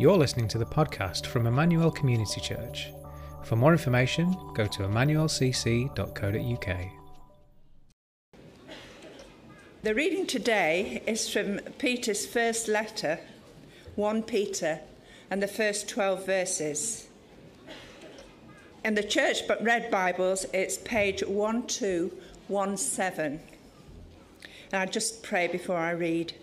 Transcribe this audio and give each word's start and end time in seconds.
You're 0.00 0.16
listening 0.16 0.46
to 0.48 0.58
the 0.58 0.64
podcast 0.64 1.26
from 1.26 1.48
Emmanuel 1.48 1.90
Community 1.90 2.40
Church. 2.40 2.92
For 3.42 3.56
more 3.56 3.72
information, 3.72 4.32
go 4.54 4.64
to 4.64 4.84
emmanuelcc.co.uk. 4.84 6.76
The 9.82 9.94
reading 9.96 10.28
today 10.28 11.02
is 11.04 11.28
from 11.28 11.58
Peter's 11.78 12.26
first 12.26 12.68
letter, 12.68 13.18
1 13.96 14.22
Peter, 14.22 14.78
and 15.32 15.42
the 15.42 15.48
first 15.48 15.88
12 15.88 16.24
verses. 16.24 17.08
In 18.84 18.94
the 18.94 19.02
Church 19.02 19.48
but 19.48 19.60
Red 19.64 19.90
Bibles, 19.90 20.46
it's 20.52 20.78
page 20.78 21.24
1217. 21.26 23.40
And 24.70 24.72
I 24.72 24.86
just 24.86 25.24
pray 25.24 25.48
before 25.48 25.78
I 25.78 25.90
read. 25.90 26.34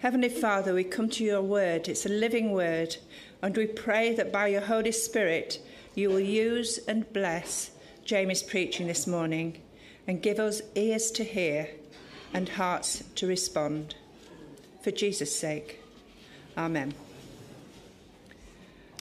Heavenly 0.00 0.28
Father, 0.28 0.74
we 0.74 0.84
come 0.84 1.08
to 1.10 1.24
your 1.24 1.42
word. 1.42 1.88
It's 1.88 2.06
a 2.06 2.08
living 2.08 2.52
word. 2.52 2.96
And 3.42 3.56
we 3.56 3.66
pray 3.66 4.14
that 4.14 4.32
by 4.32 4.46
your 4.46 4.60
Holy 4.60 4.92
Spirit, 4.92 5.60
you 5.96 6.08
will 6.08 6.20
use 6.20 6.78
and 6.86 7.12
bless 7.12 7.72
Jamie's 8.04 8.44
preaching 8.44 8.86
this 8.86 9.08
morning 9.08 9.60
and 10.06 10.22
give 10.22 10.38
us 10.38 10.62
ears 10.76 11.10
to 11.12 11.24
hear 11.24 11.70
and 12.32 12.48
hearts 12.48 13.02
to 13.16 13.26
respond. 13.26 13.96
For 14.82 14.92
Jesus' 14.92 15.36
sake. 15.36 15.80
Amen. 16.56 16.94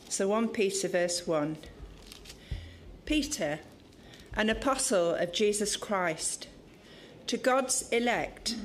So 0.09 0.27
1 0.27 0.47
Peter, 0.47 0.87
verse 0.87 1.27
1. 1.27 1.57
Peter, 3.05 3.59
an 4.33 4.49
apostle 4.49 5.13
of 5.13 5.31
Jesus 5.31 5.75
Christ, 5.77 6.47
to 7.27 7.37
God's 7.37 7.87
elect, 7.89 8.55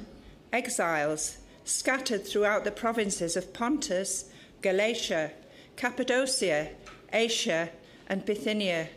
exiles, 0.50 1.36
scattered 1.64 2.26
throughout 2.26 2.64
the 2.64 2.70
provinces 2.70 3.36
of 3.36 3.52
Pontus, 3.52 4.30
Galatia, 4.60 5.32
Cappadocia, 5.76 6.70
Asia, 7.12 7.70
and 8.06 8.24
Bithynia, 8.24 8.88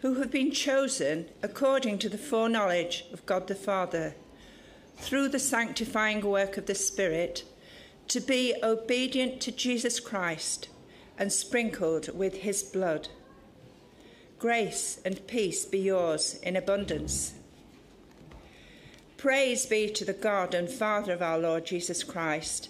who 0.00 0.14
have 0.14 0.30
been 0.30 0.52
chosen 0.52 1.26
according 1.42 1.98
to 1.98 2.08
the 2.08 2.18
foreknowledge 2.18 3.04
of 3.12 3.26
God 3.26 3.48
the 3.48 3.54
Father, 3.54 4.14
through 4.96 5.28
the 5.28 5.38
sanctifying 5.38 6.20
work 6.20 6.56
of 6.56 6.66
the 6.66 6.74
Spirit, 6.74 7.44
to 8.08 8.20
be 8.20 8.54
obedient 8.62 9.40
to 9.40 9.52
Jesus 9.52 10.00
Christ 10.00 10.68
and 11.18 11.32
sprinkled 11.32 12.16
with 12.16 12.36
his 12.36 12.62
blood. 12.62 13.08
Grace 14.38 15.00
and 15.04 15.26
peace 15.26 15.64
be 15.64 15.78
yours 15.78 16.38
in 16.42 16.56
abundance. 16.56 17.34
Praise 19.18 19.66
be 19.66 19.88
to 19.88 20.04
the 20.04 20.12
God 20.12 20.54
and 20.54 20.70
Father 20.70 21.12
of 21.12 21.22
our 21.22 21.40
Lord 21.40 21.66
Jesus 21.66 22.04
Christ. 22.04 22.68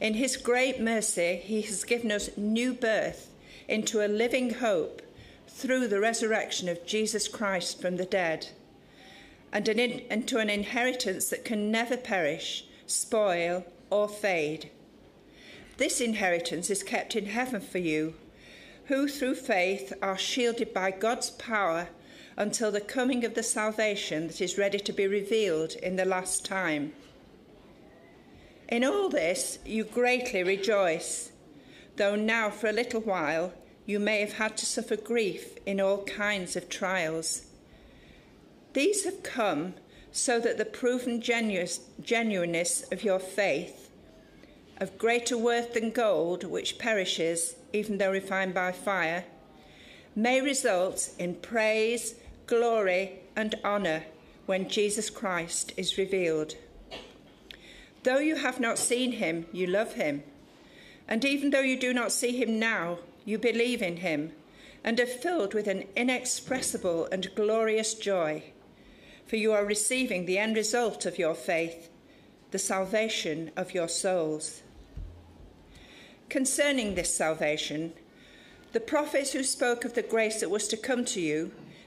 In 0.00 0.14
his 0.14 0.36
great 0.36 0.80
mercy, 0.80 1.40
he 1.42 1.60
has 1.62 1.82
given 1.82 2.12
us 2.12 2.30
new 2.36 2.72
birth 2.72 3.32
into 3.66 4.00
a 4.00 4.06
living 4.06 4.54
hope 4.54 5.02
through 5.48 5.88
the 5.88 5.98
resurrection 5.98 6.68
of 6.68 6.86
Jesus 6.86 7.26
Christ 7.26 7.80
from 7.80 7.96
the 7.96 8.04
dead, 8.04 8.50
and 9.52 9.68
an 9.68 9.80
in, 9.80 9.98
into 10.08 10.38
an 10.38 10.48
inheritance 10.48 11.28
that 11.30 11.44
can 11.44 11.72
never 11.72 11.96
perish, 11.96 12.64
spoil, 12.86 13.66
or 13.90 14.08
fade. 14.08 14.70
This 15.78 16.00
inheritance 16.00 16.70
is 16.70 16.84
kept 16.84 17.16
in 17.16 17.26
heaven 17.26 17.60
for 17.60 17.78
you, 17.78 18.14
who 18.84 19.08
through 19.08 19.34
faith 19.34 19.92
are 20.00 20.16
shielded 20.16 20.72
by 20.72 20.92
God's 20.92 21.30
power 21.30 21.88
until 22.36 22.70
the 22.70 22.80
coming 22.80 23.24
of 23.24 23.34
the 23.34 23.42
salvation 23.42 24.26
that 24.26 24.40
is 24.40 24.58
ready 24.58 24.78
to 24.78 24.92
be 24.92 25.06
revealed 25.06 25.72
in 25.74 25.96
the 25.96 26.04
last 26.04 26.44
time. 26.44 26.92
In 28.68 28.84
all 28.84 29.08
this 29.08 29.58
you 29.66 29.84
greatly 29.84 30.42
rejoice, 30.42 31.32
though 31.96 32.16
now 32.16 32.50
for 32.50 32.68
a 32.68 32.72
little 32.72 33.00
while 33.00 33.52
you 33.84 33.98
may 33.98 34.20
have 34.20 34.34
had 34.34 34.56
to 34.56 34.66
suffer 34.66 34.96
grief 34.96 35.58
in 35.66 35.80
all 35.80 36.04
kinds 36.04 36.56
of 36.56 36.68
trials. 36.68 37.46
These 38.72 39.04
have 39.04 39.22
come 39.22 39.74
so 40.10 40.40
that 40.40 40.58
the 40.58 40.64
proven 40.64 41.20
genuineness 41.20 42.84
of 42.92 43.02
your 43.02 43.18
faith, 43.18 43.90
of 44.78 44.98
greater 44.98 45.36
worth 45.36 45.74
than 45.74 45.90
gold, 45.90 46.44
which 46.44 46.78
perishes 46.78 47.56
even 47.72 47.98
though 47.98 48.10
refined 48.10 48.54
by 48.54 48.72
fire, 48.72 49.24
may 50.14 50.40
result 50.40 51.10
in 51.18 51.34
praise 51.34 52.14
glory, 52.52 53.18
and 53.34 53.54
honour 53.64 54.04
when 54.44 54.68
Jesus 54.68 55.08
Christ 55.08 55.72
is 55.78 55.96
revealed. 55.96 56.54
Though 58.02 58.18
you 58.18 58.36
have 58.36 58.60
not 58.60 58.76
seen 58.76 59.12
him, 59.12 59.46
you 59.52 59.66
love 59.66 59.94
him. 59.94 60.22
And 61.08 61.24
even 61.24 61.48
though 61.48 61.62
you 61.62 61.80
do 61.80 61.94
not 61.94 62.12
see 62.12 62.36
him 62.36 62.58
now, 62.58 62.98
you 63.24 63.38
believe 63.38 63.80
in 63.80 63.96
him 63.98 64.32
and 64.84 65.00
are 65.00 65.06
filled 65.06 65.54
with 65.54 65.66
an 65.66 65.84
inexpressible 65.96 67.08
and 67.10 67.34
glorious 67.34 67.94
joy, 67.94 68.42
for 69.26 69.36
you 69.36 69.52
are 69.52 69.64
receiving 69.64 70.26
the 70.26 70.36
end 70.36 70.54
result 70.54 71.06
of 71.06 71.18
your 71.18 71.34
faith, 71.34 71.88
the 72.50 72.58
salvation 72.58 73.50
of 73.56 73.72
your 73.72 73.88
souls. 73.88 74.60
Concerning 76.28 76.96
this 76.96 77.16
salvation, 77.16 77.94
the 78.74 78.80
prophets 78.80 79.32
who 79.32 79.42
spoke 79.42 79.86
of 79.86 79.94
the 79.94 80.02
grace 80.02 80.40
that 80.40 80.50
was 80.50 80.68
to 80.68 80.76
come 80.76 81.06
to 81.06 81.20
you 81.20 81.50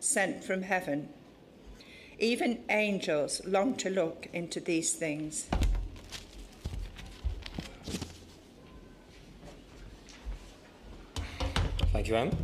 sent 0.00 0.42
from 0.42 0.62
heaven. 0.62 1.08
Even 2.18 2.64
angels 2.68 3.40
long 3.46 3.74
to 3.76 3.88
look 3.88 4.28
into 4.32 4.60
these 4.60 4.92
things. 4.92 5.46
Thank 11.92 12.08
you, 12.08 12.16
Anne. 12.16 12.36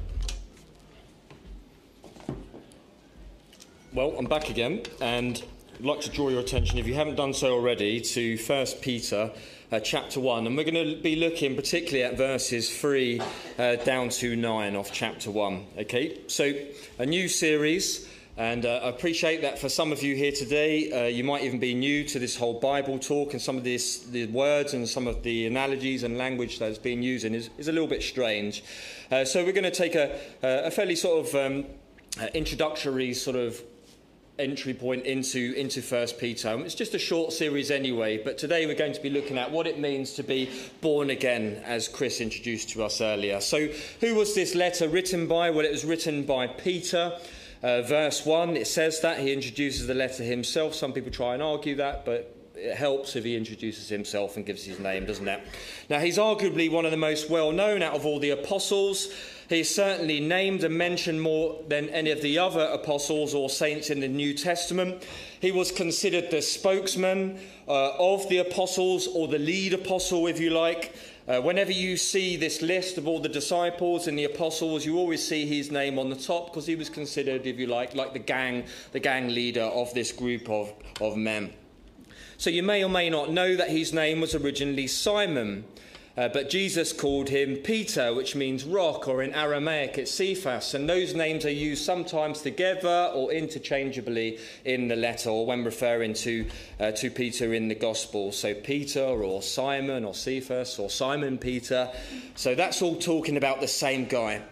Well, 3.92 4.14
I'm 4.18 4.26
back 4.26 4.50
again, 4.50 4.82
and 5.00 5.42
I'd 5.74 5.84
like 5.84 6.00
to 6.02 6.10
draw 6.10 6.28
your 6.28 6.40
attention, 6.40 6.78
if 6.78 6.86
you 6.86 6.94
haven't 6.94 7.16
done 7.16 7.32
so 7.32 7.54
already, 7.54 8.00
to 8.00 8.36
1 8.36 8.66
Peter 8.82 9.30
uh, 9.72 9.81
chapter 9.81 10.21
1. 10.21 10.47
And 10.47 10.56
we're 10.56 10.71
going 10.71 10.97
to 10.97 11.00
be 11.00 11.16
looking 11.16 11.56
particularly 11.56 12.04
at 12.04 12.16
verses 12.16 12.75
3 12.78 13.21
uh, 13.59 13.77
down 13.77 14.09
to 14.10 14.37
9 14.37 14.77
of 14.77 14.93
chapter 14.93 15.31
1. 15.31 15.66
Okay, 15.78 16.21
so 16.27 16.53
a 16.99 17.06
new 17.06 17.28
series. 17.28 18.09
And 18.38 18.66
uh, 18.66 18.81
I 18.82 18.88
appreciate 18.88 19.41
that 19.43 19.59
for 19.59 19.71
some 19.71 19.93
of 19.93 20.03
you 20.03 20.15
here 20.15 20.32
today, 20.32 20.93
uh, 20.93 21.06
you 21.06 21.25
might 21.25 21.43
even 21.44 21.59
be 21.59 21.72
new 21.72 22.04
to 22.04 22.19
this 22.19 22.37
whole 22.37 22.60
Bible 22.60 22.99
talk, 22.99 23.32
and 23.32 23.41
some 23.41 23.56
of 23.56 23.65
this, 23.65 24.00
the 24.00 24.27
words 24.27 24.75
and 24.75 24.87
some 24.87 25.06
of 25.06 25.22
the 25.22 25.47
analogies 25.47 26.03
and 26.03 26.19
language 26.19 26.59
that's 26.59 26.84
used 26.84 27.25
in 27.25 27.34
is, 27.34 27.48
is 27.56 27.69
a 27.69 27.72
little 27.72 27.88
bit 27.88 28.03
strange. 28.03 28.62
Uh, 29.10 29.25
so 29.25 29.43
we're 29.43 29.53
going 29.53 29.65
to 29.65 29.71
take 29.71 29.94
a, 29.94 30.21
a 30.43 30.71
fairly 30.71 30.97
sort 30.97 31.27
of 31.27 31.34
um, 31.34 31.65
uh, 32.21 32.27
introductory 32.34 33.15
sort 33.15 33.37
of 33.37 33.62
entry 34.38 34.74
point 34.74 35.06
into, 35.06 35.54
into 35.56 35.80
First 35.80 36.19
Peter. 36.19 36.58
It's 36.60 36.74
just 36.74 36.94
a 36.94 36.98
short 36.98 37.32
series 37.32 37.70
anyway, 37.70 38.22
but 38.22 38.38
today 38.38 38.66
we're 38.66 38.74
going 38.74 38.92
to 38.92 39.00
be 39.00 39.10
looking 39.10 39.38
at 39.38 39.50
what 39.50 39.66
it 39.66 39.78
means 39.78 40.12
to 40.15 40.22
be 40.22 40.50
born 40.80 41.10
again, 41.10 41.62
as 41.65 41.88
Chris 41.88 42.21
introduced 42.21 42.71
to 42.71 42.84
us 42.84 43.00
earlier. 43.00 43.41
So, 43.41 43.68
who 44.00 44.15
was 44.15 44.34
this 44.34 44.54
letter 44.54 44.88
written 44.88 45.27
by? 45.27 45.50
Well, 45.50 45.65
it 45.65 45.72
was 45.72 45.84
written 45.84 46.24
by 46.24 46.47
Peter. 46.47 47.18
Uh, 47.62 47.83
verse 47.83 48.27
1, 48.27 48.56
it 48.56 48.66
says 48.66 49.00
that. 49.00 49.18
He 49.18 49.33
introduces 49.33 49.86
the 49.86 49.94
letter 49.94 50.22
himself. 50.22 50.74
Some 50.74 50.92
people 50.92 51.10
try 51.10 51.34
and 51.34 51.42
argue 51.42 51.77
that, 51.77 52.04
but 52.04 52.36
it 52.54 52.74
helps 52.77 53.16
if 53.16 53.24
he 53.24 53.36
introduces 53.36 53.88
himself 53.88 54.36
and 54.36 54.44
gives 54.44 54.65
his 54.65 54.78
name, 54.78 55.06
doesn't 55.06 55.27
it? 55.27 55.41
Now, 55.88 56.00
he's 56.00 56.18
arguably 56.18 56.71
one 56.71 56.84
of 56.84 56.91
the 56.91 56.97
most 56.97 57.30
well 57.30 57.53
known 57.53 57.83
out 57.83 57.94
of 57.94 58.04
all 58.04 58.18
the 58.18 58.30
apostles. 58.30 59.09
He's 59.48 59.72
certainly 59.72 60.19
named 60.19 60.65
and 60.65 60.77
mentioned 60.77 61.22
more 61.22 61.63
than 61.69 61.89
any 61.91 62.10
of 62.10 62.21
the 62.21 62.39
other 62.39 62.65
apostles 62.65 63.33
or 63.33 63.48
saints 63.48 63.91
in 63.91 64.01
the 64.01 64.09
New 64.09 64.34
Testament. 64.34 65.07
He 65.41 65.53
was 65.53 65.71
considered 65.71 66.31
the 66.31 66.43
spokesman 66.43 67.39
uh, 67.69 67.93
of 67.98 68.28
the 68.28 68.39
apostles 68.39 69.07
or 69.07 69.28
the 69.28 69.39
lead 69.39 69.72
apostle, 69.72 70.27
if 70.27 70.41
you 70.41 70.51
like. 70.51 70.97
Uh, 71.28 71.41
whenever 71.41 71.72
you 71.72 71.97
see 71.97 72.37
this 72.37 72.63
list 72.63 72.98
of 72.98 73.07
all 73.07 73.21
the 73.21 73.28
disciples 73.28 74.09
and 74.09 74.19
the 74.19 74.25
apostles, 74.25 74.84
you 74.84 74.97
always 74.97 75.27
see 75.27 75.47
his 75.47 75.71
name 75.71 75.98
on 75.98 76.10
the 76.10 76.16
top 76.16 76.47
because 76.47 76.66
he 76.66 76.75
was 76.75 76.89
considered, 76.89 77.47
if 77.47 77.59
you 77.59 77.66
like, 77.66 77.95
like 77.95 78.13
the 78.13 78.19
gang, 78.19 78.65
the 78.93 79.01
gang 79.01 79.28
leader 79.28 79.63
of 79.63 79.93
this 79.95 80.10
group 80.10 80.48
of, 80.48 80.72
of 81.01 81.16
men. 81.16 81.53
So 82.39 82.51
you 82.51 82.63
may 82.63 82.84
or 82.84 82.91
may 82.91 83.10
not 83.10 83.31
know 83.31 83.57
that 83.57 83.71
his 83.71 83.93
name 83.93 84.21
was 84.21 84.34
originally 84.34 84.87
Simon. 84.87 85.65
Uh, 86.16 86.28
but 86.28 86.48
Jesus 86.48 86.92
called 86.92 87.28
him 87.28 87.57
Peter, 87.57 88.15
which 88.15 88.34
means 88.34 88.65
rock, 88.65 89.07
or 89.07 89.22
in 89.22 89.34
Aramaic 89.34 89.98
it's 89.98 90.10
Cephas. 90.10 90.72
And 90.72 90.89
those 90.89 91.15
names 91.15 91.45
are 91.45 91.51
used 91.51 91.84
sometimes 91.84 92.41
together 92.41 93.10
or 93.15 93.33
interchangeably 93.33 94.39
in 94.65 94.89
the 94.89 94.97
letter, 94.97 95.28
or 95.28 95.45
when 95.45 95.63
referring 95.63 96.15
to, 96.15 96.47
uh, 96.80 96.92
to 96.92 97.10
Peter 97.10 97.53
in 97.53 97.68
the 97.68 97.74
Gospel. 97.74 98.33
So 98.33 98.54
Peter, 98.54 99.04
or 99.04 99.42
Simon, 99.42 100.04
or 100.04 100.15
Cephas, 100.15 100.78
or 100.78 100.89
Simon 100.89 101.36
Peter. 101.36 101.91
So 102.34 102.54
that's 102.54 102.80
all 102.80 102.97
talking 102.97 103.36
about 103.36 103.60
the 103.60 103.69
same 103.69 104.07
guy. 104.07 104.42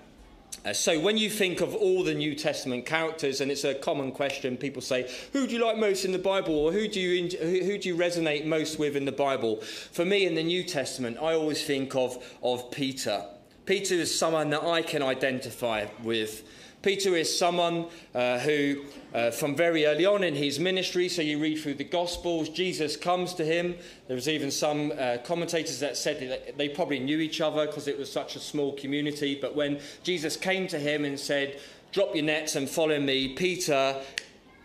Uh, 0.65 0.73
so, 0.73 0.99
when 0.99 1.19
you 1.19 1.29
think 1.29 1.61
of 1.61 1.75
all 1.75 2.03
the 2.03 2.15
New 2.15 2.35
Testament 2.35 2.87
characters, 2.87 3.43
and 3.43 3.51
it's 3.51 3.65
a 3.65 3.75
common 3.75 4.11
question, 4.13 4.57
people 4.57 4.81
say, 4.81 5.07
"Who 5.35 5.47
do 5.47 5.53
you 5.55 5.65
like 5.65 5.77
most 5.77 6.07
in 6.07 6.13
the 6.13 6.19
Bible?" 6.19 6.55
or 6.55 6.73
"Who 6.73 6.89
do 6.89 7.01
you 7.01 7.29
who 7.39 7.77
do 7.77 7.89
you 7.89 7.97
resonate 7.97 8.47
most 8.47 8.79
with 8.79 8.97
in 8.97 9.05
the 9.05 9.13
Bible?" 9.13 9.61
For 9.93 10.07
me, 10.07 10.25
in 10.25 10.35
the 10.35 10.43
New 10.43 10.65
Testament, 10.65 11.19
I 11.21 11.35
always 11.35 11.63
think 11.65 11.95
of 11.95 12.17
of 12.43 12.71
Peter. 12.71 13.27
Peter 13.67 13.95
is 13.95 14.19
someone 14.19 14.51
that 14.51 14.65
I 14.65 14.81
can 14.81 15.03
identify 15.03 15.87
with. 16.03 16.43
Peter 16.85 17.17
is 17.17 17.39
someone 17.39 17.87
uh, 18.15 18.39
who, 18.41 18.85
uh, 19.15 19.31
from 19.31 19.57
very 19.57 19.87
early 19.87 20.05
on 20.05 20.23
in 20.23 20.35
his 20.35 20.61
ministry, 20.61 21.09
so 21.09 21.23
you 21.23 21.39
read 21.39 21.57
through 21.57 21.73
the 21.73 21.83
Gospels, 21.83 22.51
Jesus 22.51 22.95
comes 22.95 23.33
to 23.33 23.43
him. 23.43 23.75
There 24.07 24.15
was 24.15 24.29
even 24.29 24.51
some 24.51 24.93
uh, 24.99 25.17
commentators 25.25 25.81
that 25.81 25.97
said 25.97 26.21
that 26.29 26.59
they 26.59 26.69
probably 26.69 26.99
knew 26.99 27.21
each 27.21 27.41
other 27.41 27.65
because 27.65 27.89
it 27.89 27.99
was 27.99 28.13
such 28.13 28.37
a 28.37 28.39
small 28.39 28.75
community. 28.75 29.35
But 29.35 29.57
when 29.57 29.81
Jesus 30.03 30.37
came 30.37 30.69
to 30.69 30.79
him 30.79 31.07
and 31.07 31.19
said, 31.19 31.59
Drop 31.91 32.15
your 32.15 32.27
nets 32.27 32.55
and 32.55 32.69
follow 32.69 33.01
me, 33.01 33.31
Peter 33.33 33.99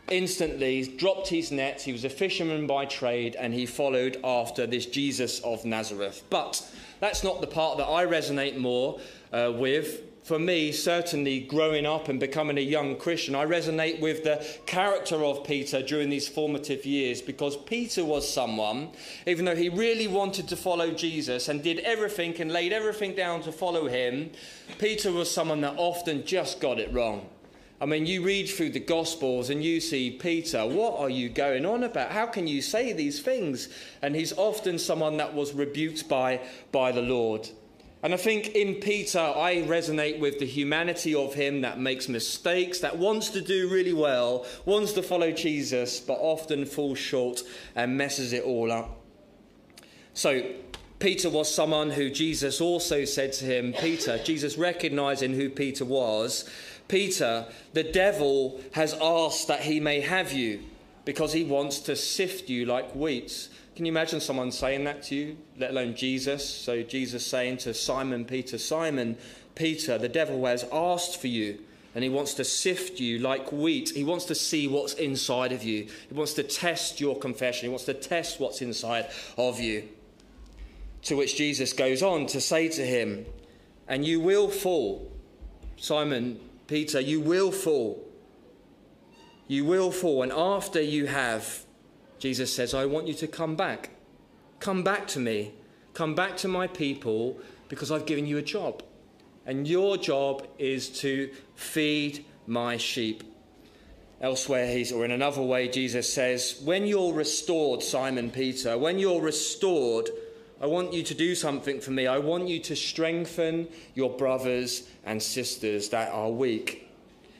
instantly 0.10 0.94
dropped 0.98 1.30
his 1.30 1.54
nets. 1.54 1.86
He 1.86 1.94
was 1.94 2.04
a 2.04 2.10
fisherman 2.10 2.68
by 2.68 2.83
trade 2.83 3.38
and 3.38 3.54
he 3.54 3.66
followed 3.66 4.19
after 4.25 4.68
this 4.68 4.88
Jesus 4.88 5.39
of 5.39 5.63
Nazareth. 5.63 6.24
But 6.30 6.69
that's 7.00 7.24
not 7.24 7.39
the 7.39 7.48
part 7.48 7.77
that 7.77 7.88
I 7.88 8.06
resonate 8.06 8.57
more 8.57 9.00
uh, 9.31 9.54
with 9.56 10.01
for 10.30 10.38
me, 10.38 10.72
certainly 10.72 11.40
growing 11.40 11.88
up 11.88 12.08
and 12.08 12.20
becoming 12.20 12.60
a 12.60 12.62
young 12.62 12.96
Christian, 12.96 13.34
I 13.34 13.48
resonate 13.48 14.00
with 14.00 14.24
the 14.24 14.46
character 14.68 15.24
of 15.24 15.44
Peter 15.44 15.81
during 15.81 16.12
these 16.12 16.28
formative 16.28 16.86
years 16.86 17.20
because 17.20 17.58
Peter 17.58 18.06
was 18.06 18.31
someone, 18.31 18.90
even 19.26 19.44
though 19.44 19.56
he 19.56 19.70
really 19.70 20.06
wanted 20.06 20.48
to 20.50 20.56
follow 20.56 20.92
Jesus 20.92 21.48
and 21.48 21.64
did 21.64 21.80
everything 21.80 22.40
and 22.40 22.52
laid 22.52 22.72
everything 22.72 23.16
down 23.16 23.42
to 23.42 23.52
follow 23.52 23.88
him, 23.88 24.30
Peter 24.78 25.12
was 25.12 25.31
someone 25.31 25.62
that 25.62 25.74
often 25.78 26.24
just 26.24 26.60
got 26.60 26.78
it 26.78 26.94
wrong. 26.94 27.28
I 27.81 27.88
mean, 27.88 28.06
you 28.06 28.22
read 28.22 28.50
through 28.50 28.70
the 28.70 28.80
Gospels 28.80 29.50
and 29.50 29.64
you 29.64 29.81
see 29.81 30.12
Peter, 30.12 30.64
what 30.64 31.00
are 31.00 31.10
you 31.10 31.30
going 31.30 31.66
on 31.66 31.84
about? 31.86 32.12
How 32.12 32.28
can 32.28 32.46
you 32.46 32.62
say 32.62 32.94
these 32.94 33.20
things? 33.20 33.70
And 34.04 34.16
he's 34.16 34.34
often 34.34 34.78
someone 34.78 35.18
that 35.18 35.34
was 35.34 35.54
rebuked 35.54 36.08
by, 36.08 36.42
by 36.72 36.92
the 36.92 37.02
Lord. 37.02 37.50
And 38.01 38.13
I 38.13 38.18
think 38.18 38.50
in 38.56 38.75
Peter, 38.75 39.19
I 39.19 39.63
resonate 39.68 40.19
with 40.19 40.40
the 40.40 40.46
humanity 40.46 41.13
of 41.13 41.34
him 41.34 41.62
that 41.62 41.80
makes 41.80 42.07
mistakes, 42.07 42.80
that 42.80 42.98
wants 42.98 43.30
to 43.31 43.42
do 43.42 43.68
really 43.69 43.92
well, 43.92 44.46
wants 44.66 44.94
to 44.94 45.04
follow 45.04 45.31
Jesus, 45.31 46.00
but 46.00 46.18
often 46.19 46.66
falls 46.66 46.98
short 46.98 47.44
and 47.75 47.98
messes 47.98 48.31
it 48.31 48.44
all 48.44 48.72
up. 48.72 49.01
So, 50.13 50.44
Peter 51.00 51.30
was 51.30 51.54
someone 51.54 51.92
who 51.92 52.10
Jesus 52.10 52.60
also 52.60 53.06
said 53.06 53.34
to 53.34 53.46
him, 53.46 53.74
Peter, 53.74 54.18
Jesus 54.18 54.57
recognizing 54.57 55.34
who 55.34 55.50
Peter 55.50 55.86
was, 55.86 56.50
Peter, 56.90 57.45
the 57.74 57.84
devil 57.84 58.60
has 58.74 58.94
asked 58.95 59.48
that 59.48 59.62
he 59.62 59.80
may 59.80 60.02
have 60.02 60.34
you 60.34 60.62
because 61.06 61.31
he 61.34 61.44
wants 61.44 61.80
to 61.80 61.95
sift 61.95 62.50
you 62.50 62.66
like 62.66 62.94
wheat. 62.94 63.48
Can 63.80 63.86
you 63.86 63.94
imagine 63.94 64.20
someone 64.20 64.52
saying 64.52 64.84
that 64.84 65.04
to 65.04 65.16
you, 65.16 65.38
let 65.58 65.70
alone 65.70 65.96
Jesus? 65.96 66.44
So 66.44 66.84
Jesus 66.84 67.26
saying 67.26 67.60
to 67.60 67.74
Simon 67.74 68.26
Peter, 68.26 68.58
Simon 68.58 69.16
Peter, 69.56 69.98
the 69.98 70.10
devil 70.10 70.46
has 70.48 70.66
asked 70.70 71.22
for 71.22 71.28
you 71.28 71.60
and 71.96 72.04
he 72.04 72.10
wants 72.10 72.34
to 72.34 72.44
sift 72.44 73.00
you 73.00 73.20
like 73.20 73.54
wheat. 73.54 73.92
He 73.92 74.04
wants 74.04 74.26
to 74.26 74.36
see 74.36 74.68
what's 74.68 74.96
inside 74.96 75.54
of 75.54 75.64
you. 75.64 75.88
He 76.10 76.14
wants 76.14 76.34
to 76.34 76.44
test 76.44 77.00
your 77.00 77.18
confession. 77.18 77.68
He 77.68 77.70
wants 77.70 77.86
to 77.86 77.94
test 77.94 78.38
what's 78.38 78.62
inside 78.62 79.06
of 79.38 79.62
you. 79.62 79.88
To 81.04 81.16
which 81.16 81.38
Jesus 81.38 81.72
goes 81.72 82.04
on 82.04 82.26
to 82.26 82.42
say 82.42 82.68
to 82.68 82.86
him, 82.86 83.26
And 83.88 84.04
you 84.04 84.20
will 84.20 84.50
fall. 84.50 85.10
Simon 85.78 86.38
Peter, 86.68 87.00
you 87.00 87.22
will 87.22 87.54
fall. 87.54 88.06
You 89.48 89.64
will 89.64 89.90
fall. 89.90 90.22
And 90.22 90.34
after 90.34 90.81
you 90.81 91.06
have 91.06 91.64
Jesus 92.19 92.54
says, 92.54 92.74
I 92.74 92.86
want 92.86 93.07
you 93.07 93.13
to 93.16 93.27
come 93.27 93.56
back. 93.56 93.92
Come 94.60 94.83
back 94.83 95.07
to 95.10 95.19
me. 95.19 95.54
Come 95.94 96.16
back 96.16 96.38
to 96.38 96.48
my 96.48 96.68
people 96.68 97.39
because 97.69 97.92
I've 97.92 98.06
given 98.06 98.25
you 98.25 98.38
a 98.38 98.42
job. 98.42 98.83
And 99.45 99.68
your 99.68 99.98
job 99.98 100.45
is 100.57 100.89
to 101.00 101.31
feed 101.56 102.25
my 102.45 102.77
sheep. 102.77 103.24
Elsewhere, 104.21 104.68
he's, 104.68 104.92
or 104.92 105.06
in 105.06 105.12
another 105.12 105.42
way, 105.42 105.69
Jesus 105.69 106.12
says, 106.13 106.62
When 106.66 106.86
you're 106.86 107.13
restored, 107.13 107.81
Simon 107.81 108.30
Peter, 108.31 108.77
when 108.77 109.00
you're 109.00 109.21
restored, 109.21 110.10
I 110.62 110.66
want 110.66 110.92
you 110.92 111.04
to 111.04 111.13
do 111.13 111.36
something 111.36 111.80
for 111.80 111.92
me. 111.92 112.06
I 112.06 112.18
want 112.18 112.50
you 112.50 112.60
to 112.60 112.75
strengthen 112.75 113.69
your 113.95 114.10
brothers 114.10 114.89
and 115.06 115.24
sisters 115.24 115.88
that 115.89 116.12
are 116.12 116.30
weak. 116.30 116.89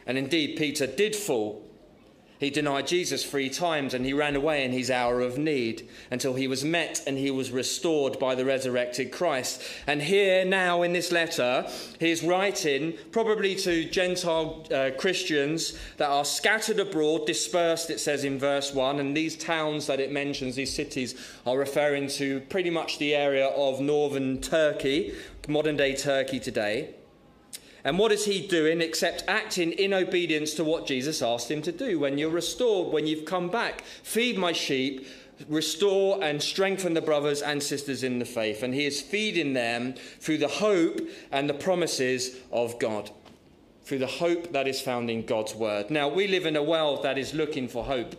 And 0.06 0.18
indeed, 0.18 0.58
Peter 0.58 0.88
did 0.88 1.16
fall 1.16 1.69
he 2.40 2.50
denied 2.50 2.88
Jesus 2.88 3.26
three 3.26 3.50
times 3.50 3.94
and 3.94 4.06
he 4.06 4.14
ran 4.14 4.36
away 4.36 4.64
in 4.64 4.72
his 4.72 4.90
hour 4.90 5.20
of 5.20 5.38
need 5.38 5.88
until 6.10 6.36
he 6.36 6.48
was 6.48 6.64
met 6.64 7.04
and 7.06 7.18
he 7.18 7.30
was 7.30 7.52
restored 7.52 8.18
by 8.18 8.34
the 8.34 8.46
resurrected 8.46 9.12
Christ. 9.12 9.62
And 9.86 10.02
here 10.02 10.46
now 10.46 10.82
in 10.82 10.94
this 10.94 11.12
letter, 11.12 11.68
he's 12.00 12.24
writing 12.24 12.94
probably 13.12 13.56
to 13.56 13.84
Gentile 13.90 14.66
uh, 14.74 14.92
Christians 14.98 15.78
that 15.98 16.10
are 16.10 16.24
scattered 16.24 16.80
abroad, 16.80 17.28
dispersed, 17.28 17.90
it 17.90 18.00
says 18.00 18.24
in 18.24 18.40
verse 18.40 18.74
1. 18.74 19.02
And 19.02 19.16
these 19.16 19.36
towns 19.36 19.88
that 19.88 20.00
it 20.00 20.12
mentions, 20.12 20.56
these 20.56 20.74
cities, 20.74 21.16
are 21.46 21.58
referring 21.58 22.08
to 22.08 22.40
pretty 22.50 22.70
much 22.70 23.00
the 23.00 23.16
area 23.16 23.48
of 23.48 23.82
northern 23.82 24.40
Turkey, 24.40 25.14
modern 25.50 25.76
day 25.76 25.94
Turkey 25.94 26.40
today. 26.40 26.94
And 27.90 27.98
what 27.98 28.12
is 28.12 28.26
he 28.26 28.46
doing 28.46 28.82
except 28.82 29.24
acting 29.28 29.72
in 29.72 29.96
obedience 29.96 30.54
to 30.54 30.64
what 30.64 30.86
Jesus 30.86 31.24
asked 31.24 31.50
him 31.50 31.64
to 31.64 31.72
do? 31.72 31.98
When 31.98 32.20
you're 32.20 32.30
restored, 32.30 32.94
when 32.94 33.08
you've 33.08 33.26
come 33.26 33.50
back, 33.50 33.82
feed 34.04 34.38
my 34.38 34.52
sheep, 34.52 35.08
restore 35.48 36.24
and 36.24 36.40
strengthen 36.40 36.94
the 36.94 37.02
brothers 37.02 37.42
and 37.42 37.64
sisters 37.64 38.04
in 38.04 38.20
the 38.20 38.26
faith. 38.26 38.62
And 38.62 38.76
he 38.76 38.86
is 38.86 39.02
feeding 39.02 39.54
them 39.54 39.96
through 40.20 40.38
the 40.38 40.48
hope 40.48 41.02
and 41.32 41.50
the 41.50 41.56
promises 41.56 42.36
of 42.52 42.78
God, 42.78 43.10
through 43.86 43.98
the 43.98 44.06
hope 44.06 44.54
that 44.54 44.68
is 44.68 44.80
found 44.80 45.10
in 45.10 45.26
God's 45.26 45.56
word. 45.56 45.90
Now, 45.90 46.10
we 46.10 46.28
live 46.28 46.46
in 46.46 46.56
a 46.56 46.62
world 46.62 47.02
that 47.02 47.18
is 47.18 47.34
looking 47.34 47.68
for 47.68 47.84
hope. 47.86 48.16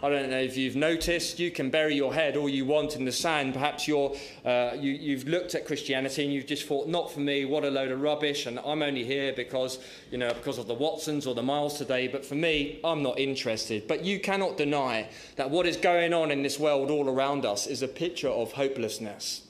I 0.00 0.10
don't 0.10 0.30
know 0.30 0.38
if 0.38 0.56
you've 0.56 0.76
noticed, 0.76 1.40
you 1.40 1.50
can 1.50 1.70
bury 1.70 1.96
your 1.96 2.14
head 2.14 2.36
all 2.36 2.48
you 2.48 2.64
want 2.64 2.94
in 2.94 3.04
the 3.04 3.10
sand. 3.10 3.52
Perhaps 3.52 3.88
you're, 3.88 4.14
uh, 4.44 4.76
you, 4.78 4.92
you've 4.92 5.26
looked 5.26 5.56
at 5.56 5.66
Christianity 5.66 6.22
and 6.24 6.32
you've 6.32 6.46
just 6.46 6.66
thought, 6.66 6.86
not 6.86 7.10
for 7.10 7.18
me, 7.18 7.44
what 7.44 7.64
a 7.64 7.70
load 7.70 7.90
of 7.90 8.00
rubbish, 8.00 8.46
and 8.46 8.60
I'm 8.60 8.80
only 8.80 9.04
here 9.04 9.32
because, 9.32 9.80
you 10.12 10.18
know, 10.18 10.32
because 10.32 10.56
of 10.56 10.68
the 10.68 10.74
Watsons 10.74 11.26
or 11.26 11.34
the 11.34 11.42
Miles 11.42 11.78
today, 11.78 12.06
but 12.06 12.24
for 12.24 12.36
me, 12.36 12.78
I'm 12.84 13.02
not 13.02 13.18
interested. 13.18 13.88
But 13.88 14.04
you 14.04 14.20
cannot 14.20 14.56
deny 14.56 15.08
that 15.34 15.50
what 15.50 15.66
is 15.66 15.76
going 15.76 16.14
on 16.14 16.30
in 16.30 16.42
this 16.42 16.60
world 16.60 16.92
all 16.92 17.08
around 17.08 17.44
us 17.44 17.66
is 17.66 17.82
a 17.82 17.88
picture 17.88 18.28
of 18.28 18.52
hopelessness, 18.52 19.48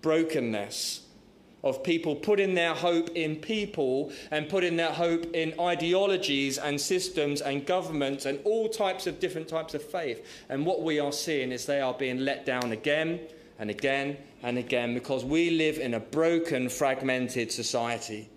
brokenness, 0.00 1.01
of 1.64 1.82
people 1.82 2.16
putting 2.16 2.54
their 2.54 2.74
hope 2.74 3.10
in 3.10 3.36
people 3.36 4.10
and 4.30 4.48
putting 4.48 4.76
their 4.76 4.92
hope 4.92 5.24
in 5.34 5.54
ideologies 5.60 6.58
and 6.58 6.80
systems 6.80 7.40
and 7.40 7.66
governments 7.66 8.26
and 8.26 8.40
all 8.44 8.68
types 8.68 9.06
of 9.06 9.20
different 9.20 9.48
types 9.48 9.74
of 9.74 9.82
faith. 9.82 10.26
And 10.48 10.66
what 10.66 10.82
we 10.82 10.98
are 10.98 11.12
seeing 11.12 11.52
is 11.52 11.66
they 11.66 11.80
are 11.80 11.94
being 11.94 12.18
let 12.18 12.44
down 12.44 12.72
again 12.72 13.20
and 13.58 13.70
again 13.70 14.16
and 14.42 14.58
again 14.58 14.94
because 14.94 15.24
we 15.24 15.50
live 15.50 15.78
in 15.78 15.94
a 15.94 16.00
broken, 16.00 16.68
fragmented 16.68 17.52
society. 17.52 18.28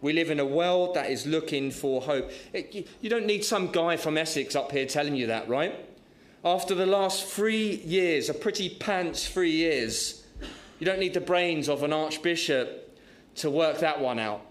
We 0.00 0.12
live 0.12 0.30
in 0.30 0.40
a 0.40 0.46
world 0.46 0.94
that 0.94 1.10
is 1.10 1.26
looking 1.26 1.70
for 1.70 2.00
hope. 2.00 2.30
It, 2.52 2.88
you 3.00 3.10
don't 3.10 3.26
need 3.26 3.44
some 3.44 3.72
guy 3.72 3.96
from 3.96 4.16
Essex 4.16 4.54
up 4.54 4.70
here 4.70 4.86
telling 4.86 5.16
you 5.16 5.26
that, 5.26 5.48
right? 5.48 5.74
After 6.44 6.74
the 6.74 6.86
last 6.86 7.26
three 7.26 7.82
years, 7.84 8.28
a 8.28 8.34
pretty 8.34 8.68
pants 8.68 9.28
three 9.28 9.50
years, 9.50 10.24
you 10.78 10.86
don't 10.86 10.98
need 10.98 11.14
the 11.14 11.20
brains 11.20 11.68
of 11.68 11.82
an 11.82 11.92
archbishop 11.92 12.98
to 13.36 13.50
work 13.50 13.78
that 13.78 14.00
one 14.00 14.18
out. 14.18 14.42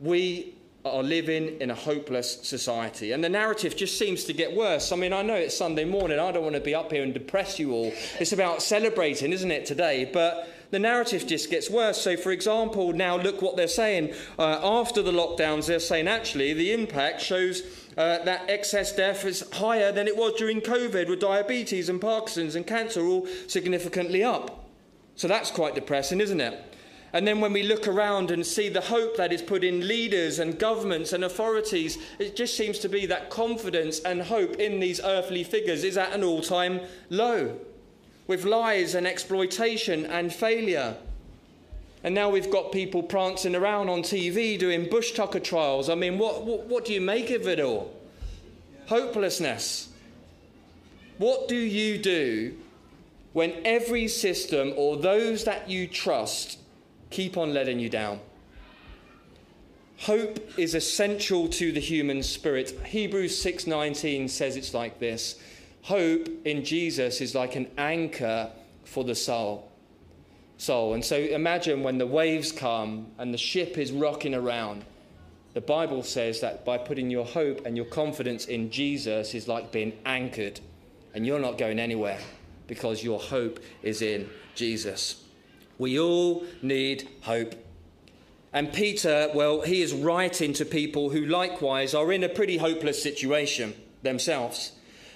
We 0.00 0.54
are 0.84 1.02
living 1.02 1.60
in 1.60 1.70
a 1.70 1.74
hopeless 1.74 2.42
society. 2.42 3.12
And 3.12 3.24
the 3.24 3.28
narrative 3.28 3.74
just 3.74 3.98
seems 3.98 4.24
to 4.24 4.34
get 4.34 4.54
worse. 4.54 4.92
I 4.92 4.96
mean, 4.96 5.14
I 5.14 5.22
know 5.22 5.34
it's 5.34 5.56
Sunday 5.56 5.84
morning. 5.84 6.18
I 6.18 6.30
don't 6.30 6.42
want 6.42 6.56
to 6.56 6.60
be 6.60 6.74
up 6.74 6.92
here 6.92 7.02
and 7.02 7.14
depress 7.14 7.58
you 7.58 7.72
all. 7.72 7.92
It's 8.20 8.32
about 8.32 8.62
celebrating, 8.62 9.32
isn't 9.32 9.50
it, 9.50 9.64
today? 9.64 10.10
But 10.12 10.46
the 10.72 10.78
narrative 10.78 11.26
just 11.26 11.50
gets 11.50 11.70
worse. 11.70 12.02
So, 12.02 12.18
for 12.18 12.32
example, 12.32 12.92
now 12.92 13.16
look 13.16 13.40
what 13.40 13.56
they're 13.56 13.66
saying. 13.66 14.12
Uh, 14.38 14.60
after 14.62 15.00
the 15.00 15.12
lockdowns, 15.12 15.66
they're 15.66 15.80
saying 15.80 16.06
actually 16.06 16.52
the 16.52 16.72
impact 16.72 17.22
shows 17.22 17.62
uh, 17.96 18.18
that 18.24 18.50
excess 18.50 18.94
death 18.94 19.24
is 19.24 19.42
higher 19.54 19.90
than 19.90 20.06
it 20.06 20.16
was 20.16 20.34
during 20.36 20.60
COVID, 20.60 21.08
with 21.08 21.20
diabetes 21.20 21.88
and 21.88 21.98
Parkinson's 22.00 22.56
and 22.56 22.66
cancer 22.66 23.06
all 23.06 23.26
significantly 23.46 24.22
up. 24.22 24.63
So 25.16 25.28
that's 25.28 25.50
quite 25.50 25.74
depressing, 25.74 26.20
isn't 26.20 26.40
it? 26.40 26.74
And 27.14 27.28
then 27.28 27.40
when 27.40 27.52
we 27.52 27.62
look 27.62 27.86
around 27.86 28.32
and 28.32 28.44
see 28.44 28.68
the 28.68 28.80
hope 28.80 29.16
that 29.18 29.32
is 29.32 29.40
put 29.40 29.62
in 29.62 29.86
leaders 29.86 30.40
and 30.40 30.58
governments 30.58 31.12
and 31.12 31.22
authorities, 31.22 31.96
it 32.18 32.34
just 32.34 32.56
seems 32.56 32.80
to 32.80 32.88
be 32.88 33.06
that 33.06 33.30
confidence 33.30 34.00
and 34.00 34.20
hope 34.20 34.56
in 34.56 34.80
these 34.80 35.00
earthly 35.00 35.44
figures 35.44 35.84
is 35.84 35.96
at 35.96 36.12
an 36.12 36.24
all 36.24 36.42
time 36.42 36.80
low, 37.10 37.56
with 38.26 38.44
lies 38.44 38.96
and 38.96 39.06
exploitation 39.06 40.04
and 40.06 40.32
failure. 40.32 40.96
And 42.02 42.16
now 42.16 42.30
we've 42.30 42.50
got 42.50 42.72
people 42.72 43.04
prancing 43.04 43.54
around 43.54 43.88
on 43.88 44.02
TV 44.02 44.58
doing 44.58 44.90
bush 44.90 45.12
tucker 45.12 45.38
trials. 45.38 45.88
I 45.88 45.94
mean, 45.94 46.18
what, 46.18 46.44
what, 46.44 46.66
what 46.66 46.84
do 46.84 46.92
you 46.92 47.00
make 47.00 47.30
of 47.30 47.46
it 47.46 47.60
all? 47.60 47.94
Hopelessness. 48.88 49.88
What 51.18 51.46
do 51.46 51.56
you 51.56 51.96
do 51.96 52.56
when 53.34 53.52
every 53.64 54.08
system 54.08 54.72
or 54.76 54.96
those 54.96 55.44
that 55.44 55.68
you 55.68 55.86
trust 55.86 56.58
keep 57.10 57.36
on 57.36 57.52
letting 57.52 57.78
you 57.78 57.90
down? 57.90 58.20
Hope 59.98 60.38
is 60.58 60.74
essential 60.74 61.48
to 61.48 61.72
the 61.72 61.80
human 61.80 62.22
spirit. 62.22 62.70
Hebrews 62.86 63.36
6:19 63.38 64.28
says 64.28 64.56
it's 64.56 64.72
like 64.72 64.98
this. 65.00 65.36
Hope 65.82 66.28
in 66.46 66.64
Jesus 66.64 67.20
is 67.20 67.34
like 67.34 67.56
an 67.56 67.68
anchor 67.76 68.50
for 68.84 69.04
the 69.04 69.14
soul 69.14 69.70
soul. 70.56 70.94
And 70.94 71.04
so 71.04 71.16
imagine 71.16 71.82
when 71.82 71.98
the 71.98 72.06
waves 72.06 72.52
come 72.52 73.08
and 73.18 73.34
the 73.34 73.38
ship 73.38 73.76
is 73.76 73.90
rocking 73.90 74.34
around. 74.34 74.84
The 75.52 75.60
Bible 75.60 76.02
says 76.04 76.40
that 76.40 76.64
by 76.64 76.78
putting 76.78 77.10
your 77.10 77.24
hope 77.24 77.66
and 77.66 77.76
your 77.76 77.86
confidence 77.86 78.46
in 78.46 78.70
Jesus 78.70 79.34
is 79.34 79.48
like 79.48 79.72
being 79.72 79.92
anchored, 80.06 80.60
and 81.14 81.26
you're 81.26 81.40
not 81.40 81.58
going 81.58 81.78
anywhere 81.78 82.18
because 82.66 83.02
your 83.02 83.18
hope 83.18 83.60
is 83.82 84.02
in 84.02 84.28
Jesus. 84.54 85.22
We 85.78 85.98
all 85.98 86.44
need 86.62 87.08
hope. 87.22 87.54
And 88.52 88.72
Peter, 88.72 89.30
well, 89.34 89.62
he 89.62 89.82
is 89.82 89.92
writing 89.92 90.52
to 90.54 90.64
people 90.64 91.10
who 91.10 91.26
likewise 91.26 91.92
are 91.92 92.12
in 92.12 92.22
a 92.22 92.28
pretty 92.28 92.58
hopeless 92.58 93.02
situation 93.02 93.74
themselves. 94.02 94.72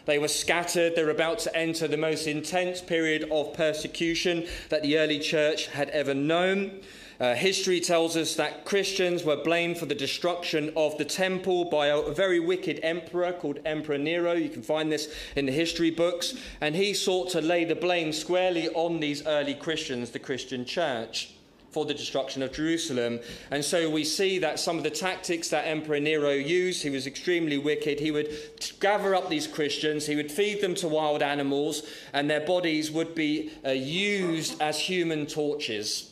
They 0.07 0.19
were 0.19 0.29
scattered. 0.29 0.97
They're 0.97 1.11
about 1.11 1.39
to 1.41 1.55
enter 1.57 1.87
the 1.87 1.97
most 1.97 2.27
intense 2.27 2.81
period 2.81 3.29
of 3.31 3.53
persecution 3.55 4.47
that 4.71 4.83
the 4.83 4.99
early 4.99 5.19
church 5.21 5.67
had 5.69 5.91
ever 5.91 6.15
known. 6.15 6.81
Uh, 7.21 7.35
history 7.35 7.81
tells 7.81 8.17
us 8.17 8.37
that 8.37 8.65
Christians 8.65 9.25
were 9.25 9.37
blamed 9.37 9.77
for 9.77 9.87
the 9.87 9.95
destruction 9.95 10.73
of 10.77 10.97
the 10.99 11.05
temple 11.05 11.65
by 11.65 11.89
a, 11.89 12.13
very 12.13 12.39
wicked 12.39 12.79
emperor 12.85 13.33
called 13.33 13.59
Emperor 13.65 13.99
Nero. 13.99 14.35
You 14.35 14.49
can 14.49 14.63
find 14.63 14.91
this 14.93 15.13
in 15.35 15.47
the 15.47 15.53
history 15.53 15.91
books. 15.91 16.35
And 16.61 16.77
he 16.77 16.95
sought 16.95 17.31
to 17.31 17.41
lay 17.41 17.65
the 17.65 17.75
blame 17.75 18.13
squarely 18.13 18.69
on 18.69 19.01
these 19.01 19.27
early 19.27 19.55
Christians, 19.55 20.11
the 20.11 20.21
Christian 20.21 20.65
church 20.65 21.35
for 21.71 21.85
the 21.85 21.93
destruction 21.93 22.43
of 22.43 22.53
Jerusalem. 22.53 23.21
And 23.51 23.65
so 23.65 23.91
we 23.91 24.05
see 24.05 24.39
that 24.39 24.59
some 24.59 24.79
of 24.79 24.85
the 24.85 24.91
tactics 24.91 25.49
that 25.51 25.67
Emperor 25.67 26.01
Nero 26.01 26.31
used, 26.31 26.83
he 26.83 26.91
was 26.91 27.07
extremely 27.07 27.59
wicked. 27.59 28.01
He 28.01 28.11
would 28.11 28.33
gather 28.81 29.15
up 29.15 29.29
these 29.29 29.47
Christians, 29.47 30.07
he 30.07 30.17
would 30.17 30.33
feed 30.33 30.61
them 30.61 30.75
to 30.77 30.89
wild 30.89 31.23
animals, 31.23 31.83
and 32.13 32.31
their 32.31 32.47
bodies 32.47 32.91
would 32.91 33.15
be 33.15 33.51
uh, 33.67 33.71
used 33.71 34.61
as 34.63 34.79
human 34.79 35.27
torches. 35.27 36.08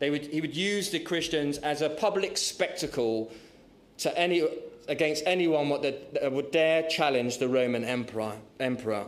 They 0.00 0.10
would, 0.10 0.26
he 0.26 0.40
would 0.40 0.56
use 0.56 0.90
the 0.90 0.98
Christians 0.98 1.58
as 1.58 1.82
a 1.82 1.90
public 1.90 2.36
spectacle 2.36 3.30
to 3.98 4.18
any, 4.18 4.42
against 4.88 5.22
anyone 5.26 5.68
that 5.82 6.32
would 6.32 6.50
dare 6.50 6.82
challenge 6.88 7.38
the 7.38 7.48
Roman 7.48 7.84
emperor. 7.84 8.32
emperor. 8.58 9.06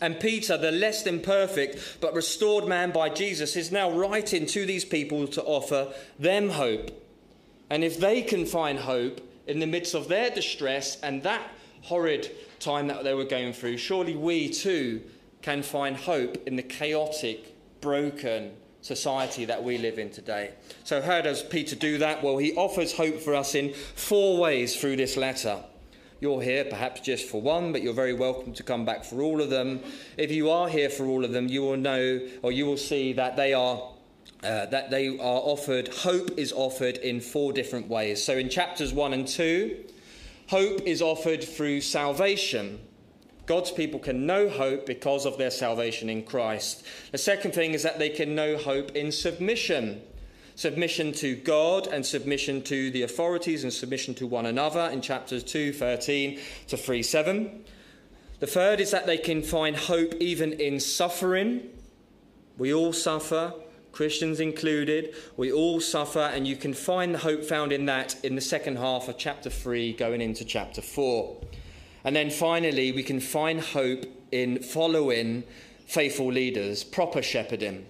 And 0.00 0.18
Peter, 0.18 0.56
the 0.56 0.72
less 0.72 1.02
than 1.02 1.20
perfect 1.20 1.98
but 2.00 2.14
restored 2.14 2.66
man 2.66 2.92
by 2.92 3.10
Jesus, 3.10 3.56
is 3.56 3.70
now 3.70 3.90
writing 3.90 4.46
to 4.46 4.64
these 4.64 4.84
people 4.84 5.26
to 5.28 5.42
offer 5.42 5.92
them 6.18 6.50
hope. 6.50 6.90
And 7.68 7.82
if 7.82 7.98
they 7.98 8.22
can 8.22 8.46
find 8.46 8.78
hope 8.78 9.20
in 9.46 9.58
the 9.58 9.66
midst 9.66 9.94
of 9.94 10.08
their 10.08 10.30
distress 10.30 10.98
and 11.00 11.22
that 11.24 11.42
horrid 11.82 12.30
time 12.60 12.86
that 12.86 13.02
they 13.02 13.14
were 13.14 13.24
going 13.24 13.52
through, 13.52 13.78
surely 13.78 14.14
we 14.14 14.48
too 14.48 15.02
can 15.42 15.62
find 15.62 15.96
hope 15.96 16.36
in 16.46 16.56
the 16.56 16.62
chaotic, 16.62 17.54
broken 17.80 18.52
society 18.84 19.46
that 19.46 19.64
we 19.64 19.78
live 19.78 19.98
in 19.98 20.10
today. 20.10 20.50
So, 20.84 21.00
how 21.00 21.22
does 21.22 21.42
Peter 21.42 21.74
do 21.74 21.96
that? 21.98 22.22
Well, 22.22 22.36
he 22.36 22.54
offers 22.54 22.94
hope 22.94 23.18
for 23.18 23.34
us 23.34 23.54
in 23.54 23.72
four 23.72 24.38
ways 24.38 24.76
through 24.78 24.96
this 24.96 25.16
letter. 25.16 25.64
You're 26.20 26.42
here 26.42 26.66
perhaps 26.66 27.00
just 27.00 27.26
for 27.26 27.40
one, 27.40 27.72
but 27.72 27.82
you're 27.82 27.94
very 27.94 28.12
welcome 28.12 28.52
to 28.52 28.62
come 28.62 28.84
back 28.84 29.04
for 29.04 29.22
all 29.22 29.40
of 29.40 29.48
them. 29.48 29.80
If 30.18 30.30
you 30.30 30.50
are 30.50 30.68
here 30.68 30.90
for 30.90 31.06
all 31.06 31.24
of 31.24 31.32
them, 31.32 31.48
you 31.48 31.62
will 31.62 31.78
know 31.78 32.20
or 32.42 32.52
you 32.52 32.66
will 32.66 32.76
see 32.76 33.14
that 33.14 33.36
they 33.36 33.54
are 33.54 33.90
uh, 34.42 34.66
that 34.66 34.90
they 34.90 35.08
are 35.08 35.40
offered, 35.44 35.88
hope 35.88 36.38
is 36.38 36.52
offered 36.52 36.98
in 36.98 37.20
four 37.20 37.54
different 37.54 37.88
ways. 37.88 38.22
So 38.22 38.36
in 38.36 38.50
chapters 38.50 38.92
1 38.92 39.14
and 39.14 39.26
2, 39.26 39.82
hope 40.48 40.82
is 40.82 41.00
offered 41.00 41.42
through 41.42 41.80
salvation. 41.80 42.80
God's 43.46 43.70
people 43.70 44.00
can 44.00 44.26
know 44.26 44.48
hope 44.48 44.86
because 44.86 45.26
of 45.26 45.36
their 45.38 45.50
salvation 45.50 46.08
in 46.08 46.22
Christ. 46.24 46.84
The 47.12 47.18
second 47.18 47.52
thing 47.52 47.72
is 47.72 47.82
that 47.82 47.98
they 47.98 48.08
can 48.08 48.34
know 48.34 48.56
hope 48.56 48.92
in 48.92 49.12
submission 49.12 50.02
submission 50.56 51.12
to 51.12 51.34
God 51.36 51.86
and 51.88 52.04
submission 52.04 52.62
to 52.62 52.90
the 52.90 53.02
authorities 53.02 53.64
and 53.64 53.72
submission 53.72 54.14
to 54.14 54.26
one 54.26 54.46
another 54.46 54.88
in 54.92 55.00
chapters 55.00 55.42
2, 55.42 55.72
13 55.72 56.38
to 56.68 56.76
3, 56.76 57.02
7. 57.02 57.64
The 58.40 58.46
third 58.46 58.80
is 58.80 58.90
that 58.90 59.06
they 59.06 59.18
can 59.18 59.42
find 59.42 59.76
hope 59.76 60.14
even 60.20 60.52
in 60.52 60.78
suffering. 60.78 61.70
We 62.56 62.72
all 62.72 62.92
suffer, 62.92 63.54
Christians 63.90 64.40
included. 64.40 65.14
We 65.36 65.50
all 65.50 65.80
suffer, 65.80 66.20
and 66.20 66.46
you 66.46 66.56
can 66.56 66.74
find 66.74 67.14
the 67.14 67.18
hope 67.18 67.44
found 67.44 67.72
in 67.72 67.86
that 67.86 68.22
in 68.24 68.34
the 68.34 68.40
second 68.40 68.76
half 68.76 69.08
of 69.08 69.18
chapter 69.18 69.50
3 69.50 69.94
going 69.94 70.20
into 70.20 70.44
chapter 70.44 70.82
4. 70.82 71.36
And 72.04 72.14
then 72.14 72.30
finally, 72.30 72.92
we 72.92 73.02
can 73.02 73.20
find 73.20 73.60
hope 73.60 74.04
in 74.30 74.62
following 74.62 75.44
faithful 75.86 76.30
leaders, 76.30 76.84
proper 76.84 77.22
shepherding 77.22 77.86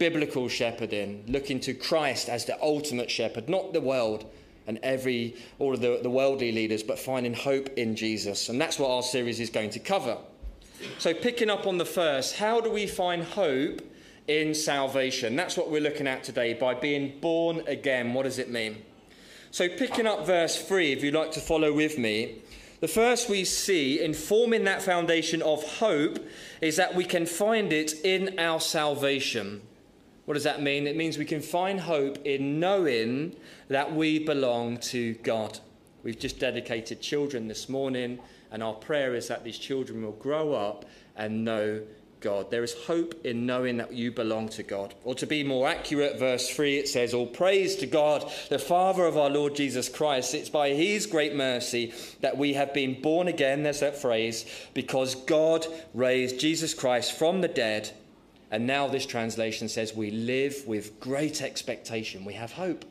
biblical 0.00 0.48
shepherding, 0.48 1.22
looking 1.28 1.60
to 1.60 1.74
Christ 1.74 2.30
as 2.30 2.46
the 2.46 2.60
ultimate 2.62 3.10
shepherd, 3.10 3.48
not 3.48 3.74
the 3.74 3.82
world 3.82 4.24
and 4.66 4.78
every 4.82 5.36
all 5.58 5.74
of 5.74 5.80
the, 5.80 6.00
the 6.02 6.10
worldly 6.10 6.50
leaders, 6.50 6.82
but 6.82 6.98
finding 6.98 7.34
hope 7.34 7.68
in 7.76 7.94
Jesus. 7.94 8.48
And 8.48 8.60
that's 8.60 8.78
what 8.78 8.90
our 8.90 9.02
series 9.02 9.38
is 9.40 9.50
going 9.50 9.70
to 9.70 9.78
cover. 9.78 10.16
So, 10.98 11.12
picking 11.12 11.50
up 11.50 11.66
on 11.66 11.76
the 11.76 11.84
first, 11.84 12.36
how 12.36 12.62
do 12.62 12.70
we 12.70 12.86
find 12.86 13.22
hope 13.22 13.82
in 14.26 14.54
salvation? 14.54 15.36
That's 15.36 15.56
what 15.56 15.70
we're 15.70 15.82
looking 15.82 16.06
at 16.06 16.24
today 16.24 16.54
by 16.54 16.72
being 16.74 17.20
born 17.20 17.62
again. 17.66 18.14
What 18.14 18.22
does 18.22 18.38
it 18.38 18.50
mean? 18.50 18.82
So, 19.50 19.68
picking 19.68 20.06
up 20.06 20.24
verse 20.24 20.56
3, 20.56 20.92
if 20.92 21.04
you'd 21.04 21.12
like 21.12 21.32
to 21.32 21.40
follow 21.40 21.74
with 21.74 21.98
me, 21.98 22.40
the 22.80 22.88
first 22.88 23.28
we 23.28 23.44
see 23.44 24.02
in 24.02 24.14
forming 24.14 24.64
that 24.64 24.82
foundation 24.82 25.42
of 25.42 25.62
hope 25.78 26.18
is 26.60 26.76
that 26.76 26.94
we 26.94 27.04
can 27.04 27.26
find 27.26 27.72
it 27.72 27.94
in 28.04 28.38
our 28.38 28.60
salvation. 28.60 29.62
What 30.24 30.34
does 30.34 30.44
that 30.44 30.62
mean? 30.62 30.86
It 30.86 30.96
means 30.96 31.18
we 31.18 31.24
can 31.24 31.42
find 31.42 31.80
hope 31.80 32.24
in 32.24 32.60
knowing 32.60 33.36
that 33.68 33.94
we 33.94 34.18
belong 34.18 34.78
to 34.78 35.14
God. 35.14 35.58
We've 36.02 36.18
just 36.18 36.38
dedicated 36.38 37.00
children 37.00 37.48
this 37.48 37.68
morning, 37.68 38.18
and 38.50 38.62
our 38.62 38.74
prayer 38.74 39.14
is 39.14 39.28
that 39.28 39.44
these 39.44 39.58
children 39.58 40.02
will 40.02 40.12
grow 40.12 40.54
up 40.54 40.86
and 41.16 41.44
know 41.44 41.82
God. 42.20 42.50
There 42.50 42.64
is 42.64 42.74
hope 42.86 43.14
in 43.24 43.46
knowing 43.46 43.78
that 43.78 43.92
you 43.92 44.12
belong 44.12 44.48
to 44.50 44.62
God. 44.62 44.94
Or 45.04 45.14
to 45.14 45.26
be 45.26 45.42
more 45.42 45.68
accurate, 45.68 46.18
verse 46.18 46.48
3, 46.50 46.78
it 46.78 46.88
says, 46.88 47.14
All 47.14 47.26
praise 47.26 47.76
to 47.76 47.86
God, 47.86 48.30
the 48.48 48.58
Father 48.58 49.04
of 49.04 49.16
our 49.16 49.30
Lord 49.30 49.56
Jesus 49.56 49.88
Christ. 49.88 50.34
It's 50.34 50.50
by 50.50 50.70
his 50.70 51.06
great 51.06 51.34
mercy 51.34 51.92
that 52.20 52.36
we 52.36 52.54
have 52.54 52.74
been 52.74 53.00
born 53.00 53.28
again, 53.28 53.62
there's 53.62 53.80
that 53.80 53.96
phrase, 54.00 54.44
because 54.74 55.14
God 55.14 55.66
raised 55.94 56.38
Jesus 56.38 56.74
Christ 56.74 57.18
from 57.18 57.40
the 57.40 57.48
dead 57.48 57.90
and 58.50 58.66
now 58.66 58.88
this 58.88 59.06
translation 59.06 59.68
says 59.68 59.94
we 59.94 60.10
live 60.10 60.64
with 60.66 60.98
great 60.98 61.40
expectation. 61.40 62.24
We 62.24 62.34
have 62.34 62.52
hope 62.52 62.84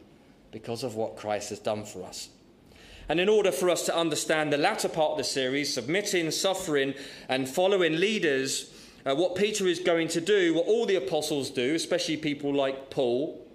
because 0.51 0.83
of 0.83 0.95
what 0.95 1.17
Christ 1.17 1.49
has 1.49 1.59
done 1.59 1.83
for 1.83 2.03
us. 2.03 2.29
And 3.09 3.19
in 3.19 3.27
order 3.27 3.51
for 3.51 3.69
us 3.69 3.85
to 3.87 3.95
understand 3.95 4.53
the 4.53 4.57
latter 4.57 4.87
part 4.87 5.11
of 5.11 5.17
the 5.17 5.23
series, 5.23 5.73
submitting, 5.73 6.31
suffering, 6.31 6.93
and 7.27 7.49
following 7.49 7.99
leaders, 7.99 8.71
uh, 9.05 9.15
what 9.15 9.35
Peter 9.35 9.67
is 9.67 9.79
going 9.79 10.07
to 10.09 10.21
do, 10.21 10.53
what 10.53 10.67
all 10.67 10.85
the 10.85 10.95
apostles 10.95 11.49
do, 11.49 11.75
especially 11.75 12.17
people 12.17 12.53
like 12.53 12.89
Paul, 12.89 13.45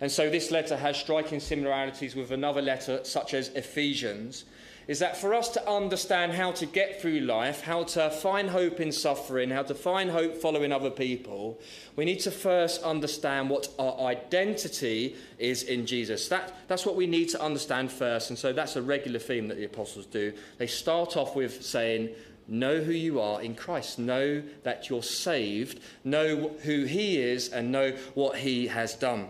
and 0.00 0.10
so 0.10 0.28
this 0.28 0.50
letter 0.50 0.76
has 0.76 0.96
striking 0.96 1.38
similarities 1.38 2.16
with 2.16 2.32
another 2.32 2.60
letter 2.60 3.04
such 3.04 3.34
as 3.34 3.50
Ephesians, 3.50 4.44
is 4.88 4.98
that 4.98 5.16
for 5.16 5.32
us 5.32 5.48
to 5.50 5.70
understand 5.70 6.32
how 6.32 6.50
to 6.50 6.66
get 6.66 7.00
through 7.00 7.20
life, 7.20 7.62
how 7.62 7.84
to 7.84 8.10
find 8.10 8.50
hope 8.50 8.80
in 8.80 8.90
suffering, 8.90 9.50
how 9.50 9.62
to 9.62 9.74
find 9.74 10.10
hope 10.10 10.36
following 10.36 10.72
other 10.72 10.90
people, 10.90 11.60
we 11.94 12.04
need 12.04 12.18
to 12.18 12.32
first 12.32 12.82
understand 12.82 13.48
what 13.48 13.68
our 13.78 14.08
identity 14.08 15.14
is 15.38 15.62
in 15.62 15.86
Jesus. 15.86 16.26
That, 16.28 16.52
that's 16.66 16.84
what 16.84 16.96
we 16.96 17.06
need 17.06 17.28
to 17.28 17.40
understand 17.40 17.92
first. 17.92 18.30
And 18.30 18.38
so 18.38 18.52
that's 18.52 18.74
a 18.74 18.82
regular 18.82 19.20
theme 19.20 19.46
that 19.48 19.56
the 19.56 19.64
apostles 19.64 20.06
do. 20.06 20.32
They 20.58 20.66
start 20.66 21.16
off 21.16 21.36
with 21.36 21.64
saying, 21.64 22.10
Know 22.48 22.80
who 22.80 22.92
you 22.92 23.20
are 23.20 23.40
in 23.40 23.54
Christ. 23.54 23.98
Know 23.98 24.42
that 24.62 24.88
you're 24.88 25.02
saved. 25.02 25.80
Know 26.04 26.56
who 26.62 26.84
He 26.84 27.18
is 27.18 27.48
and 27.48 27.72
know 27.72 27.92
what 28.14 28.38
He 28.38 28.66
has 28.68 28.94
done. 28.94 29.28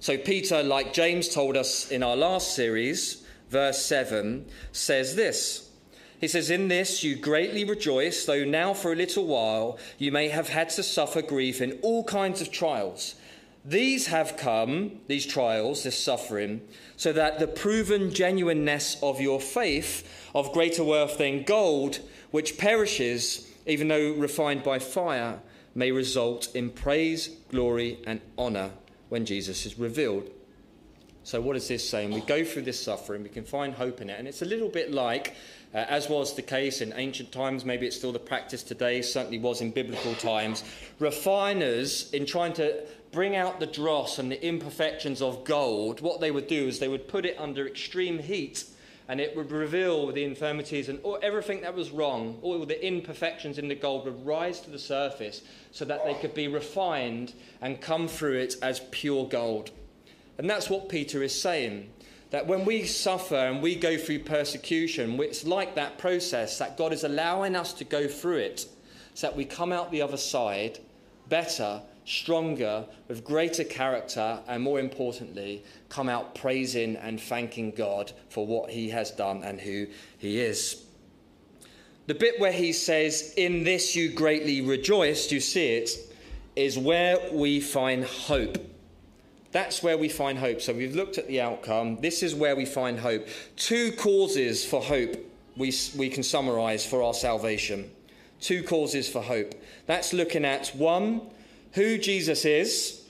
So, 0.00 0.18
Peter, 0.18 0.62
like 0.62 0.92
James 0.92 1.28
told 1.28 1.56
us 1.56 1.90
in 1.90 2.02
our 2.02 2.16
last 2.16 2.54
series, 2.54 3.24
verse 3.48 3.84
7, 3.84 4.46
says 4.72 5.16
this. 5.16 5.70
He 6.20 6.28
says, 6.28 6.50
In 6.50 6.68
this 6.68 7.02
you 7.02 7.16
greatly 7.16 7.64
rejoice, 7.64 8.24
though 8.24 8.44
now 8.44 8.72
for 8.72 8.92
a 8.92 8.96
little 8.96 9.26
while 9.26 9.78
you 9.98 10.12
may 10.12 10.28
have 10.28 10.48
had 10.48 10.70
to 10.70 10.82
suffer 10.82 11.22
grief 11.22 11.60
in 11.60 11.78
all 11.82 12.04
kinds 12.04 12.40
of 12.40 12.50
trials. 12.50 13.16
These 13.64 14.06
have 14.06 14.36
come, 14.36 15.00
these 15.08 15.26
trials, 15.26 15.82
this 15.82 15.98
suffering, 15.98 16.60
so 16.96 17.12
that 17.12 17.40
the 17.40 17.48
proven 17.48 18.14
genuineness 18.14 18.96
of 19.02 19.20
your 19.20 19.40
faith, 19.40 20.25
of 20.36 20.52
greater 20.52 20.84
worth 20.84 21.16
than 21.16 21.42
gold, 21.44 21.98
which 22.30 22.58
perishes, 22.58 23.50
even 23.64 23.88
though 23.88 24.12
refined 24.12 24.62
by 24.62 24.78
fire, 24.78 25.40
may 25.74 25.90
result 25.90 26.54
in 26.54 26.68
praise, 26.68 27.28
glory, 27.48 27.98
and 28.06 28.20
honour 28.38 28.70
when 29.08 29.24
Jesus 29.24 29.64
is 29.64 29.78
revealed. 29.78 30.28
So, 31.24 31.40
what 31.40 31.56
is 31.56 31.66
this 31.68 31.88
saying? 31.88 32.12
We 32.12 32.20
go 32.20 32.44
through 32.44 32.62
this 32.62 32.80
suffering, 32.80 33.22
we 33.22 33.30
can 33.30 33.44
find 33.44 33.72
hope 33.72 34.02
in 34.02 34.10
it. 34.10 34.18
And 34.18 34.28
it's 34.28 34.42
a 34.42 34.44
little 34.44 34.68
bit 34.68 34.92
like, 34.92 35.34
uh, 35.72 35.78
as 35.78 36.10
was 36.10 36.34
the 36.34 36.42
case 36.42 36.82
in 36.82 36.92
ancient 36.94 37.32
times, 37.32 37.64
maybe 37.64 37.86
it's 37.86 37.96
still 37.96 38.12
the 38.12 38.18
practice 38.18 38.62
today, 38.62 39.00
certainly 39.00 39.38
was 39.38 39.62
in 39.62 39.70
biblical 39.70 40.14
times, 40.16 40.64
refiners, 40.98 42.12
in 42.12 42.26
trying 42.26 42.52
to 42.52 42.84
bring 43.10 43.36
out 43.36 43.58
the 43.58 43.66
dross 43.66 44.18
and 44.18 44.30
the 44.30 44.46
imperfections 44.46 45.22
of 45.22 45.44
gold, 45.44 46.02
what 46.02 46.20
they 46.20 46.30
would 46.30 46.46
do 46.46 46.68
is 46.68 46.78
they 46.78 46.88
would 46.88 47.08
put 47.08 47.24
it 47.24 47.34
under 47.38 47.66
extreme 47.66 48.18
heat 48.18 48.64
and 49.08 49.20
it 49.20 49.36
would 49.36 49.52
reveal 49.52 50.10
the 50.10 50.24
infirmities 50.24 50.88
and 50.88 51.00
everything 51.22 51.60
that 51.60 51.74
was 51.74 51.90
wrong, 51.90 52.38
all 52.42 52.64
the 52.64 52.86
imperfections 52.86 53.58
in 53.58 53.68
the 53.68 53.74
gold 53.74 54.04
would 54.04 54.26
rise 54.26 54.60
to 54.60 54.70
the 54.70 54.78
surface 54.78 55.42
so 55.70 55.84
that 55.84 56.04
they 56.04 56.14
could 56.14 56.34
be 56.34 56.48
refined 56.48 57.32
and 57.60 57.80
come 57.80 58.08
through 58.08 58.38
it 58.38 58.56
as 58.62 58.80
pure 58.90 59.26
gold. 59.28 59.70
And 60.38 60.50
that's 60.50 60.68
what 60.68 60.88
Peter 60.88 61.22
is 61.22 61.40
saying. 61.40 61.90
That 62.30 62.48
when 62.48 62.64
we 62.64 62.84
suffer 62.84 63.36
and 63.36 63.62
we 63.62 63.76
go 63.76 63.96
through 63.96 64.24
persecution, 64.24 65.18
it's 65.20 65.44
like 65.44 65.76
that 65.76 65.98
process 65.98 66.58
that 66.58 66.76
God 66.76 66.92
is 66.92 67.04
allowing 67.04 67.54
us 67.54 67.72
to 67.74 67.84
go 67.84 68.08
through 68.08 68.38
it 68.38 68.66
so 69.14 69.28
that 69.28 69.36
we 69.36 69.44
come 69.44 69.72
out 69.72 69.92
the 69.92 70.02
other 70.02 70.16
side 70.16 70.80
better, 71.28 71.82
stronger, 72.06 72.86
with 73.08 73.24
greater 73.24 73.64
character, 73.64 74.38
and 74.48 74.62
more 74.62 74.80
importantly, 74.80 75.62
come 75.88 76.08
out 76.08 76.34
praising 76.34 76.96
and 76.96 77.20
thanking 77.20 77.72
God 77.72 78.12
for 78.30 78.46
what 78.46 78.70
He 78.70 78.88
has 78.90 79.10
done 79.10 79.42
and 79.42 79.60
who 79.60 79.86
He 80.16 80.40
is. 80.40 80.82
The 82.06 82.14
bit 82.14 82.40
where 82.40 82.52
He 82.52 82.72
says, 82.72 83.34
In 83.36 83.64
this 83.64 83.94
you 83.94 84.10
greatly 84.10 84.62
rejoiced, 84.62 85.32
you 85.32 85.40
see 85.40 85.74
it, 85.74 85.90
is 86.54 86.78
where 86.78 87.18
we 87.32 87.60
find 87.60 88.04
hope. 88.04 88.56
That's 89.52 89.82
where 89.82 89.98
we 89.98 90.08
find 90.08 90.38
hope. 90.38 90.60
So 90.62 90.72
we've 90.72 90.94
looked 90.94 91.18
at 91.18 91.28
the 91.28 91.40
outcome. 91.40 91.98
This 92.00 92.22
is 92.22 92.34
where 92.34 92.56
we 92.56 92.64
find 92.64 92.98
hope. 92.98 93.26
Two 93.56 93.92
causes 93.92 94.64
for 94.64 94.80
hope 94.80 95.16
we, 95.56 95.72
we 95.96 96.08
can 96.08 96.22
summarize 96.22 96.84
for 96.84 97.02
our 97.02 97.14
salvation. 97.14 97.90
Two 98.40 98.62
causes 98.62 99.08
for 99.08 99.22
hope. 99.22 99.54
That's 99.86 100.12
looking 100.12 100.44
at 100.44 100.68
one, 100.68 101.22
who 101.76 101.98
Jesus 101.98 102.46
is, 102.46 103.02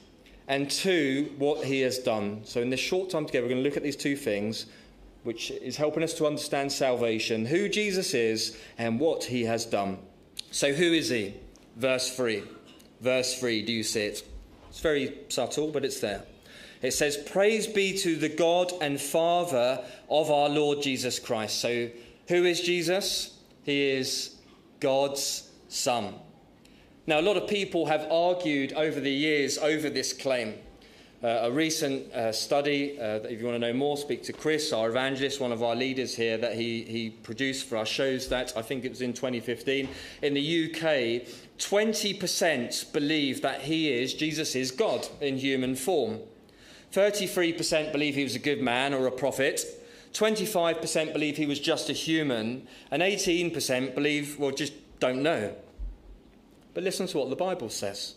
and 0.49 0.69
two, 0.69 1.33
what 1.39 1.65
he 1.65 1.81
has 1.81 2.01
done. 2.01 2.41
So, 2.45 2.61
in 2.61 2.69
this 2.69 2.81
short 2.81 3.11
time 3.11 3.25
together, 3.25 3.47
we're 3.47 3.55
going 3.55 3.63
to 3.63 3.69
look 3.69 3.77
at 3.77 3.85
these 3.85 3.97
two 3.97 4.17
things, 4.17 4.67
which 5.23 5.53
is 5.53 5.77
helping 5.77 6.03
us 6.03 6.13
to 6.15 6.27
understand 6.27 6.71
salvation, 6.71 7.47
who 7.47 7.69
Jesus 7.69 8.13
is, 8.13 8.59
and 8.77 8.99
what 8.99 9.25
he 9.25 9.45
has 9.45 9.65
done. 9.65 9.99
So, 10.51 10.73
who 10.73 10.93
is 10.93 11.09
he? 11.09 11.35
Verse 11.77 12.15
3. 12.15 12.43
Verse 13.01 13.39
3, 13.39 13.63
do 13.63 13.73
you 13.73 13.85
see 13.85 14.07
it? 14.07 14.23
It's 14.69 14.81
very 14.81 15.17
subtle, 15.29 15.71
but 15.71 15.85
it's 15.85 16.01
there. 16.01 16.25
It 16.83 16.93
says, 16.93 17.17
Praise 17.17 17.69
be 17.69 17.97
to 17.99 18.17
the 18.17 18.29
God 18.29 18.73
and 18.81 19.01
Father 19.01 19.85
of 20.11 20.31
our 20.31 20.49
Lord 20.49 20.83
Jesus 20.83 21.21
Christ. 21.21 21.61
So, 21.61 21.89
who 22.29 22.45
is 22.45 22.61
Jesus? 22.61 23.39
He 23.63 23.91
is 23.91 24.37
God's 24.81 25.51
Son. 25.69 26.15
Now, 27.09 27.21
a 27.21 27.23
lot 27.23 27.37
of 27.37 27.47
people 27.49 27.87
have 27.87 28.11
argued 28.11 28.73
over 28.73 28.99
the 28.99 29.13
years 29.13 29.59
over 29.59 29.89
this 29.89 30.13
claim. 30.13 30.55
Uh, 31.23 31.43
a 31.43 31.51
recent 31.53 32.13
uh, 32.13 32.33
study, 32.33 33.01
uh, 33.01 33.21
if 33.21 33.41
you 33.41 33.47
want 33.47 33.55
to 33.55 33.61
know 33.61 33.73
more, 33.73 33.97
speak 33.97 34.25
to 34.25 34.33
Chris, 34.33 34.73
our 34.73 34.91
evangelist, 34.91 35.41
one 35.41 35.53
of 35.53 35.63
our 35.63 35.77
leaders 35.77 36.17
here, 36.17 36.37
that 36.37 36.57
he, 36.57 36.83
he 36.83 37.11
produced 37.11 37.69
for 37.69 37.77
us, 37.77 37.89
shows 37.89 38.29
that, 38.29 38.53
I 38.57 38.63
think 38.63 38.85
it 38.85 38.91
was 38.91 39.03
in 39.03 39.13
2015, 39.13 39.89
in 40.23 40.35
the 40.35 40.65
UK, 40.65 41.27
20% 41.59 42.93
believe 42.93 43.41
that 43.41 43.63
he 43.63 43.93
is, 43.93 44.13
Jesus 44.13 44.57
is 44.57 44.73
God 44.73 45.07
in 45.21 45.39
human 45.39 45.77
form. 45.77 46.19
33% 46.93 47.93
believe 47.93 48.17
he 48.17 48.25
was 48.25 48.35
a 48.35 48.41
good 48.41 48.61
man 48.61 48.93
or 48.93 49.07
a 49.07 49.13
prophet. 49.13 49.65
25% 50.13 51.13
believe 51.13 51.37
he 51.37 51.47
was 51.47 51.61
just 51.61 51.89
a 51.89 51.93
human. 51.93 52.67
And 52.91 53.01
18% 53.01 53.95
believe, 53.95 54.39
well, 54.41 54.51
just 54.51 54.73
don't 54.99 55.23
know. 55.23 55.55
But 56.77 56.85
listen 56.85 57.07
to 57.07 57.17
what 57.17 57.31
the 57.31 57.37
Bible 57.37 57.71
says. 57.71 58.17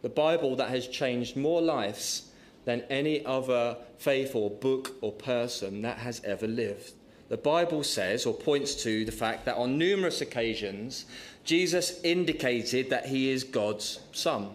The 0.00 0.08
Bible 0.08 0.56
that 0.56 0.70
has 0.70 0.88
changed 0.88 1.36
more 1.36 1.60
lives 1.60 2.32
than 2.64 2.80
any 2.88 3.22
other 3.26 3.76
faith 3.98 4.34
or 4.34 4.48
book 4.48 4.96
or 5.02 5.12
person 5.12 5.82
that 5.82 5.98
has 5.98 6.22
ever 6.24 6.46
lived. 6.46 6.94
The 7.28 7.36
Bible 7.36 7.84
says, 7.84 8.24
or 8.24 8.32
points 8.32 8.74
to, 8.84 9.04
the 9.04 9.12
fact 9.12 9.44
that 9.44 9.56
on 9.56 9.76
numerous 9.76 10.22
occasions, 10.22 11.04
Jesus 11.44 12.00
indicated 12.02 12.88
that 12.88 13.04
he 13.04 13.28
is 13.28 13.44
God's 13.44 14.00
Son. 14.12 14.52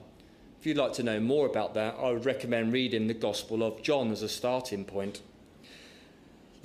If 0.60 0.66
you'd 0.66 0.78
like 0.78 0.94
to 0.94 1.04
know 1.04 1.20
more 1.20 1.46
about 1.46 1.76
that, 1.76 1.98
I 2.02 2.10
would 2.10 2.26
recommend 2.26 2.74
reading 2.74 3.06
the 3.06 3.14
Gospel 3.14 3.62
of 3.62 3.84
John 3.84 4.10
as 4.12 4.24
a 4.24 4.28
starting 4.28 4.86
point. 4.86 5.22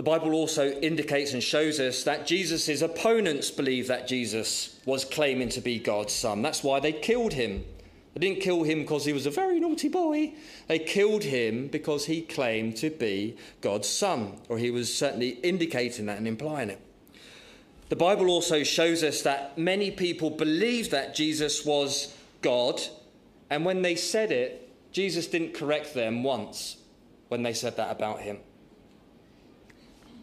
The 0.00 0.04
Bible 0.04 0.32
also 0.32 0.70
indicates 0.70 1.34
and 1.34 1.42
shows 1.42 1.78
us 1.78 2.04
that 2.04 2.26
Jesus' 2.26 2.80
opponents 2.80 3.50
believe 3.50 3.86
that 3.88 4.08
Jesus 4.08 4.80
was 4.86 5.04
claiming 5.04 5.50
to 5.50 5.60
be 5.60 5.78
God's 5.78 6.14
son. 6.14 6.40
That's 6.40 6.64
why 6.64 6.80
they 6.80 6.94
killed 6.94 7.34
him. 7.34 7.66
They 8.14 8.20
didn't 8.26 8.40
kill 8.40 8.62
him 8.62 8.80
because 8.80 9.04
he 9.04 9.12
was 9.12 9.26
a 9.26 9.30
very 9.30 9.60
naughty 9.60 9.90
boy. 9.90 10.32
They 10.68 10.78
killed 10.78 11.24
him 11.24 11.66
because 11.66 12.06
he 12.06 12.22
claimed 12.22 12.78
to 12.78 12.88
be 12.88 13.36
God's 13.60 13.90
son, 13.90 14.38
or 14.48 14.56
he 14.56 14.70
was 14.70 14.96
certainly 14.96 15.32
indicating 15.42 16.06
that 16.06 16.16
and 16.16 16.26
implying 16.26 16.70
it. 16.70 16.80
The 17.90 17.96
Bible 17.96 18.30
also 18.30 18.62
shows 18.62 19.04
us 19.04 19.20
that 19.20 19.58
many 19.58 19.90
people 19.90 20.30
believed 20.30 20.92
that 20.92 21.14
Jesus 21.14 21.66
was 21.66 22.16
God 22.40 22.80
and 23.50 23.66
when 23.66 23.82
they 23.82 23.96
said 23.96 24.32
it, 24.32 24.66
Jesus 24.92 25.26
didn't 25.26 25.52
correct 25.52 25.92
them 25.92 26.22
once 26.22 26.78
when 27.28 27.42
they 27.42 27.52
said 27.52 27.76
that 27.76 27.90
about 27.90 28.20
him. 28.20 28.38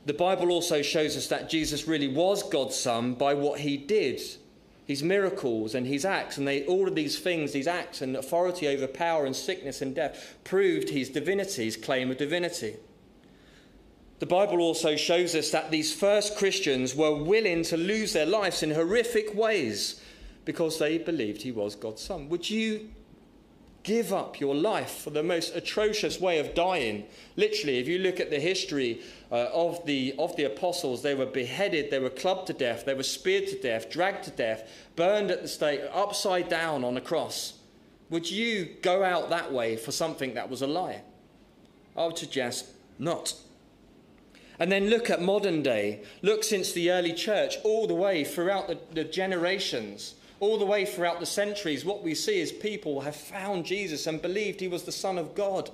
The 0.08 0.14
Bible 0.14 0.52
also 0.52 0.82
shows 0.82 1.18
us 1.18 1.28
that 1.28 1.50
Jesus 1.50 1.86
really 1.86 2.08
was 2.08 2.42
God's 2.42 2.78
Son 2.78 3.14
by 3.14 3.34
what 3.34 3.60
he 3.60 3.76
did, 3.76 4.22
his 4.86 5.04
miracles 5.04 5.76
and 5.76 5.86
his 5.86 6.06
acts. 6.06 6.38
And 6.38 6.48
they, 6.48 6.66
all 6.66 6.88
of 6.88 6.96
these 6.96 7.20
things, 7.20 7.52
these 7.52 7.68
acts 7.68 8.02
and 8.02 8.16
authority 8.16 8.70
over 8.70 8.88
power 8.88 9.26
and 9.26 9.36
sickness 9.36 9.82
and 9.82 9.94
death, 9.94 10.38
proved 10.46 10.92
his 10.92 11.10
divinity, 11.10 11.66
his 11.66 11.76
claim 11.76 12.10
of 12.10 12.16
divinity. 12.16 12.78
The 14.20 14.26
Bible 14.26 14.62
also 14.62 14.96
shows 14.96 15.36
us 15.36 15.52
that 15.52 15.72
these 15.72 15.94
first 15.94 16.38
Christians 16.38 16.96
were 16.96 17.22
willing 17.22 17.64
to 17.64 17.76
lose 17.76 18.14
their 18.14 18.26
lives 18.26 18.64
in 18.64 18.72
horrific 18.72 19.36
ways 19.36 20.02
because 20.46 20.80
they 20.80 21.00
believed 21.00 21.42
he 21.42 21.52
was 21.52 21.76
God's 21.76 22.02
Son. 22.02 22.30
Would 22.30 22.50
you 22.50 22.92
give 23.88 24.12
up 24.12 24.38
your 24.42 24.54
life 24.54 24.98
for 24.98 25.12
the 25.12 25.24
most 25.24 25.56
atrocious 25.56 26.20
way 26.20 26.40
of 26.40 26.54
dying. 26.54 27.06
Literally, 27.38 27.80
if 27.80 27.88
you 27.88 28.00
look 28.00 28.20
at 28.20 28.30
the 28.30 28.40
history 28.40 29.02
uh, 29.32 29.48
of, 29.54 29.84
the, 29.86 30.14
of 30.20 30.36
the 30.36 30.44
apostles, 30.44 31.02
they 31.02 31.16
were 31.16 31.26
beheaded, 31.26 31.90
they 31.90 32.00
were 32.00 32.10
clubbed 32.10 32.48
to 32.48 32.54
death, 32.54 32.84
they 32.84 32.94
were 32.94 33.02
speared 33.02 33.48
to 33.48 33.58
death, 33.62 33.90
dragged 33.90 34.26
to 34.26 34.32
death, 34.32 34.70
burned 34.98 35.32
at 35.32 35.42
the 35.42 35.48
stake, 35.48 35.80
upside 35.94 36.50
down 36.50 36.84
on 36.84 36.98
a 36.98 37.02
cross. 37.02 37.54
Would 38.10 38.30
you 38.30 38.66
go 38.82 39.06
out 39.06 39.30
that 39.30 39.54
way 39.54 39.78
for 39.78 39.94
something 39.94 40.34
that 40.34 40.50
was 40.50 40.62
a 40.62 40.68
lie? 40.68 41.02
I 41.96 42.08
would 42.08 42.18
suggest 42.18 42.68
not. 43.00 43.36
And 44.60 44.70
then 44.70 44.90
look 44.90 45.10
at 45.10 45.22
modern 45.22 45.64
day. 45.64 46.04
Look 46.22 46.44
since 46.44 46.74
the 46.74 46.92
early 46.92 47.14
church, 47.14 47.56
all 47.64 47.88
the 47.88 47.96
way 47.96 48.26
throughout 48.26 48.68
the, 48.68 48.80
the 48.92 49.06
generations 49.06 50.16
all 50.40 50.58
the 50.58 50.66
way 50.66 50.86
throughout 50.86 51.20
the 51.20 51.26
centuries, 51.26 51.86
what 51.86 52.04
we 52.04 52.14
see 52.14 52.40
is 52.40 52.52
people 52.52 53.02
have 53.02 53.16
found 53.16 53.66
Jesus 53.66 54.08
and 54.08 54.22
believed 54.22 54.60
he 54.60 54.68
was 54.68 54.84
the 54.84 54.92
Son 54.92 55.18
of 55.18 55.36
God. 55.36 55.72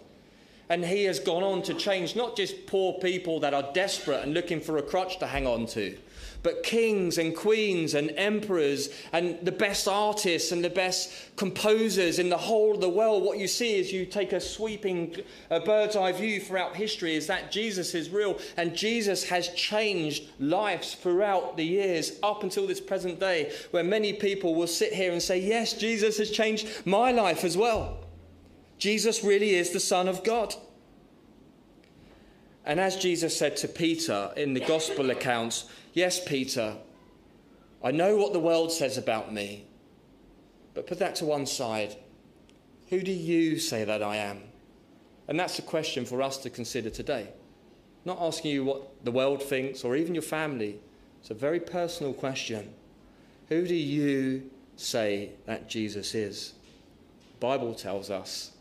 And 0.70 0.86
he 0.86 1.04
has 1.04 1.20
gone 1.20 1.44
on 1.44 1.62
to 1.64 1.74
change 1.74 2.16
not 2.16 2.38
just 2.38 2.66
poor 2.68 2.94
people 3.00 3.40
that 3.42 3.54
are 3.54 3.74
desperate 3.74 4.24
and 4.24 4.34
looking 4.34 4.62
for 4.62 4.78
a 4.78 4.82
crutch 4.82 5.20
to 5.20 5.28
hang 5.28 5.46
on 5.46 5.66
to, 5.68 5.98
but 6.44 6.62
kings 6.62 7.18
and 7.18 7.36
queens 7.36 7.94
and 7.94 8.12
emperors 8.12 8.90
and 9.14 9.40
the 9.42 9.52
best 9.52 9.88
artists 9.88 10.52
and 10.52 10.64
the 10.64 10.70
best 10.70 11.36
composers 11.38 12.20
in 12.20 12.30
the 12.30 12.38
whole 12.38 12.76
of 12.76 12.82
the 12.82 12.90
world. 12.90 13.24
What 13.24 13.38
you 13.38 13.48
see 13.48 13.80
is 13.80 13.92
you 13.92 14.06
take 14.06 14.34
a 14.34 14.42
sweeping 14.42 15.16
a 15.50 15.62
bird's 15.62 15.96
eye 15.96 16.12
view 16.12 16.42
throughout 16.42 16.76
history 16.76 17.16
is 17.16 17.28
that 17.28 17.52
Jesus 17.52 17.96
is 17.96 18.10
real 18.10 18.38
and 18.58 18.76
Jesus 18.76 19.24
has 19.30 19.48
changed 19.50 20.30
lives 20.40 20.96
throughout 20.96 21.56
the 21.56 21.66
years 21.66 22.20
up 22.22 22.44
until 22.44 22.68
this 22.68 22.82
present 22.82 23.20
day, 23.20 23.54
where 23.72 23.84
many 23.84 24.12
people 24.12 24.54
will 24.54 24.68
sit 24.68 24.94
here 24.94 25.14
and 25.14 25.22
say, 25.22 25.40
Yes, 25.40 25.74
Jesus 25.74 26.18
has 26.18 26.30
changed 26.30 26.68
my 26.86 27.12
life 27.12 27.44
as 27.44 27.56
well. 27.58 28.00
Jesus 28.78 29.24
really 29.24 29.56
is 29.56 29.70
the 29.70 29.80
Son 29.80 30.10
of 30.10 30.24
God. 30.26 30.54
And 32.66 32.80
as 32.80 32.96
Jesus 32.96 33.38
said 33.38 33.58
to 33.58 33.68
Peter 33.68 34.32
in 34.38 34.54
the 34.54 34.62
gospel 34.62 35.10
accounts, 35.10 35.66
Yes, 35.94 36.24
Peter, 36.24 36.78
I 37.84 37.92
know 37.92 38.18
what 38.18 38.34
the 38.34 38.40
world 38.40 38.72
says 38.72 38.98
about 38.98 39.32
me, 39.32 39.66
but 40.74 40.88
put 40.88 41.00
that 41.00 41.16
to 41.16 41.26
one 41.26 41.46
side. 41.46 41.96
Who 42.90 43.02
do 43.02 43.12
you 43.12 43.60
say 43.60 43.84
that 43.84 44.02
I 44.02 44.18
am? 44.18 44.42
And 45.28 45.40
that's 45.40 45.60
a 45.60 45.64
question 45.64 46.06
for 46.06 46.22
us 46.22 46.38
to 46.40 46.50
consider 46.50 46.90
today. 46.90 47.30
Not 48.06 48.20
asking 48.20 48.52
you 48.52 48.66
what 48.66 49.06
the 49.06 49.12
world 49.12 49.42
thinks 49.42 49.84
or 49.84 49.96
even 49.96 50.16
your 50.16 50.24
family. 50.24 50.80
It's 51.22 51.30
a 51.30 51.36
very 51.36 51.60
personal 51.60 52.14
question. 52.14 52.74
Who 53.50 53.68
do 53.68 53.76
you 53.76 54.50
say 54.76 55.32
that 55.46 55.70
Jesus 55.70 56.16
is? 56.16 56.54
The 57.34 57.48
Bible 57.48 57.76
tells 57.76 58.10
us, 58.10 58.52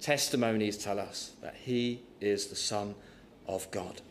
testimonies 0.00 0.76
tell 0.76 1.00
us 1.00 1.32
that 1.42 1.54
he 1.54 2.02
is 2.20 2.46
the 2.46 2.56
Son 2.56 2.94
of 3.46 3.70
God. 3.70 4.02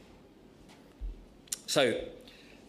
So, 1.67 2.01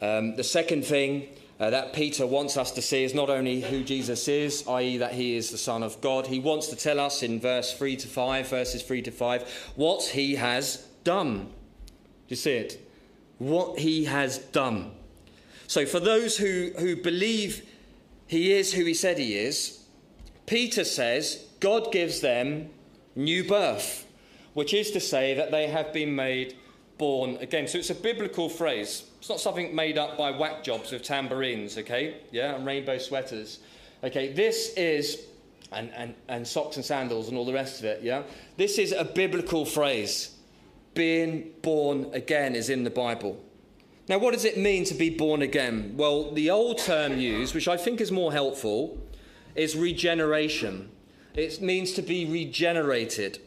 um, 0.03 0.35
the 0.35 0.45
second 0.45 0.85
thing 0.85 1.29
uh, 1.61 1.71
that 1.71 1.93
Peter 1.93 2.27
wants 2.27 2.57
us 2.57 2.73
to 2.73 2.83
see 2.83 3.05
is 3.05 3.15
not 3.15 3.31
only 3.31 3.61
who 3.61 3.85
Jesus 3.85 4.27
is, 4.27 4.67
i.e., 4.67 4.97
that 4.97 5.12
he 5.12 5.37
is 5.37 5.51
the 5.51 5.57
Son 5.57 5.85
of 5.85 6.01
God, 6.01 6.27
he 6.27 6.41
wants 6.41 6.67
to 6.69 6.77
tell 6.77 6.99
us 6.99 7.23
in 7.23 7.38
verse 7.38 7.73
3 7.73 7.95
to 7.99 8.09
5, 8.09 8.49
verses 8.49 8.83
3 8.83 9.01
to 9.03 9.12
5, 9.12 9.73
what 9.77 10.03
he 10.03 10.35
has 10.35 10.88
done. 11.05 11.45
Do 11.45 11.51
you 12.27 12.37
see 12.37 12.55
it? 12.55 12.85
What 13.38 13.79
he 13.79 14.07
has 14.07 14.38
done. 14.38 14.91
So, 15.69 15.87
for 15.87 16.01
those 16.01 16.37
who, 16.37 16.73
who 16.81 16.97
believe 16.97 17.65
he 18.27 18.53
is 18.53 18.75
who 18.75 18.85
he 18.85 18.95
said 18.95 19.19
he 19.19 19.37
is, 19.37 19.85
Peter 20.47 20.83
says 20.83 21.47
God 21.61 21.93
gives 21.93 22.21
them 22.21 22.71
new 23.15 23.45
birth, 23.45 24.05
which 24.55 24.75
is 24.75 24.91
to 24.91 25.01
say 25.01 25.35
that 25.35 25.53
they 25.53 25.69
have 25.69 25.93
been 25.93 26.17
made 26.17 26.57
born 26.99 27.37
again. 27.37 27.69
So, 27.69 27.79
it's 27.79 27.91
a 27.91 27.95
biblical 27.95 28.49
phrase. 28.49 29.05
It's 29.23 29.29
not 29.29 29.39
something 29.39 29.73
made 29.73 29.99
up 29.99 30.19
by 30.19 30.33
whack 30.33 30.65
jobs 30.65 30.91
with 30.91 31.05
tambourines, 31.05 31.79
okay? 31.79 32.17
Yeah, 32.33 32.57
and 32.57 32.67
rainbow 32.67 32.99
sweaters. 32.99 33.61
Okay, 34.03 34.33
this 34.33 34.75
is, 34.75 35.27
and, 35.71 35.93
and, 35.95 36.17
and 36.27 36.45
socks 36.45 36.75
and 36.75 36.85
sandals 36.85 37.29
and 37.29 37.39
all 37.39 37.45
the 37.45 37.53
rest 37.53 37.79
of 37.79 37.85
it, 37.85 38.03
yeah? 38.03 38.25
This 38.57 38.79
is 38.79 38.91
a 38.91 39.05
biblical 39.05 39.65
phrase. 39.65 40.35
Being 40.95 41.53
born 41.63 42.11
again 42.13 42.57
is 42.57 42.69
in 42.69 42.83
the 42.83 42.91
Bible. 42.91 43.41
Now, 44.09 44.19
what 44.19 44.35
does 44.35 44.45
it 44.45 44.59
mean 44.59 44.85
to 44.87 44.95
be 44.95 45.09
born 45.09 45.41
again? 45.41 45.95
Well, 45.97 46.33
the 46.33 46.51
old 46.51 46.79
term 46.79 47.17
used, 47.17 47.55
which 47.55 47.69
I 47.69 47.77
think 47.77 48.01
is 48.01 48.11
more 48.11 48.33
helpful, 48.33 48.99
is 49.55 49.77
regeneration. 49.77 50.91
It 51.37 51.63
means 51.63 51.93
to 51.93 52.03
be 52.03 52.27
regenerated. 52.27 53.39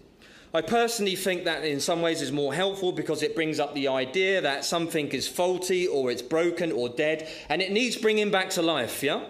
I 0.56 0.62
personally 0.62 1.18
think 1.18 1.44
that 1.44 1.66
in 1.66 1.82
some 1.82 2.02
ways 2.02 2.22
is 2.22 2.32
more 2.32 2.54
helpful 2.54 2.94
because 2.94 3.24
it 3.24 3.36
brings 3.36 3.60
up 3.60 3.74
the 3.74 3.90
idea 3.90 4.40
that 4.40 4.64
something 4.64 5.10
is 5.10 5.28
faulty 5.28 5.86
or 5.86 6.10
it's 6.10 6.22
broken 6.22 6.72
or 6.72 6.88
dead 6.88 7.28
and 7.50 7.62
it 7.62 7.74
needs 7.74 7.98
bringing 7.98 8.32
back 8.32 8.52
to 8.52 8.62
life, 8.62 9.04
yeah? 9.04 9.26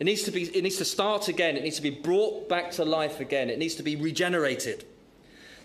It 0.00 0.04
needs 0.04 0.22
to 0.22 0.30
be 0.30 0.44
it 0.44 0.62
needs 0.62 0.78
to 0.78 0.86
start 0.86 1.28
again, 1.28 1.58
it 1.58 1.62
needs 1.62 1.76
to 1.76 1.82
be 1.82 1.90
brought 1.90 2.48
back 2.48 2.70
to 2.72 2.86
life 2.86 3.20
again. 3.20 3.50
It 3.50 3.58
needs 3.58 3.74
to 3.74 3.82
be 3.82 3.96
regenerated. 3.96 4.86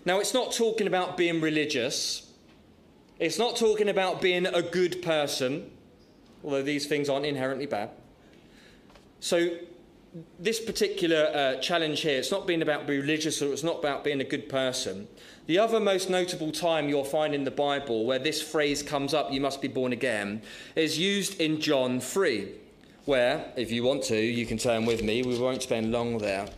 Now, 0.04 0.20
it's 0.20 0.34
not 0.34 0.52
talking 0.52 0.86
about 0.86 1.16
being 1.16 1.40
religious. 1.40 2.30
It's 3.18 3.38
not 3.38 3.56
talking 3.56 3.88
about 3.88 4.20
being 4.20 4.44
a 4.44 4.60
good 4.60 5.00
person, 5.00 5.70
although 6.44 6.62
these 6.62 6.84
things 6.84 7.08
aren't 7.08 7.24
inherently 7.24 7.66
bad. 7.66 7.88
So 9.20 9.56
this 10.38 10.60
particular 10.60 11.30
uh, 11.34 11.60
challenge 11.60 12.00
here, 12.00 12.18
it's 12.18 12.30
not 12.30 12.46
being 12.46 12.62
about 12.62 12.86
being 12.86 13.00
religious 13.00 13.40
or 13.40 13.52
it's 13.52 13.62
not 13.62 13.78
about 13.78 14.04
being 14.04 14.20
a 14.20 14.24
good 14.24 14.48
person. 14.48 15.08
The 15.46 15.58
other 15.58 15.80
most 15.80 16.10
notable 16.10 16.52
time 16.52 16.88
you'll 16.88 17.04
find 17.04 17.34
in 17.34 17.44
the 17.44 17.50
Bible 17.50 18.04
where 18.04 18.18
this 18.18 18.42
phrase 18.42 18.82
comes 18.82 19.14
up, 19.14 19.32
you 19.32 19.40
must 19.40 19.62
be 19.62 19.68
born 19.68 19.92
again, 19.92 20.42
is 20.76 20.98
used 20.98 21.40
in 21.40 21.60
John 21.60 21.98
3, 21.98 22.52
where, 23.06 23.52
if 23.56 23.72
you 23.72 23.82
want 23.82 24.02
to, 24.04 24.16
you 24.16 24.44
can 24.44 24.58
turn 24.58 24.84
with 24.84 25.02
me. 25.02 25.22
We 25.22 25.38
won't 25.38 25.62
spend 25.62 25.90
long 25.90 26.18
there. 26.18 26.48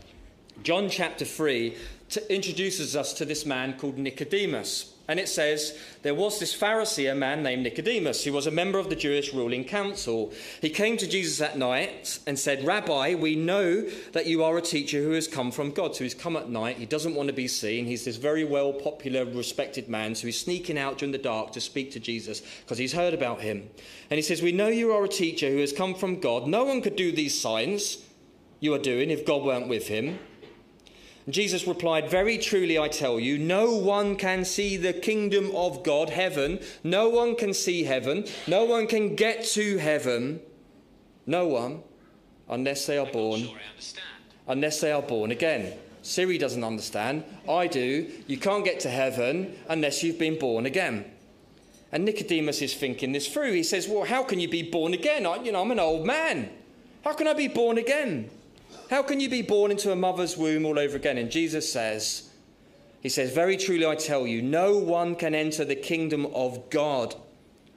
John 0.63 0.89
chapter 0.91 1.25
3 1.25 1.77
t- 2.09 2.21
introduces 2.29 2.97
us 2.97 3.13
to 3.15 3.25
this 3.25 3.47
man 3.47 3.79
called 3.79 3.99
Nicodemus. 3.99 4.94
And 5.07 5.21
it 5.21 5.29
says, 5.29 5.79
There 6.03 6.15
was 6.15 6.41
this 6.41 6.57
Pharisee, 6.57 7.11
a 7.11 7.15
man 7.15 7.43
named 7.43 7.63
Nicodemus, 7.63 8.25
who 8.25 8.33
was 8.33 8.47
a 8.47 8.51
member 8.51 8.79
of 8.79 8.89
the 8.89 8.97
Jewish 8.97 9.35
ruling 9.35 9.65
council. 9.65 10.33
He 10.63 10.71
came 10.71 10.97
to 10.97 11.07
Jesus 11.07 11.39
that 11.39 11.59
night 11.59 12.19
and 12.27 12.39
said, 12.39 12.65
Rabbi, 12.65 13.15
we 13.15 13.37
know 13.37 13.83
that 14.13 14.27
you 14.27 14.43
are 14.43 14.57
a 14.57 14.63
teacher 14.63 15.03
who 15.03 15.11
has 15.11 15.29
come 15.29 15.51
from 15.51 15.73
God. 15.73 15.95
So 15.95 16.05
he's 16.05 16.15
come 16.15 16.37
at 16.37 16.49
night. 16.49 16.79
He 16.79 16.87
doesn't 16.87 17.15
want 17.15 17.29
to 17.29 17.35
be 17.35 17.49
seen. 17.49 17.85
He's 17.85 18.05
this 18.07 18.17
very 18.17 18.45
well 18.45 18.73
popular, 18.73 19.27
respected 19.27 19.89
man. 19.89 20.15
So 20.15 20.27
he's 20.27 20.41
sneaking 20.41 20.79
out 20.79 20.99
during 20.99 21.13
the 21.13 21.19
dark 21.19 21.53
to 21.53 21.61
speak 21.61 21.93
to 21.93 22.01
Jesus 22.01 22.43
because 22.63 22.79
he's 22.79 22.95
heard 22.95 23.13
about 23.13 23.43
him. 23.43 23.69
And 24.11 24.17
he 24.17 24.23
says, 24.23 24.41
We 24.41 24.53
know 24.53 24.69
you 24.69 24.93
are 24.93 25.05
a 25.05 25.09
teacher 25.09 25.51
who 25.51 25.59
has 25.59 25.73
come 25.73 25.95
from 25.95 26.21
God. 26.21 26.47
No 26.47 26.65
one 26.65 26.81
could 26.81 26.97
do 26.97 27.13
these 27.13 27.39
signs 27.39 27.99
you 28.61 28.73
are 28.73 28.79
doing 28.79 29.11
if 29.11 29.27
God 29.27 29.43
weren't 29.43 29.69
with 29.69 29.89
him. 29.89 30.19
Jesus 31.29 31.67
replied, 31.67 32.11
Very 32.11 32.37
truly 32.39 32.79
I 32.79 32.89
tell 32.89 33.19
you, 33.19 33.39
no 33.39 33.75
one 33.75 34.17
can 34.17 34.45
see 34.45 34.77
the 34.77 34.93
kingdom 34.93 35.51
of 35.55 35.83
God, 35.83 36.11
heaven. 36.11 36.61
No 36.83 37.09
one 37.09 37.35
can 37.35 37.55
see 37.55 37.85
heaven. 37.85 38.27
No 38.47 38.65
one 38.65 38.87
can 38.87 39.15
get 39.17 39.45
to 39.47 39.79
heaven. 39.79 40.41
No 41.27 41.47
one, 41.47 41.83
unless 42.49 42.87
they 42.87 42.99
are 42.99 43.07
born. 43.07 43.41
Sure 43.41 43.59
unless 44.47 44.81
they 44.81 44.93
are 44.93 45.03
born 45.03 45.31
again. 45.31 45.73
Siri 46.03 46.37
doesn't 46.37 46.65
understand. 46.65 47.25
I 47.49 47.67
do. 47.67 48.11
You 48.27 48.37
can't 48.37 48.65
get 48.65 48.81
to 48.81 48.91
heaven 48.91 49.57
unless 49.69 50.03
you've 50.03 50.19
been 50.19 50.39
born 50.39 50.67
again. 50.67 51.07
And 51.93 52.05
Nicodemus 52.05 52.61
is 52.61 52.75
thinking 52.75 53.13
this 53.13 53.29
through. 53.29 53.53
He 53.53 53.63
says, 53.63 53.89
Well, 53.89 54.05
how 54.05 54.25
can 54.25 54.41
you 54.41 54.49
be 54.49 54.63
born 54.63 54.93
again? 54.93 55.27
I, 55.27 55.37
you 55.37 55.53
know, 55.53 55.63
I'm 55.63 55.71
an 55.71 55.81
old 55.81 56.07
man. 56.07 56.51
How 57.05 57.15
can 57.15 57.29
I 57.29 57.35
be 57.35 57.49
born 57.49 57.79
again? 57.79 58.31
How 58.91 59.03
can 59.03 59.21
you 59.21 59.29
be 59.29 59.43
born 59.43 59.71
into 59.71 59.93
a 59.93 59.97
mother's 59.97 60.37
womb 60.37 60.67
all 60.67 60.79
over 60.79 60.97
again? 60.97 61.19
And 61.19 61.31
Jesus 61.31 61.73
says, 61.73 62.31
He 63.01 63.09
says, 63.09 63.33
Very 63.33 63.57
truly 63.57 63.87
I 63.87 63.95
tell 63.95 64.27
you, 64.27 64.43
no 64.43 64.77
one 64.77 65.17
can 65.17 65.35
enter 65.35 65.65
the 65.65 65.75
kingdom 65.75 66.27
of 66.35 66.71
God 66.71 67.15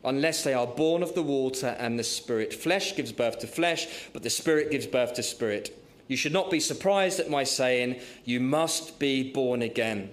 unless 0.03 0.43
they 0.43 0.53
are 0.53 0.67
born 0.67 1.03
of 1.03 1.15
the 1.15 1.23
water 1.23 1.75
and 1.79 1.97
the 1.97 2.03
Spirit. 2.03 2.53
Flesh 2.53 2.95
gives 2.95 3.11
birth 3.11 3.39
to 3.39 3.47
flesh, 3.47 3.87
but 4.13 4.23
the 4.23 4.29
Spirit 4.29 4.71
gives 4.71 4.85
birth 4.85 5.13
to 5.13 5.23
spirit. 5.23 5.77
You 6.07 6.15
should 6.15 6.33
not 6.33 6.49
be 6.49 6.59
surprised 6.59 7.19
at 7.19 7.29
my 7.29 7.43
saying, 7.43 7.99
You 8.23 8.39
must 8.39 8.99
be 8.99 9.31
born 9.31 9.61
again. 9.61 10.09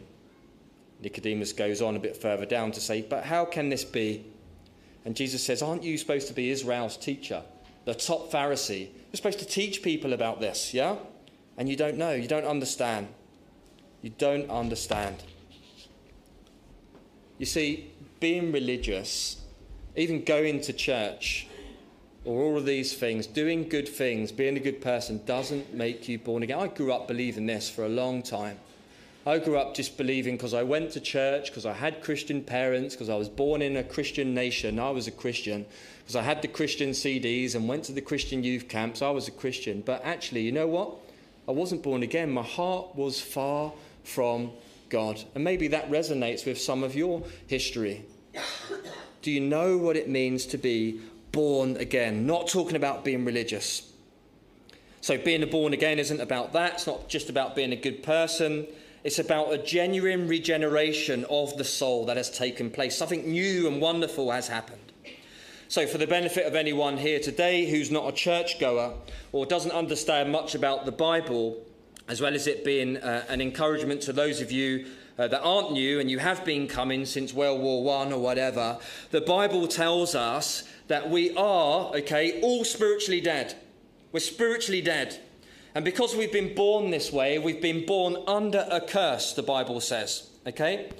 Nicodemus 1.01 1.53
goes 1.53 1.83
on 1.83 1.97
a 1.97 2.01
bit 2.01 2.17
further 2.17 2.47
down 2.47 2.73
to 2.73 2.81
say, 2.81 3.03
But 3.03 3.25
how 3.25 3.45
can 3.45 3.69
this 3.69 3.85
be? 3.85 4.25
And 5.05 5.15
Jesus 5.15 5.45
says, 5.45 5.63
Aren't 5.63 5.83
you 5.83 5.99
supposed 5.99 6.29
to 6.29 6.35
be 6.35 6.51
Israel's 6.51 6.97
teacher, 6.97 7.43
the 7.85 7.95
top 7.95 8.31
Pharisee? 8.31 8.89
You're 8.89 9.17
supposed 9.17 9.39
to 9.41 9.47
teach 9.47 9.83
people 9.83 10.13
about 10.13 10.41
this, 10.41 10.75
yeah? 10.75 10.97
And 11.57 11.69
you 11.69 11.77
don't 11.77 11.97
know, 11.97 12.13
you 12.13 12.29
don't 12.29 12.47
understand. 12.47 13.09
You 14.03 14.11
don't 14.11 14.51
understand. 14.51 15.23
You 17.39 17.47
see, 17.47 17.91
being 18.21 18.53
religious, 18.53 19.41
even 19.97 20.25
going 20.25 20.61
to 20.63 20.73
church, 20.73 21.47
or 22.25 22.43
all 22.43 22.57
of 22.57 22.65
these 22.65 22.95
things, 22.95 23.27
doing 23.27 23.69
good 23.69 23.89
things, 23.89 24.33
being 24.33 24.57
a 24.57 24.61
good 24.61 24.81
person, 24.81 25.21
doesn't 25.27 25.75
make 25.75 26.09
you 26.09 26.19
born 26.19 26.43
again. 26.43 26.59
I 26.59 26.69
grew 26.69 26.93
up 26.93 27.07
believing 27.07 27.47
this 27.47 27.69
for 27.69 27.85
a 27.85 27.89
long 27.89 28.23
time. 28.23 28.59
I 29.27 29.39
grew 29.39 29.57
up 29.57 29.75
just 29.75 29.97
believing 29.97 30.37
because 30.37 30.53
I 30.53 30.63
went 30.63 30.91
to 30.93 31.01
church, 31.01 31.51
because 31.51 31.65
I 31.65 31.73
had 31.73 32.03
Christian 32.03 32.43
parents, 32.43 32.95
because 32.95 33.09
I 33.09 33.15
was 33.15 33.29
born 33.29 33.63
in 33.63 33.77
a 33.77 33.83
Christian 33.83 34.35
nation, 34.35 34.79
I 34.79 34.91
was 34.91 35.07
a 35.07 35.11
Christian, 35.11 35.65
because 36.01 36.17
I 36.17 36.23
had 36.23 36.43
the 36.43 36.49
Christian 36.49 36.91
CDs 36.91 37.55
and 37.55 37.67
went 37.67 37.85
to 37.85 37.93
the 37.93 38.03
Christian 38.03 38.45
youth 38.45 38.69
camps, 38.69 39.01
I 39.01 39.11
was 39.11 39.27
a 39.27 39.31
Christian. 39.31 39.81
But 39.81 40.05
actually, 40.05 40.43
you 40.43 40.53
know 40.53 40.67
what? 40.67 40.97
I 41.49 41.53
wasn't 41.53 41.83
born 41.83 42.03
again. 42.03 42.31
My 42.31 42.43
heart 42.43 42.95
was 42.95 43.21
far 43.21 43.73
from 44.03 44.51
God. 44.91 45.23
And 45.35 45.43
maybe 45.43 45.69
that 45.69 45.91
resonates 45.91 46.45
with 46.45 46.61
some 46.61 46.83
of 46.83 46.95
your 46.95 47.23
history. 47.47 48.05
Do 49.23 49.31
you 49.31 49.41
know 49.41 49.79
what 49.79 49.97
it 49.97 50.09
means 50.09 50.45
to 50.47 50.59
be 50.59 51.01
born 51.33 51.79
again? 51.79 52.27
Not 52.27 52.49
talking 52.49 52.77
about 52.77 53.05
being 53.05 53.25
religious. 53.25 53.91
So, 55.01 55.19
being 55.19 55.49
born 55.51 55.73
again 55.73 55.99
isn't 55.99 56.21
about 56.21 56.53
that. 56.55 56.75
It's 56.75 56.87
not 56.87 57.09
just 57.09 57.31
about 57.31 57.55
being 57.55 57.73
a 57.73 57.77
good 57.77 58.03
person. 58.03 58.67
It's 59.05 59.19
about 59.19 59.53
a 59.53 59.59
genuine 59.59 60.27
regeneration 60.29 61.27
of 61.29 61.59
the 61.59 61.65
soul 61.65 62.07
that 62.07 62.17
has 62.17 62.31
taken 62.31 62.71
place. 62.71 62.97
Something 62.97 63.31
new 63.31 63.69
and 63.69 63.79
wonderful 63.79 64.31
has 64.31 64.49
happened. 64.49 64.81
So, 65.69 65.87
for 65.87 65.99
the 65.99 66.07
benefit 66.07 66.47
of 66.47 66.55
anyone 66.55 66.97
here 66.97 67.21
today 67.21 67.69
who's 67.69 67.91
not 67.91 68.09
a 68.09 68.13
churchgoer 68.13 68.95
or 69.33 69.45
doesn't 69.45 69.73
understand 69.73 70.33
much 70.33 70.55
about 70.55 70.87
the 70.87 70.93
Bible, 70.93 71.63
as 72.09 72.23
well 72.23 72.35
as 72.35 72.47
it 72.47 72.65
being 72.65 72.97
uh, 72.97 73.27
an 73.29 73.43
encouragement 73.43 74.01
to 74.03 74.15
those 74.15 74.41
of 74.41 74.51
you 74.51 74.87
uh, 75.19 75.29
that 75.29 75.43
aren't 75.43 75.73
new 75.73 76.01
and 76.01 76.11
you 76.11 76.19
have 76.19 76.43
been 76.43 76.67
coming 76.67 77.05
since 77.05 77.35
World 77.35 77.61
War 77.61 77.85
One 77.85 78.11
or 78.11 78.21
whatever, 78.21 78.79
the 79.11 79.21
Bible 79.21 79.69
tells 79.69 80.15
us 80.15 80.65
that 80.89 81.11
we 81.11 81.37
are, 81.37 81.95
okay, 81.97 82.41
all 82.41 82.65
spiritually 82.65 83.21
dead. 83.21 83.55
We're 84.13 84.21
spiritually 84.21 84.81
dead. 84.81 85.21
And 85.75 85.85
because 85.85 86.15
we've 86.15 86.33
been 86.33 86.55
born 86.55 86.91
this 86.91 87.13
way, 87.13 87.39
we've 87.39 87.61
been 87.61 87.85
born 87.85 88.17
under 88.29 88.67
a 88.71 88.81
curse, 88.81 89.33
the 89.33 89.43
Bible 89.43 89.81
says, 89.81 90.29
okay? 90.47 90.91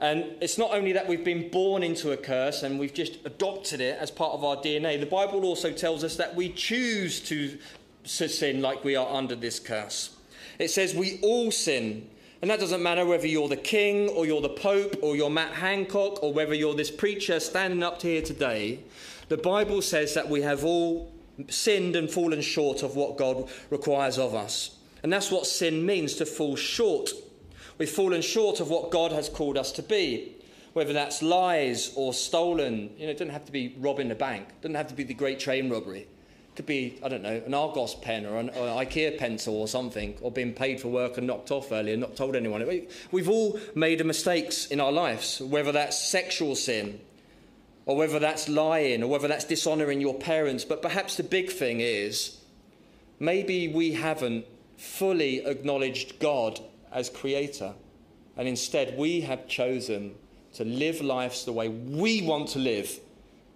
And 0.00 0.26
it's 0.40 0.58
not 0.58 0.72
only 0.72 0.92
that 0.92 1.08
we've 1.08 1.24
been 1.24 1.50
born 1.50 1.82
into 1.82 2.12
a 2.12 2.16
curse 2.16 2.62
and 2.62 2.78
we've 2.78 2.94
just 2.94 3.18
adopted 3.24 3.80
it 3.80 3.98
as 3.98 4.12
part 4.12 4.32
of 4.32 4.44
our 4.44 4.56
DNA, 4.56 5.00
the 5.00 5.06
Bible 5.06 5.44
also 5.44 5.72
tells 5.72 6.04
us 6.04 6.16
that 6.16 6.36
we 6.36 6.50
choose 6.50 7.20
to 7.20 7.58
sin 8.04 8.62
like 8.62 8.84
we 8.84 8.94
are 8.94 9.12
under 9.12 9.34
this 9.34 9.58
curse. 9.58 10.14
It 10.58 10.70
says 10.70 10.94
we 10.94 11.18
all 11.22 11.50
sin. 11.50 12.08
And 12.42 12.50
that 12.50 12.60
doesn't 12.60 12.82
matter 12.82 13.04
whether 13.06 13.26
you're 13.26 13.48
the 13.48 13.56
king 13.56 14.08
or 14.10 14.26
you're 14.26 14.42
the 14.42 14.50
pope 14.50 14.96
or 15.02 15.16
you're 15.16 15.30
Matt 15.30 15.54
Hancock 15.54 16.22
or 16.22 16.32
whether 16.32 16.54
you're 16.54 16.74
this 16.74 16.90
preacher 16.90 17.40
standing 17.40 17.82
up 17.82 18.02
here 18.02 18.22
today. 18.22 18.80
The 19.28 19.38
Bible 19.38 19.82
says 19.82 20.14
that 20.14 20.28
we 20.28 20.42
have 20.42 20.64
all 20.64 21.10
sinned 21.48 21.96
and 21.96 22.10
fallen 22.10 22.40
short 22.40 22.82
of 22.82 22.96
what 22.96 23.16
God 23.16 23.48
requires 23.70 24.18
of 24.18 24.34
us. 24.34 24.76
And 25.02 25.12
that's 25.12 25.30
what 25.30 25.46
sin 25.46 25.86
means 25.86 26.14
to 26.14 26.26
fall 26.26 26.56
short. 26.56 27.10
We've 27.78 27.88
fallen 27.88 28.22
short 28.22 28.60
of 28.60 28.70
what 28.70 28.90
God 28.90 29.12
has 29.12 29.28
called 29.28 29.56
us 29.58 29.70
to 29.72 29.82
be. 29.82 30.32
Whether 30.72 30.92
that's 30.92 31.22
lies 31.22 31.92
or 31.96 32.12
stolen, 32.12 32.90
you 32.98 33.06
know, 33.06 33.10
it 33.10 33.18
doesn't 33.18 33.30
have 33.30 33.46
to 33.46 33.52
be 33.52 33.74
robbing 33.78 34.10
a 34.10 34.14
bank, 34.14 34.48
it 34.48 34.60
doesn't 34.60 34.74
have 34.74 34.88
to 34.88 34.94
be 34.94 35.04
the 35.04 35.14
great 35.14 35.40
train 35.40 35.70
robbery 35.70 36.00
It 36.00 36.56
could 36.56 36.66
be, 36.66 36.98
I 37.02 37.08
don't 37.08 37.22
know, 37.22 37.42
an 37.46 37.54
Argos 37.54 37.94
pen 37.94 38.26
or 38.26 38.36
an, 38.36 38.50
or 38.50 38.84
IKEA 38.84 39.16
pencil 39.16 39.54
or 39.54 39.68
something, 39.68 40.18
or 40.20 40.30
being 40.30 40.52
paid 40.52 40.78
for 40.78 40.88
work 40.88 41.16
and 41.16 41.26
knocked 41.26 41.50
off 41.50 41.72
early 41.72 41.92
and 41.92 42.02
not 42.02 42.14
told 42.14 42.36
anyone. 42.36 42.62
We've 43.10 43.28
all 43.28 43.58
made 43.74 44.04
mistakes 44.04 44.66
in 44.66 44.78
our 44.78 44.92
lives, 44.92 45.40
whether 45.40 45.72
that's 45.72 45.98
sexual 45.98 46.54
sin, 46.54 47.00
or 47.86 47.96
whether 47.96 48.18
that's 48.18 48.48
lying, 48.48 49.02
or 49.02 49.06
whether 49.06 49.28
that's 49.28 49.44
dishonouring 49.44 50.00
your 50.00 50.14
parents. 50.14 50.64
But 50.64 50.82
perhaps 50.82 51.16
the 51.16 51.22
big 51.22 51.50
thing 51.50 51.80
is 51.80 52.38
maybe 53.18 53.68
we 53.68 53.92
haven't 53.92 54.44
fully 54.76 55.46
acknowledged 55.46 56.18
God 56.18 56.60
as 56.92 57.08
creator, 57.08 57.72
and 58.36 58.46
instead 58.46 58.98
we 58.98 59.22
have 59.22 59.48
chosen 59.48 60.14
to 60.54 60.64
live 60.64 61.00
lives 61.00 61.44
the 61.44 61.52
way 61.52 61.68
we 61.68 62.22
want 62.22 62.48
to 62.48 62.58
live 62.58 63.00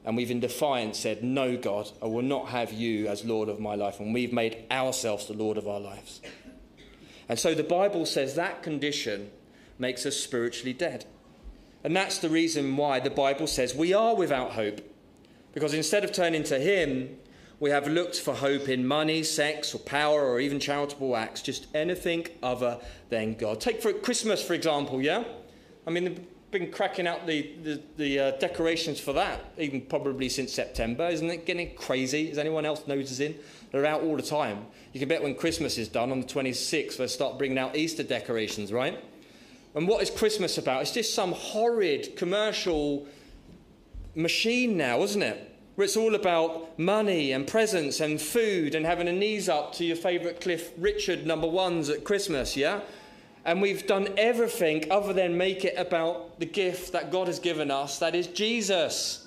and 0.05 0.17
we've 0.17 0.31
in 0.31 0.41
defiance 0.41 0.99
said, 0.99 1.23
No, 1.23 1.57
God, 1.57 1.91
I 2.03 2.07
will 2.07 2.23
not 2.23 2.49
have 2.49 2.73
you 2.73 3.07
as 3.09 3.25
Lord 3.25 3.49
of 3.49 3.61
my 3.61 3.75
life. 3.75 4.01
And 4.01 4.15
we've 4.15 4.33
made 4.33 4.65
ourselves 4.71 5.27
the 5.27 5.35
Lord 5.35 5.59
of 5.59 5.69
our 5.69 5.81
lives. 5.81 6.21
And 7.29 7.39
so 7.39 7.55
the 7.55 7.63
Bible 7.63 8.07
says 8.07 8.35
that 8.35 8.63
condition 8.63 9.31
makes 9.79 10.05
us 10.07 10.17
spiritually 10.17 10.73
dead. 10.73 11.05
And 11.83 11.97
that's 11.97 12.19
the 12.19 12.29
reason 12.29 12.77
why 12.77 13.01
the 13.01 13.11
Bible 13.11 13.47
says 13.47 13.75
we 13.75 13.93
are 13.93 14.15
without 14.15 14.53
hope. 14.53 14.81
Because 15.53 15.75
instead 15.75 16.05
of 16.05 16.13
turning 16.13 16.45
to 16.45 16.59
Him, 16.59 17.17
we 17.59 17.71
have 17.71 17.87
looked 17.87 18.19
for 18.19 18.35
hope 18.35 18.69
in 18.69 18.87
money, 18.87 19.23
sex, 19.23 19.75
or 19.75 19.79
power, 19.79 20.25
or 20.25 20.41
even 20.41 20.59
charitable 20.59 21.15
acts, 21.17 21.43
just 21.43 21.67
anything 21.75 22.27
other 22.43 22.79
than 23.11 23.35
God. 23.35 23.61
Take 23.61 23.83
for 23.83 23.93
Christmas, 23.93 24.43
for 24.43 24.55
example, 24.55 25.03
yeah? 25.03 25.25
I 25.87 25.91
mean, 25.91 26.05
they've 26.05 26.27
been 26.51 26.71
cracking 26.71 27.07
out 27.07 27.27
the, 27.27 27.53
the, 27.63 27.83
the 27.97 28.19
uh, 28.19 28.31
decorations 28.39 28.99
for 28.99 29.13
that, 29.13 29.53
even 29.59 29.83
probably 29.83 30.29
since 30.29 30.53
September. 30.53 31.09
Isn't 31.09 31.29
it 31.29 31.45
getting 31.45 31.75
crazy? 31.75 32.31
Is 32.31 32.39
anyone 32.39 32.65
else 32.65 32.87
noticing? 32.87 33.35
They're 33.73 33.87
out 33.87 34.03
all 34.03 34.17
the 34.17 34.23
time. 34.23 34.67
You 34.93 35.01
can 35.01 35.09
bet 35.09 35.23
when 35.23 35.35
Christmas 35.35 35.77
is 35.77 35.89
done 35.89 36.11
on 36.13 36.21
the 36.21 36.27
26th, 36.27 36.97
they'll 36.97 37.09
start 37.09 37.37
bringing 37.37 37.59
out 37.59 37.77
Easter 37.77 38.03
decorations, 38.03 38.73
right? 38.73 39.03
And 39.75 39.87
what 39.87 40.03
is 40.03 40.11
Christmas 40.11 40.59
about? 40.59 40.83
It's 40.83 40.93
just 40.93 41.15
some 41.15 41.33
horrid 41.33 42.17
commercial 42.17 43.07
machine 44.15 44.77
now, 44.77 45.03
isn't 45.03 45.23
it? 45.23 45.47
Where 45.77 45.85
it's 45.85 45.97
all 45.97 46.15
about 46.15 46.79
money 46.79 47.33
and 47.33 47.47
presents 47.47 48.01
and 48.01 48.21
food 48.21 48.75
and 48.75 48.85
having 48.85 49.09
a 49.09 49.13
knees 49.13 49.49
up 49.49 49.73
to 49.75 49.85
your 49.85 49.97
favourite 49.97 50.41
Cliff 50.41 50.73
Richard 50.77 51.27
number 51.27 51.47
ones 51.47 51.89
at 51.89 52.05
Christmas, 52.05 52.57
yeah? 52.57 52.81
And 53.45 53.63
we've 53.63 53.87
done 53.87 54.09
everything 54.19 54.91
other 54.91 55.13
than 55.13 55.39
make 55.39 55.65
it 55.65 55.75
about 55.79 56.39
the 56.41 56.47
gift 56.47 56.93
that 56.93 57.11
God 57.11 57.29
has 57.29 57.39
given 57.39 57.71
us 57.71 57.99
that 58.01 58.15
is 58.15 58.27
Jesus. 58.27 59.27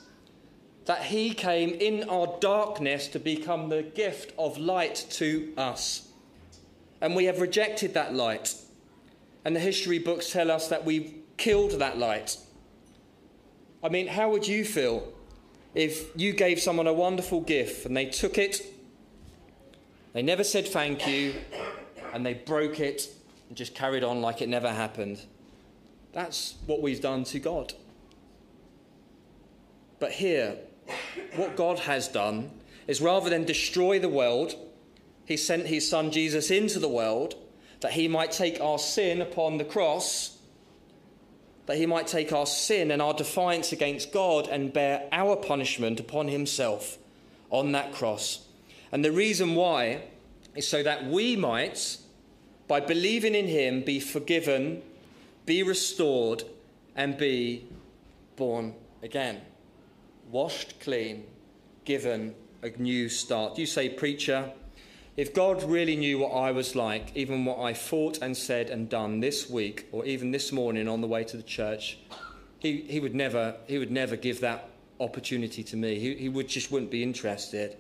That 0.86 1.03
He 1.03 1.34
came 1.34 1.69
in 1.69 2.10
our 2.10 2.38
darkness 2.41 3.08
to 3.08 3.19
become 3.19 3.69
the 3.69 3.82
gift 3.82 4.34
of 4.38 4.58
light 4.58 5.06
to 5.12 5.53
us. 5.58 6.10
And 7.01 7.15
we 7.15 7.25
have 7.25 7.39
rejected 7.39 7.93
that 7.93 8.13
light. 8.13 8.53
And 9.45 9.56
the 9.56 9.60
history 9.60 9.99
books 9.99 10.32
tell 10.32 10.49
us 10.49 10.67
that 10.69 10.86
we've 10.86 11.13
killed 11.38 11.71
that 11.71 11.97
light. 11.97 12.38
I 13.84 13.89
mean, 13.89 14.08
how 14.08 14.29
would 14.32 14.47
you 14.47 14.63
feel 14.63 15.12
if 15.75 16.10
you 16.15 16.34
gave 16.34 16.60
someone 16.60 16.88
a 16.88 16.93
wonderful 16.93 17.41
gift 17.41 17.86
and 17.86 17.97
they 17.97 18.06
took 18.06 18.38
it, 18.38 18.62
they 20.13 20.21
never 20.21 20.43
said 20.43 20.67
thank 20.67 21.08
you, 21.08 21.34
and 22.13 22.25
they 22.25 22.36
broke 22.36 22.79
it 22.79 23.10
and 23.49 23.58
just 23.58 23.73
carried 23.73 24.03
on 24.03 24.21
like 24.21 24.41
it 24.41 24.49
never 24.49 24.71
happened. 24.71 25.19
That's 26.13 26.56
what 26.67 26.82
we've 26.82 27.01
done 27.01 27.23
to 27.25 27.39
God. 27.39 27.73
But 29.99 30.12
here, 30.12 30.58
what 31.36 31.56
God 31.56 31.79
has 31.79 32.08
done 32.08 32.51
is 32.88 33.01
rather 33.01 33.29
than 33.29 33.45
destroy 33.45 33.97
the 33.97 34.10
world, 34.10 34.56
He 35.25 35.36
sent 35.36 35.65
His 35.65 35.89
Son 35.89 36.12
Jesus 36.12 36.51
into 36.51 36.77
the 36.77 36.89
world 36.89 37.36
that 37.84 37.91
He 37.91 38.08
might 38.08 38.32
take 38.32 38.60
our 38.60 38.80
sin 38.80 39.22
upon 39.22 39.58
the 39.58 39.63
cross, 39.63 40.38
that 41.67 41.78
He 41.78 41.86
might 41.86 42.08
take 42.08 42.34
our 42.34 42.46
sin 42.46 42.89
and 42.91 43.02
our 43.02 43.13
defiance 43.13 43.72
against 43.72 44.12
God 44.12 44.48
and 44.48 44.74
bear 44.74 45.08
our 45.12 45.36
punishment 45.36 46.00
upon 46.00 46.28
Himself 46.30 46.98
on 47.50 47.74
that 47.74 47.93
cross. 47.93 48.48
And 48.91 49.04
the 49.06 49.12
reason 49.12 49.54
why 49.54 50.02
is 50.56 50.67
so 50.67 50.82
that 50.82 51.06
we 51.06 51.36
might 51.36 51.98
by 52.67 52.80
believing 52.80 53.36
in 53.36 53.48
him, 53.48 53.82
be 53.82 54.00
forgiven, 54.00 54.82
be 55.46 55.62
restored, 55.62 56.43
and 56.96 57.17
be 57.17 57.67
born 58.36 58.74
again. 59.02 59.41
Washed 60.32 60.80
clean, 60.80 61.26
given 61.86 62.34
a 62.62 62.69
new 62.69 63.10
start. 63.10 63.56
Do 63.56 63.62
you 63.62 63.67
say, 63.67 63.89
Preacher, 63.89 64.52
if 65.15 65.34
God 65.34 65.62
really 65.63 65.95
knew 65.95 66.17
what 66.17 66.32
I 66.32 66.52
was 66.52 66.76
like, 66.76 67.15
even 67.15 67.45
what 67.45 67.60
I 67.60 67.73
thought 67.73 68.19
and 68.21 68.36
said 68.36 68.69
and 68.69 68.89
done 68.89 69.19
this 69.19 69.47
week, 69.49 69.88
or 69.91 70.06
even 70.06 70.32
this 70.32 70.52
morning 70.52 70.88
on 70.88 71.02
the 71.02 71.08
way 71.08 71.23
to 71.26 71.38
the 71.38 71.43
church, 71.43 71.99
he, 72.58 72.82
he, 72.82 72.99
would, 72.99 73.13
never, 73.13 73.56
he 73.67 73.78
would 73.78 73.91
never 73.91 74.15
give 74.15 74.39
that 74.41 74.69
opportunity 74.99 75.63
to 75.63 75.78
me. 75.78 75.99
He, 75.99 76.15
he 76.15 76.30
would, 76.30 76.47
just 76.47 76.71
wouldn't 76.71 76.89
be 76.89 77.04
interested. 77.04 77.78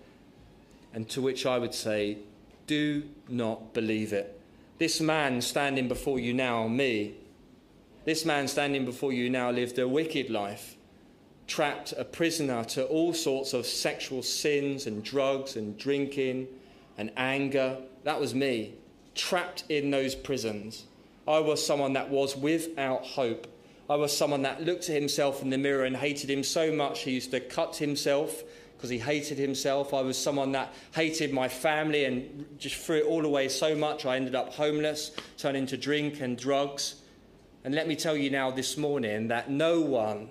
And 0.93 1.09
to 1.09 1.21
which 1.21 1.47
I 1.47 1.57
would 1.57 1.73
say, 1.73 2.19
Do 2.67 3.03
not 3.27 3.73
believe 3.73 4.13
it. 4.13 4.39
This 4.77 5.01
man 5.01 5.41
standing 5.41 5.87
before 5.87 6.19
you 6.19 6.33
now, 6.33 6.67
me, 6.67 7.15
this 8.05 8.25
man 8.25 8.47
standing 8.47 8.85
before 8.85 9.11
you 9.11 9.29
now 9.29 9.49
lived 9.49 9.79
a 9.79 9.87
wicked 9.87 10.29
life, 10.29 10.75
trapped 11.47 11.93
a 11.97 12.03
prisoner 12.03 12.63
to 12.65 12.85
all 12.85 13.13
sorts 13.13 13.53
of 13.53 13.65
sexual 13.65 14.21
sins 14.21 14.85
and 14.85 15.03
drugs 15.03 15.55
and 15.55 15.77
drinking 15.79 16.47
and 16.97 17.11
anger. 17.17 17.77
That 18.03 18.19
was 18.19 18.35
me, 18.35 18.75
trapped 19.15 19.63
in 19.69 19.91
those 19.91 20.15
prisons. 20.15 20.85
I 21.27 21.39
was 21.39 21.65
someone 21.65 21.93
that 21.93 22.09
was 22.09 22.35
without 22.35 23.05
hope. 23.05 23.47
I 23.89 23.95
was 23.95 24.15
someone 24.15 24.41
that 24.43 24.63
looked 24.63 24.89
at 24.89 24.95
himself 24.95 25.41
in 25.41 25.49
the 25.49 25.57
mirror 25.57 25.85
and 25.85 25.95
hated 25.95 26.29
him 26.29 26.43
so 26.43 26.71
much 26.71 27.01
he 27.01 27.11
used 27.11 27.31
to 27.31 27.39
cut 27.39 27.75
himself 27.77 28.43
because 28.75 28.89
he 28.89 28.97
hated 28.97 29.37
himself. 29.37 29.93
I 29.93 30.01
was 30.01 30.17
someone 30.17 30.51
that 30.53 30.73
hated 30.93 31.31
my 31.31 31.47
family 31.47 32.05
and 32.05 32.45
just 32.57 32.75
threw 32.75 32.97
it 32.97 33.05
all 33.05 33.25
away 33.25 33.47
so 33.47 33.75
much. 33.75 34.05
I 34.05 34.17
ended 34.17 34.35
up 34.35 34.53
homeless, 34.53 35.11
turning 35.37 35.65
to 35.67 35.77
drink 35.77 36.19
and 36.19 36.37
drugs. 36.37 36.95
And 37.63 37.73
let 37.73 37.87
me 37.87 37.95
tell 37.95 38.17
you 38.17 38.29
now 38.29 38.51
this 38.51 38.77
morning 38.77 39.29
that 39.29 39.49
no 39.49 39.79
one, 39.79 40.29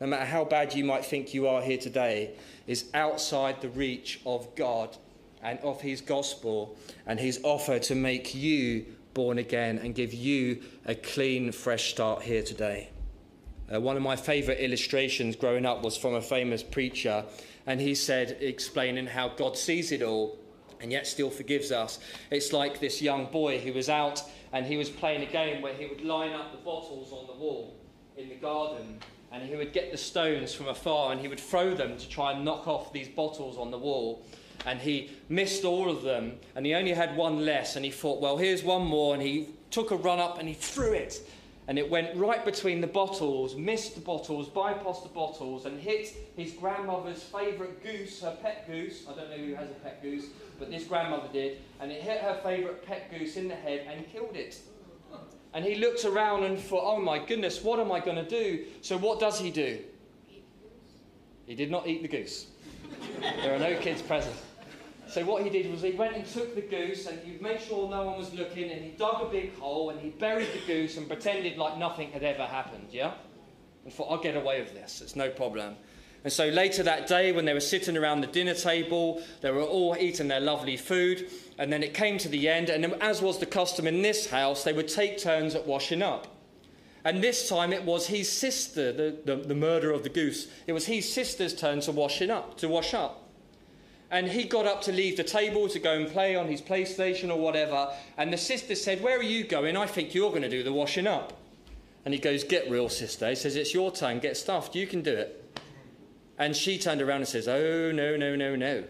no 0.00 0.08
matter 0.08 0.24
how 0.24 0.44
bad 0.44 0.74
you 0.74 0.84
might 0.84 1.04
think 1.04 1.32
you 1.32 1.46
are 1.46 1.62
here 1.62 1.78
today, 1.78 2.34
is 2.66 2.86
outside 2.92 3.60
the 3.60 3.68
reach 3.68 4.20
of 4.26 4.52
God 4.56 4.96
and 5.42 5.58
of 5.60 5.80
his 5.80 6.00
gospel 6.00 6.76
and 7.06 7.18
his 7.18 7.40
offer 7.42 7.78
to 7.78 7.94
make 7.94 8.34
you 8.34 8.86
born 9.14 9.38
again 9.38 9.78
and 9.78 9.94
give 9.94 10.14
you 10.14 10.62
a 10.86 10.94
clean, 10.94 11.52
fresh 11.52 11.90
start 11.90 12.22
here 12.22 12.42
today. 12.42 12.90
Uh, 13.72 13.80
one 13.80 13.96
of 13.96 14.02
my 14.02 14.16
favourite 14.16 14.60
illustrations 14.60 15.36
growing 15.36 15.64
up 15.64 15.82
was 15.82 15.96
from 15.96 16.14
a 16.14 16.20
famous 16.20 16.62
preacher 16.62 17.24
and 17.66 17.80
he 17.80 17.94
said, 17.94 18.36
explaining 18.40 19.06
how 19.06 19.28
God 19.28 19.56
sees 19.56 19.92
it 19.92 20.02
all 20.02 20.38
and 20.80 20.90
yet 20.90 21.06
still 21.06 21.30
forgives 21.30 21.70
us. 21.70 21.98
It's 22.30 22.52
like 22.52 22.80
this 22.80 23.00
young 23.00 23.26
boy 23.26 23.60
who 23.60 23.72
was 23.72 23.88
out 23.88 24.22
and 24.52 24.66
he 24.66 24.76
was 24.76 24.88
playing 24.88 25.22
a 25.22 25.30
game 25.30 25.62
where 25.62 25.74
he 25.74 25.86
would 25.86 26.02
line 26.02 26.32
up 26.32 26.52
the 26.52 26.58
bottles 26.58 27.12
on 27.12 27.26
the 27.26 27.34
wall 27.34 27.76
in 28.16 28.28
the 28.28 28.34
garden 28.34 28.98
and 29.32 29.42
he 29.42 29.54
would 29.54 29.72
get 29.72 29.92
the 29.92 29.98
stones 29.98 30.52
from 30.52 30.68
afar 30.68 31.12
and 31.12 31.20
he 31.20 31.28
would 31.28 31.38
throw 31.38 31.74
them 31.74 31.96
to 31.96 32.08
try 32.08 32.32
and 32.32 32.44
knock 32.44 32.66
off 32.66 32.92
these 32.92 33.08
bottles 33.08 33.56
on 33.56 33.70
the 33.70 33.78
wall. 33.78 34.24
And 34.66 34.78
he 34.78 35.10
missed 35.28 35.64
all 35.64 35.88
of 35.90 36.02
them, 36.02 36.38
and 36.54 36.66
he 36.66 36.74
only 36.74 36.92
had 36.92 37.16
one 37.16 37.44
less. 37.44 37.76
And 37.76 37.84
he 37.84 37.90
thought, 37.90 38.20
well, 38.20 38.36
here's 38.36 38.62
one 38.62 38.86
more. 38.86 39.14
And 39.14 39.22
he 39.22 39.48
took 39.70 39.90
a 39.90 39.96
run 39.96 40.18
up 40.18 40.38
and 40.38 40.48
he 40.48 40.54
threw 40.54 40.92
it. 40.92 41.20
And 41.68 41.78
it 41.78 41.88
went 41.88 42.16
right 42.16 42.44
between 42.44 42.80
the 42.80 42.88
bottles, 42.88 43.54
missed 43.54 43.94
the 43.94 44.00
bottles, 44.00 44.48
bypassed 44.48 45.04
the 45.04 45.08
bottles, 45.10 45.66
and 45.66 45.78
hit 45.78 46.12
his 46.36 46.52
grandmother's 46.52 47.22
favourite 47.22 47.82
goose, 47.84 48.20
her 48.22 48.36
pet 48.42 48.66
goose. 48.66 49.04
I 49.08 49.14
don't 49.14 49.30
know 49.30 49.36
who 49.36 49.54
has 49.54 49.70
a 49.70 49.74
pet 49.74 50.02
goose, 50.02 50.26
but 50.58 50.70
this 50.70 50.84
grandmother 50.84 51.28
did. 51.32 51.58
And 51.80 51.92
it 51.92 52.02
hit 52.02 52.22
her 52.22 52.40
favourite 52.42 52.84
pet 52.84 53.10
goose 53.16 53.36
in 53.36 53.46
the 53.46 53.54
head 53.54 53.86
and 53.88 54.04
killed 54.10 54.34
it. 54.34 54.58
And 55.52 55.64
he 55.64 55.76
looked 55.76 56.04
around 56.04 56.44
and 56.44 56.58
thought, 56.58 56.82
oh 56.84 57.00
my 57.00 57.24
goodness, 57.24 57.62
what 57.62 57.78
am 57.78 57.92
I 57.92 58.00
going 58.00 58.16
to 58.16 58.28
do? 58.28 58.64
So 58.82 58.96
what 58.96 59.20
does 59.20 59.38
he 59.38 59.50
do? 59.50 59.78
He 61.46 61.54
did 61.54 61.70
not 61.70 61.86
eat 61.86 62.02
the 62.02 62.08
goose. 62.08 62.46
there 63.20 63.54
are 63.54 63.58
no 63.58 63.76
kids 63.76 64.02
present. 64.02 64.36
So 65.10 65.24
what 65.24 65.42
he 65.42 65.50
did 65.50 65.68
was 65.70 65.82
he 65.82 65.90
went 65.90 66.14
and 66.14 66.24
took 66.24 66.54
the 66.54 66.60
goose 66.60 67.06
and 67.06 67.18
he 67.20 67.36
made 67.42 67.60
sure 67.60 67.90
no 67.90 68.04
one 68.04 68.16
was 68.16 68.32
looking 68.32 68.70
and 68.70 68.80
he 68.80 68.90
dug 68.90 69.22
a 69.22 69.28
big 69.28 69.58
hole 69.58 69.90
and 69.90 70.00
he 70.00 70.10
buried 70.10 70.46
the 70.52 70.64
goose 70.72 70.96
and 70.96 71.08
pretended 71.08 71.58
like 71.58 71.78
nothing 71.78 72.12
had 72.12 72.22
ever 72.22 72.44
happened, 72.44 72.86
yeah? 72.92 73.14
And 73.84 73.92
thought, 73.92 74.08
I'll 74.08 74.22
get 74.22 74.36
away 74.36 74.60
with 74.60 74.72
this, 74.72 75.00
it's 75.00 75.16
no 75.16 75.28
problem. 75.28 75.74
And 76.22 76.32
so 76.32 76.46
later 76.48 76.82
that 76.82 77.08
day, 77.08 77.32
when 77.32 77.44
they 77.44 77.54
were 77.54 77.60
sitting 77.60 77.96
around 77.96 78.20
the 78.20 78.26
dinner 78.26 78.54
table, 78.54 79.22
they 79.40 79.50
were 79.50 79.62
all 79.62 79.96
eating 79.98 80.28
their 80.28 80.40
lovely 80.40 80.76
food. 80.76 81.30
And 81.58 81.72
then 81.72 81.82
it 81.82 81.94
came 81.94 82.18
to 82.18 82.28
the 82.28 82.46
end, 82.46 82.68
and 82.68 82.84
as 83.02 83.22
was 83.22 83.38
the 83.38 83.46
custom 83.46 83.86
in 83.86 84.02
this 84.02 84.30
house, 84.30 84.62
they 84.62 84.74
would 84.74 84.88
take 84.88 85.18
turns 85.18 85.54
at 85.54 85.66
washing 85.66 86.02
up. 86.02 86.26
And 87.04 87.24
this 87.24 87.48
time 87.48 87.72
it 87.72 87.84
was 87.84 88.06
his 88.06 88.30
sister, 88.30 88.92
the, 88.92 89.16
the, 89.24 89.36
the 89.36 89.54
murderer 89.54 89.92
of 89.92 90.02
the 90.02 90.10
goose. 90.10 90.48
It 90.66 90.74
was 90.74 90.84
his 90.84 91.10
sister's 91.10 91.54
turn 91.54 91.80
to 91.80 91.92
wash 91.92 92.20
it 92.20 92.28
up, 92.28 92.58
to 92.58 92.68
wash 92.68 92.92
up. 92.92 93.29
And 94.10 94.26
he 94.26 94.44
got 94.44 94.66
up 94.66 94.82
to 94.82 94.92
leave 94.92 95.16
the 95.16 95.24
table 95.24 95.68
to 95.68 95.78
go 95.78 95.92
and 95.92 96.08
play 96.08 96.34
on 96.34 96.48
his 96.48 96.60
PlayStation 96.60 97.30
or 97.30 97.38
whatever. 97.38 97.90
And 98.16 98.32
the 98.32 98.36
sister 98.36 98.74
said, 98.74 99.02
Where 99.02 99.18
are 99.18 99.22
you 99.22 99.44
going? 99.44 99.76
I 99.76 99.86
think 99.86 100.14
you're 100.14 100.30
going 100.30 100.42
to 100.42 100.50
do 100.50 100.62
the 100.62 100.72
washing 100.72 101.06
up. 101.06 101.38
And 102.04 102.12
he 102.12 102.18
goes, 102.18 102.42
Get 102.42 102.68
real, 102.70 102.88
sister. 102.88 103.28
He 103.28 103.36
says, 103.36 103.54
It's 103.54 103.72
your 103.72 103.92
turn. 103.92 104.18
Get 104.18 104.36
stuffed. 104.36 104.74
You 104.74 104.86
can 104.86 105.02
do 105.02 105.14
it. 105.14 105.36
And 106.38 106.56
she 106.56 106.78
turned 106.78 107.02
around 107.02 107.18
and 107.18 107.28
says, 107.28 107.46
Oh, 107.46 107.92
no, 107.92 108.16
no, 108.16 108.34
no, 108.34 108.56
no. 108.56 108.84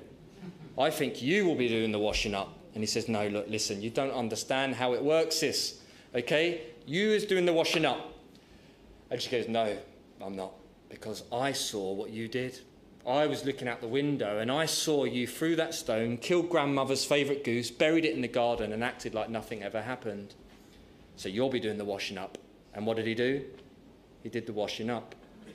I 0.79 0.91
think 0.91 1.21
you 1.21 1.45
will 1.45 1.57
be 1.57 1.69
doing 1.69 1.93
the 1.93 1.99
washing 1.99 2.35
up. 2.35 2.57
And 2.75 2.83
he 2.83 2.87
says, 2.87 3.09
No, 3.09 3.27
look, 3.29 3.47
listen, 3.49 3.83
you 3.83 3.91
don't 3.91 4.13
understand 4.13 4.75
how 4.77 4.95
it 4.95 5.03
works, 5.03 5.37
sis. 5.37 5.81
Okay? 6.15 6.63
You 6.87 7.11
is 7.11 7.27
doing 7.27 7.45
the 7.45 7.53
washing 7.53 7.85
up. 7.85 8.15
And 9.11 9.21
she 9.21 9.31
goes, 9.31 9.49
No, 9.49 9.77
I'm 10.23 10.35
not. 10.35 10.53
Because 10.89 11.25
I 11.31 11.53
saw 11.53 11.93
what 11.93 12.11
you 12.11 12.27
did. 12.27 12.61
I 13.07 13.27
was 13.27 13.45
looking 13.45 13.69
out 13.69 13.81
the 13.81 13.89
window 13.89 14.39
and 14.39 14.51
I 14.51 14.67
saw 14.67 15.05
you 15.05 15.27
threw 15.27 15.57
that 15.57 15.75
stone, 15.75 16.19
killed 16.19 16.51
grandmother's 16.51 17.05
favourite 17.05 17.45
goose, 17.45 17.71
buried 17.71 18.05
it 18.05 18.15
in 18.15 18.21
the 18.21 18.29
garden, 18.29 18.73
and 18.73 18.85
acted 18.85 19.15
like 19.15 19.31
nothing 19.31 19.63
ever 19.63 19.83
happened. 19.83 20.35
So 21.17 21.29
you'll 21.29 21.51
be 21.51 21.61
doing 21.61 21.79
the 21.79 21.85
washing 21.85 22.19
up. 22.19 22.39
And 22.75 22.87
what 22.87 22.97
did 22.97 23.07
he 23.07 23.15
do? 23.15 23.45
He 24.23 24.29
did 24.29 24.47
the 24.47 24.53
washing 24.53 24.91
up. 24.91 25.15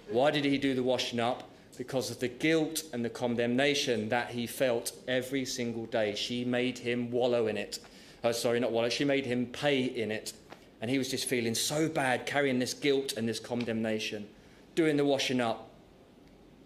Why 0.10 0.32
did 0.32 0.46
he 0.46 0.58
do 0.58 0.74
the 0.74 0.84
washing 0.84 1.20
up? 1.20 1.44
because 1.78 2.12
of 2.12 2.20
the 2.20 2.28
guilt 2.28 2.84
and 2.94 3.04
the 3.04 3.10
condemnation 3.10 4.10
that 4.10 4.32
he 4.32 4.48
felt 4.48 4.92
every 5.08 5.46
single 5.46 5.86
day. 5.86 6.16
She 6.16 6.46
made 6.46 6.78
him 6.78 7.12
wallow 7.12 7.48
in 7.48 7.58
it. 7.58 7.80
Oh, 8.24 8.32
sorry, 8.32 8.60
not 8.60 8.72
wallow. 8.72 8.90
She 8.90 9.06
made 9.06 9.26
him 9.26 9.46
pay 9.48 9.84
in 9.84 10.12
it. 10.12 10.34
And 10.82 10.90
he 10.90 10.98
was 10.98 11.10
just 11.10 11.26
feeling 11.26 11.56
so 11.56 11.88
bad, 11.88 12.26
carrying 12.26 12.60
this 12.60 12.74
guilt 12.74 13.14
and 13.14 13.28
this 13.28 13.40
condemnation, 13.40 14.28
doing 14.76 14.98
the 14.98 15.06
washing 15.06 15.42
up. 15.42 15.70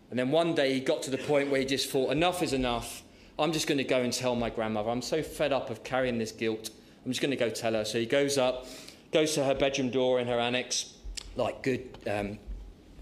And 0.10 0.18
then 0.18 0.32
one 0.32 0.56
day 0.56 0.74
he 0.74 0.80
got 0.80 1.04
to 1.04 1.12
the 1.12 1.18
point 1.18 1.52
where 1.52 1.60
he 1.60 1.66
just 1.66 1.90
thought, 1.90 2.12
enough 2.12 2.42
is 2.42 2.54
enough. 2.54 3.04
I'm 3.38 3.52
just 3.52 3.68
going 3.68 3.78
to 3.78 3.84
go 3.84 4.02
and 4.02 4.12
tell 4.12 4.36
my 4.36 4.50
grandmother. 4.50 4.90
I'm 4.90 5.02
so 5.02 5.22
fed 5.22 5.54
up 5.54 5.70
of 5.70 5.84
carrying 5.84 6.18
this 6.18 6.32
guilt. 6.32 6.72
I'm 7.06 7.12
just 7.12 7.22
going 7.22 7.32
to 7.32 7.38
go 7.38 7.50
tell 7.50 7.74
her. 7.74 7.86
So 7.86 8.00
he 8.00 8.06
goes 8.06 8.38
up, 8.38 8.66
goes 9.12 9.34
to 9.36 9.44
her 9.44 9.56
bedroom 9.56 9.90
door 9.92 10.20
in 10.20 10.28
her 10.28 10.40
annex, 10.40 10.94
like 11.36 11.64
good 11.64 11.88
um, 12.10 12.40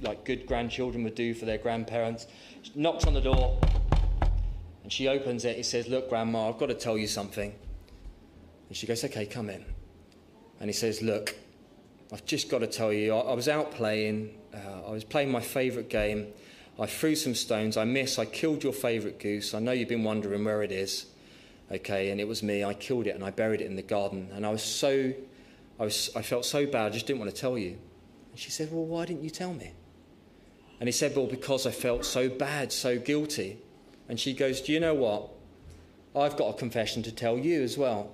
like 0.02 0.26
good 0.26 0.46
grandchildren 0.46 1.04
would 1.04 1.15
do 1.15 1.34
for 1.34 1.46
their 1.46 1.58
grandparents. 1.58 2.28
She 2.62 2.72
knocks 2.76 3.06
on 3.06 3.13
the 3.13 3.22
door 3.22 3.60
and 4.84 4.91
she 4.91 5.08
opens 5.08 5.46
it. 5.46 5.58
He 5.58 5.63
says, 5.63 5.88
Look, 5.88 6.10
Grandma, 6.10 6.50
I've 6.50 6.58
got 6.58 6.67
to 6.67 6.74
tell 6.74 6.98
you 6.98 7.08
something. 7.08 7.54
And 8.67 8.78
she 8.78 8.88
goes, 8.88 9.04
Okay, 9.04 9.26
come 9.26 9.50
in. 9.50 9.65
And 10.60 10.70
he 10.70 10.74
says, 10.74 11.02
Look, 11.02 11.36
I've 12.12 12.26
just 12.26 12.50
got 12.50 12.60
to 12.60 12.67
tell 12.67 12.93
you, 12.93 13.13
I, 13.13 13.20
I 13.20 13.34
was 13.34 13.48
out 13.48 13.72
playing. 13.72 14.38
Uh, 14.54 14.88
I 14.88 14.91
was 14.91 15.04
playing 15.04 15.32
my 15.32 15.41
favourite 15.41 15.89
game. 15.89 16.28
I 16.80 16.86
threw 16.86 17.16
some 17.16 17.34
stones. 17.34 17.76
I 17.76 17.86
missed. 17.86 18.20
I 18.20 18.26
killed 18.26 18.63
your 18.63 18.74
favourite 18.74 19.20
goose. 19.20 19.54
I 19.54 19.60
know 19.60 19.72
you've 19.72 19.90
been 19.90 20.04
wondering 20.04 20.44
where 20.44 20.62
it 20.62 20.72
is. 20.72 21.08
Okay, 21.72 22.12
and 22.12 22.22
it 22.22 22.28
was 22.28 22.44
me. 22.44 22.63
I 22.63 22.74
killed 22.74 23.08
it 23.08 23.16
and 23.16 23.24
I 23.24 23.32
buried 23.32 23.62
it 23.62 23.66
in 23.66 23.76
the 23.76 23.82
garden. 23.82 24.30
And 24.34 24.46
I 24.46 24.50
was 24.52 24.63
so, 24.63 25.13
I, 25.80 25.84
was, 25.84 26.10
I 26.16 26.22
felt 26.22 26.46
so 26.46 26.66
bad. 26.66 26.88
I 26.88 26.90
just 26.90 27.08
didn't 27.08 27.20
want 27.20 27.34
to 27.34 27.40
tell 27.40 27.58
you. 27.58 27.78
And 28.32 28.40
she 28.40 28.52
said, 28.52 28.72
Well, 28.72 28.86
why 28.86 29.06
didn't 29.06 29.24
you 29.24 29.30
tell 29.30 29.54
me? 29.54 29.72
And 30.80 30.88
he 30.88 30.92
said, 30.94 31.16
Well, 31.16 31.26
because 31.26 31.66
I 31.66 31.72
felt 31.72 32.06
so 32.06 32.30
bad, 32.30 32.72
so 32.72 33.00
guilty. 33.00 33.60
And 34.08 34.20
she 34.20 34.34
goes, 34.34 34.62
Do 34.62 34.72
you 34.72 34.80
know 34.80 34.94
what? 34.94 35.30
I've 36.16 36.38
got 36.38 36.50
a 36.50 36.54
confession 36.54 37.04
to 37.04 37.12
tell 37.12 37.38
you 37.38 37.62
as 37.63 37.78
well. 37.78 38.12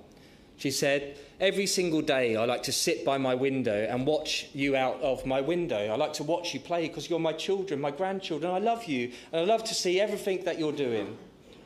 She 0.56 0.70
said, 0.70 1.16
Every 1.40 1.66
single 1.66 2.00
day 2.00 2.36
I 2.36 2.44
like 2.44 2.62
to 2.64 2.72
sit 2.72 3.04
by 3.04 3.18
my 3.18 3.34
window 3.34 3.86
and 3.90 4.06
watch 4.06 4.48
you 4.54 4.76
out 4.76 5.00
of 5.02 5.26
my 5.26 5.40
window. 5.40 5.92
I 5.92 5.96
like 5.96 6.12
to 6.14 6.22
watch 6.22 6.54
you 6.54 6.60
play 6.60 6.86
because 6.86 7.10
you're 7.10 7.18
my 7.18 7.32
children, 7.32 7.80
my 7.80 7.90
grandchildren. 7.90 8.52
I 8.52 8.58
love 8.58 8.84
you 8.84 9.10
and 9.32 9.40
I 9.40 9.44
love 9.44 9.64
to 9.64 9.74
see 9.74 10.00
everything 10.00 10.44
that 10.44 10.58
you're 10.58 10.72
doing. 10.72 11.18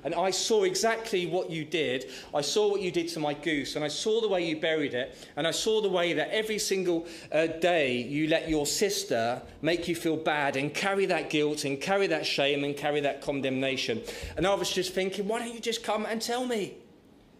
And 0.04 0.14
I 0.14 0.30
saw 0.30 0.62
exactly 0.62 1.26
what 1.26 1.50
you 1.50 1.64
did. 1.64 2.10
I 2.34 2.40
saw 2.40 2.70
what 2.70 2.80
you 2.80 2.90
did 2.90 3.08
to 3.08 3.20
my 3.20 3.34
goose, 3.34 3.74
and 3.74 3.84
I 3.84 3.88
saw 3.88 4.20
the 4.20 4.28
way 4.28 4.48
you 4.48 4.60
buried 4.60 4.94
it, 4.94 5.28
and 5.36 5.46
I 5.46 5.50
saw 5.50 5.82
the 5.82 5.88
way 5.88 6.12
that 6.12 6.30
every 6.30 6.58
single 6.58 7.06
uh, 7.32 7.48
day 7.48 7.96
you 7.96 8.28
let 8.28 8.48
your 8.48 8.64
sister 8.64 9.42
make 9.60 9.88
you 9.88 9.96
feel 9.96 10.16
bad 10.16 10.56
and 10.56 10.72
carry 10.72 11.06
that 11.06 11.30
guilt 11.30 11.64
and 11.64 11.80
carry 11.80 12.06
that 12.06 12.24
shame 12.24 12.62
and 12.62 12.76
carry 12.76 13.00
that 13.00 13.20
condemnation. 13.20 14.00
And 14.36 14.46
I 14.46 14.54
was 14.54 14.70
just 14.70 14.94
thinking, 14.94 15.26
why 15.26 15.40
don't 15.40 15.52
you 15.52 15.60
just 15.60 15.82
come 15.82 16.06
and 16.06 16.22
tell 16.22 16.46
me? 16.46 16.76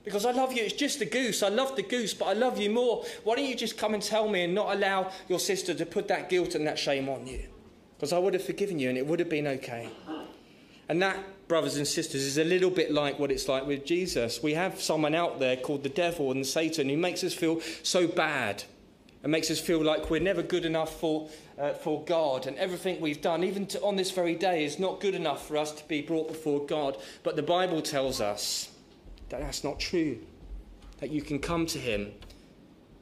Because 0.05 0.25
I 0.25 0.31
love 0.31 0.53
you. 0.53 0.63
It's 0.63 0.75
just 0.75 0.99
the 0.99 1.07
goose. 1.07 1.43
I 1.43 1.49
love 1.49 1.77
the 1.77 1.83
goose, 1.83 2.15
but 2.15 2.27
I 2.29 2.33
love 2.33 2.59
you 2.59 2.71
more. 2.71 3.05
Why 3.25 3.37
don't 3.37 3.45
you 3.45 3.57
just 3.57 3.77
come 3.77 3.95
and 3.95 4.03
tell 4.03 4.29
me 4.29 4.45
and 4.45 4.55
not 4.55 4.75
allow 4.75 5.11
your 5.29 5.39
sister 5.39 5.75
to 5.75 5.85
put 5.85 6.09
that 6.09 6.31
guilt 6.31 6.55
and 6.55 6.67
that 6.67 6.79
shame 6.79 7.09
on 7.09 7.27
you? 7.27 7.43
Because 7.97 8.13
I 8.13 8.19
would 8.19 8.35
have 8.35 8.45
forgiven 8.45 8.79
you 8.79 8.89
and 8.89 8.97
it 8.97 9.07
would 9.07 9.19
have 9.19 9.29
been 9.29 9.47
okay. 9.47 9.91
And 10.89 11.03
that 11.03 11.19
brothers 11.49 11.77
and 11.77 11.87
sisters, 11.87 12.23
is 12.23 12.39
a 12.39 12.45
little 12.45 12.71
bit 12.71 12.93
like 12.93 13.19
what 13.19 13.33
it's 13.33 13.49
like 13.49 13.67
with 13.67 13.85
Jesus. 13.85 14.43
We 14.43 14.53
have 14.55 14.81
someone 14.81 15.15
out 15.15 15.41
there 15.41 15.57
called 15.57 15.83
the 15.83 15.89
devil 15.89 16.31
and 16.31 16.47
Satan 16.47 16.89
who 16.89 16.97
makes 16.97 17.25
us 17.25 17.33
feel 17.33 17.61
so 17.83 18.07
bad 18.07 18.65
and 19.23 19.33
makes 19.33 19.51
us 19.51 19.59
feel 19.59 19.83
like 19.83 20.11
we're 20.11 20.21
never 20.21 20.43
good 20.43 20.65
enough 20.65 21.01
for, 21.01 21.29
uh, 21.59 21.73
for 21.73 22.05
God. 22.05 22.47
And 22.47 22.57
everything 22.59 23.01
we've 23.01 23.21
done, 23.21 23.43
even 23.43 23.67
to, 23.69 23.83
on 23.83 23.97
this 23.97 24.11
very 24.11 24.35
day, 24.35 24.65
is 24.65 24.79
not 24.79 25.01
good 25.01 25.15
enough 25.15 25.49
for 25.49 25.57
us 25.57 25.73
to 25.73 25.89
be 25.89 26.03
brought 26.03 26.29
before 26.29 26.65
God. 26.67 26.99
But 27.25 27.35
the 27.35 27.43
Bible 27.43 27.83
tells 27.83 28.21
us 28.21 28.68
that 29.29 29.41
that's 29.41 29.65
not 29.65 29.79
true, 29.79 30.19
that 30.99 31.11
you 31.11 31.23
can 31.23 31.39
come 31.39 31.67
to 31.67 31.79
Him. 31.79 32.13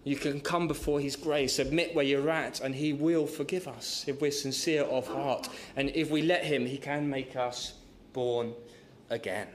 You 0.04 0.16
can 0.16 0.40
come 0.40 0.68
before 0.68 1.00
His 1.00 1.16
grace, 1.16 1.58
admit 1.58 1.94
where 1.94 2.04
you're 2.04 2.30
at, 2.30 2.60
and 2.60 2.74
He 2.74 2.92
will 2.92 3.26
forgive 3.26 3.66
us 3.66 4.04
if 4.06 4.20
we're 4.20 4.30
sincere 4.30 4.84
of 4.84 5.06
heart. 5.08 5.48
And 5.74 5.90
if 5.90 6.10
we 6.10 6.22
let 6.22 6.44
Him, 6.44 6.66
He 6.66 6.78
can 6.78 7.08
make 7.10 7.34
us 7.36 7.74
born 8.12 8.54
again. 9.10 9.48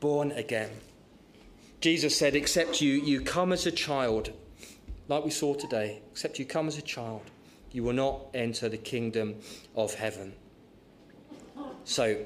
Born 0.00 0.32
again. 0.32 0.70
Jesus 1.80 2.16
said, 2.16 2.34
Except 2.34 2.80
you, 2.80 2.92
you 2.92 3.20
come 3.20 3.52
as 3.52 3.66
a 3.66 3.70
child, 3.70 4.32
like 5.08 5.24
we 5.24 5.30
saw 5.30 5.54
today, 5.54 6.02
except 6.12 6.38
you 6.38 6.44
come 6.44 6.68
as 6.68 6.78
a 6.78 6.82
child, 6.82 7.22
you 7.72 7.82
will 7.82 7.92
not 7.92 8.20
enter 8.34 8.68
the 8.68 8.76
kingdom 8.76 9.36
of 9.74 9.94
heaven. 9.94 10.32
So, 11.84 12.24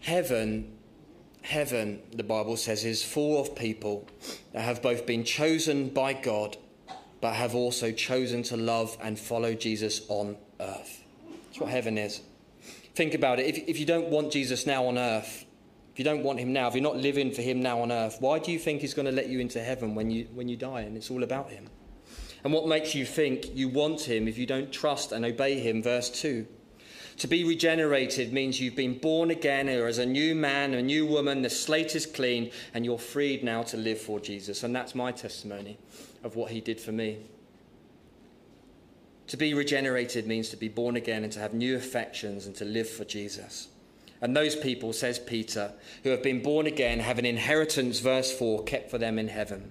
heaven, 0.00 0.73
heaven, 1.44 2.00
the 2.12 2.22
Bible 2.22 2.56
says, 2.56 2.84
is 2.84 3.04
full 3.04 3.40
of 3.40 3.54
people 3.54 4.08
that 4.52 4.62
have 4.62 4.80
both 4.82 5.06
been 5.06 5.24
chosen 5.24 5.90
by 5.90 6.14
God, 6.14 6.56
but 7.20 7.34
have 7.34 7.54
also 7.54 7.92
chosen 7.92 8.42
to 8.44 8.56
love 8.56 8.96
and 9.02 9.18
follow 9.18 9.54
Jesus 9.54 10.02
on 10.08 10.36
earth. 10.58 11.04
That's 11.46 11.60
what 11.60 11.70
heaven 11.70 11.98
is. 11.98 12.22
Think 12.94 13.12
about 13.12 13.40
it. 13.40 13.46
If, 13.46 13.68
if 13.68 13.78
you 13.78 13.86
don't 13.86 14.08
want 14.08 14.32
Jesus 14.32 14.66
now 14.66 14.86
on 14.86 14.96
earth, 14.96 15.44
if 15.92 15.98
you 15.98 16.04
don't 16.04 16.22
want 16.22 16.40
him 16.40 16.52
now, 16.52 16.66
if 16.68 16.74
you're 16.74 16.82
not 16.82 16.96
living 16.96 17.30
for 17.30 17.42
him 17.42 17.60
now 17.60 17.80
on 17.80 17.92
earth, 17.92 18.16
why 18.20 18.38
do 18.38 18.50
you 18.50 18.58
think 18.58 18.80
he's 18.80 18.94
going 18.94 19.06
to 19.06 19.12
let 19.12 19.28
you 19.28 19.38
into 19.38 19.62
heaven 19.62 19.94
when 19.94 20.10
you, 20.10 20.26
when 20.32 20.48
you 20.48 20.56
die 20.56 20.80
and 20.80 20.96
it's 20.96 21.10
all 21.10 21.22
about 21.22 21.50
him? 21.50 21.68
And 22.42 22.52
what 22.52 22.66
makes 22.66 22.94
you 22.94 23.04
think 23.04 23.54
you 23.54 23.68
want 23.68 24.02
him 24.02 24.28
if 24.28 24.38
you 24.38 24.46
don't 24.46 24.72
trust 24.72 25.12
and 25.12 25.24
obey 25.24 25.60
him? 25.60 25.82
Verse 25.82 26.10
2. 26.10 26.46
To 27.18 27.28
be 27.28 27.44
regenerated 27.44 28.32
means 28.32 28.60
you've 28.60 28.74
been 28.74 28.98
born 28.98 29.30
again 29.30 29.68
or 29.68 29.86
as 29.86 29.98
a 29.98 30.06
new 30.06 30.34
man, 30.34 30.74
a 30.74 30.82
new 30.82 31.06
woman, 31.06 31.42
the 31.42 31.50
slate 31.50 31.94
is 31.94 32.06
clean, 32.06 32.50
and 32.74 32.84
you're 32.84 32.98
freed 32.98 33.44
now 33.44 33.62
to 33.64 33.76
live 33.76 34.00
for 34.00 34.18
Jesus. 34.18 34.64
And 34.64 34.74
that's 34.74 34.94
my 34.94 35.12
testimony 35.12 35.78
of 36.24 36.34
what 36.36 36.50
he 36.50 36.60
did 36.60 36.80
for 36.80 36.92
me. 36.92 37.18
To 39.28 39.36
be 39.36 39.54
regenerated 39.54 40.26
means 40.26 40.48
to 40.50 40.56
be 40.56 40.68
born 40.68 40.96
again 40.96 41.24
and 41.24 41.32
to 41.32 41.40
have 41.40 41.54
new 41.54 41.76
affections 41.76 42.46
and 42.46 42.54
to 42.56 42.64
live 42.64 42.88
for 42.88 43.04
Jesus. 43.04 43.68
And 44.20 44.36
those 44.36 44.56
people, 44.56 44.92
says 44.92 45.18
Peter, 45.18 45.72
who 46.02 46.10
have 46.10 46.22
been 46.22 46.42
born 46.42 46.66
again 46.66 46.98
have 47.00 47.18
an 47.18 47.26
inheritance, 47.26 48.00
verse 48.00 48.36
4, 48.36 48.64
kept 48.64 48.90
for 48.90 48.98
them 48.98 49.18
in 49.18 49.28
heaven. 49.28 49.70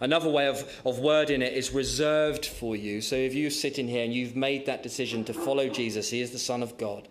Another 0.00 0.30
way 0.30 0.46
of, 0.46 0.80
of 0.84 1.00
wording 1.00 1.42
it 1.42 1.52
is 1.52 1.72
reserved 1.72 2.46
for 2.46 2.76
you. 2.76 3.00
So 3.00 3.16
if 3.16 3.34
you're 3.34 3.50
sitting 3.50 3.88
here 3.88 4.04
and 4.04 4.14
you've 4.14 4.36
made 4.36 4.66
that 4.66 4.82
decision 4.82 5.24
to 5.24 5.34
follow 5.34 5.68
Jesus, 5.68 6.10
he 6.10 6.20
is 6.20 6.30
the 6.30 6.38
Son 6.38 6.62
of 6.62 6.78
God, 6.78 7.08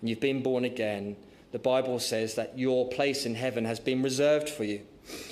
and 0.00 0.08
you've 0.08 0.20
been 0.20 0.42
born 0.42 0.64
again, 0.64 1.16
the 1.52 1.58
Bible 1.58 1.98
says 1.98 2.36
that 2.36 2.58
your 2.58 2.88
place 2.88 3.26
in 3.26 3.34
heaven 3.34 3.64
has 3.64 3.80
been 3.80 4.02
reserved 4.02 4.48
for 4.48 4.64
you. 4.64 4.82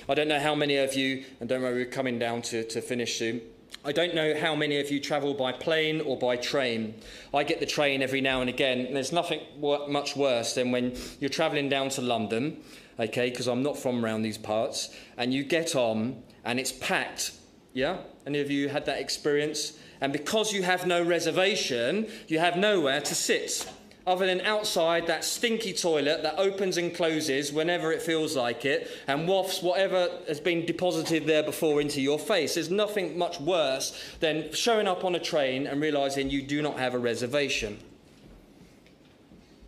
I 0.08 0.14
don't 0.14 0.28
know 0.28 0.40
how 0.40 0.54
many 0.54 0.76
of 0.76 0.94
you, 0.94 1.24
and 1.40 1.48
don't 1.48 1.62
worry, 1.62 1.74
we're 1.74 1.86
coming 1.86 2.18
down 2.18 2.42
to, 2.42 2.64
to 2.64 2.80
finish 2.80 3.18
soon. 3.18 3.40
I 3.84 3.92
don't 3.92 4.14
know 4.14 4.34
how 4.38 4.56
many 4.56 4.80
of 4.80 4.90
you 4.90 4.98
travel 4.98 5.34
by 5.34 5.52
plane 5.52 6.00
or 6.00 6.18
by 6.18 6.36
train. 6.36 6.94
I 7.32 7.44
get 7.44 7.60
the 7.60 7.66
train 7.66 8.02
every 8.02 8.20
now 8.20 8.40
and 8.40 8.50
again, 8.50 8.80
and 8.80 8.96
there's 8.96 9.12
nothing 9.12 9.40
much 9.60 10.16
worse 10.16 10.54
than 10.54 10.72
when 10.72 10.96
you're 11.20 11.30
travelling 11.30 11.68
down 11.68 11.90
to 11.90 12.02
London, 12.02 12.60
okay, 12.98 13.30
because 13.30 13.46
I'm 13.46 13.62
not 13.62 13.78
from 13.78 14.04
around 14.04 14.22
these 14.22 14.38
parts, 14.38 14.94
and 15.16 15.32
you 15.32 15.44
get 15.44 15.76
on 15.76 16.22
and 16.44 16.58
it's 16.58 16.72
packed. 16.72 17.32
Yeah? 17.72 17.98
Any 18.26 18.40
of 18.40 18.50
you 18.50 18.68
had 18.68 18.86
that 18.86 19.00
experience? 19.00 19.78
And 20.00 20.12
because 20.12 20.52
you 20.52 20.62
have 20.62 20.86
no 20.86 21.02
reservation, 21.02 22.08
you 22.28 22.38
have 22.38 22.56
nowhere 22.56 23.00
to 23.00 23.14
sit 23.14 23.68
other 24.08 24.24
than 24.24 24.40
outside 24.40 25.06
that 25.06 25.22
stinky 25.22 25.74
toilet 25.74 26.22
that 26.22 26.38
opens 26.38 26.78
and 26.78 26.94
closes 26.94 27.52
whenever 27.52 27.92
it 27.92 28.00
feels 28.00 28.34
like 28.34 28.64
it 28.64 28.90
and 29.06 29.28
wafts 29.28 29.62
whatever 29.62 30.08
has 30.26 30.40
been 30.40 30.64
deposited 30.64 31.26
there 31.26 31.42
before 31.42 31.78
into 31.78 32.00
your 32.00 32.18
face. 32.18 32.54
There's 32.54 32.70
nothing 32.70 33.18
much 33.18 33.38
worse 33.38 34.02
than 34.20 34.50
showing 34.54 34.88
up 34.88 35.04
on 35.04 35.14
a 35.14 35.20
train 35.20 35.66
and 35.66 35.82
realizing 35.82 36.30
you 36.30 36.40
do 36.40 36.62
not 36.62 36.78
have 36.78 36.94
a 36.94 36.98
reservation. 36.98 37.78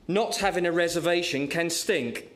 Not 0.09 0.37
having 0.37 0.65
a 0.65 0.73
reservation 0.73 1.47
can 1.47 1.69
stink. 1.69 2.30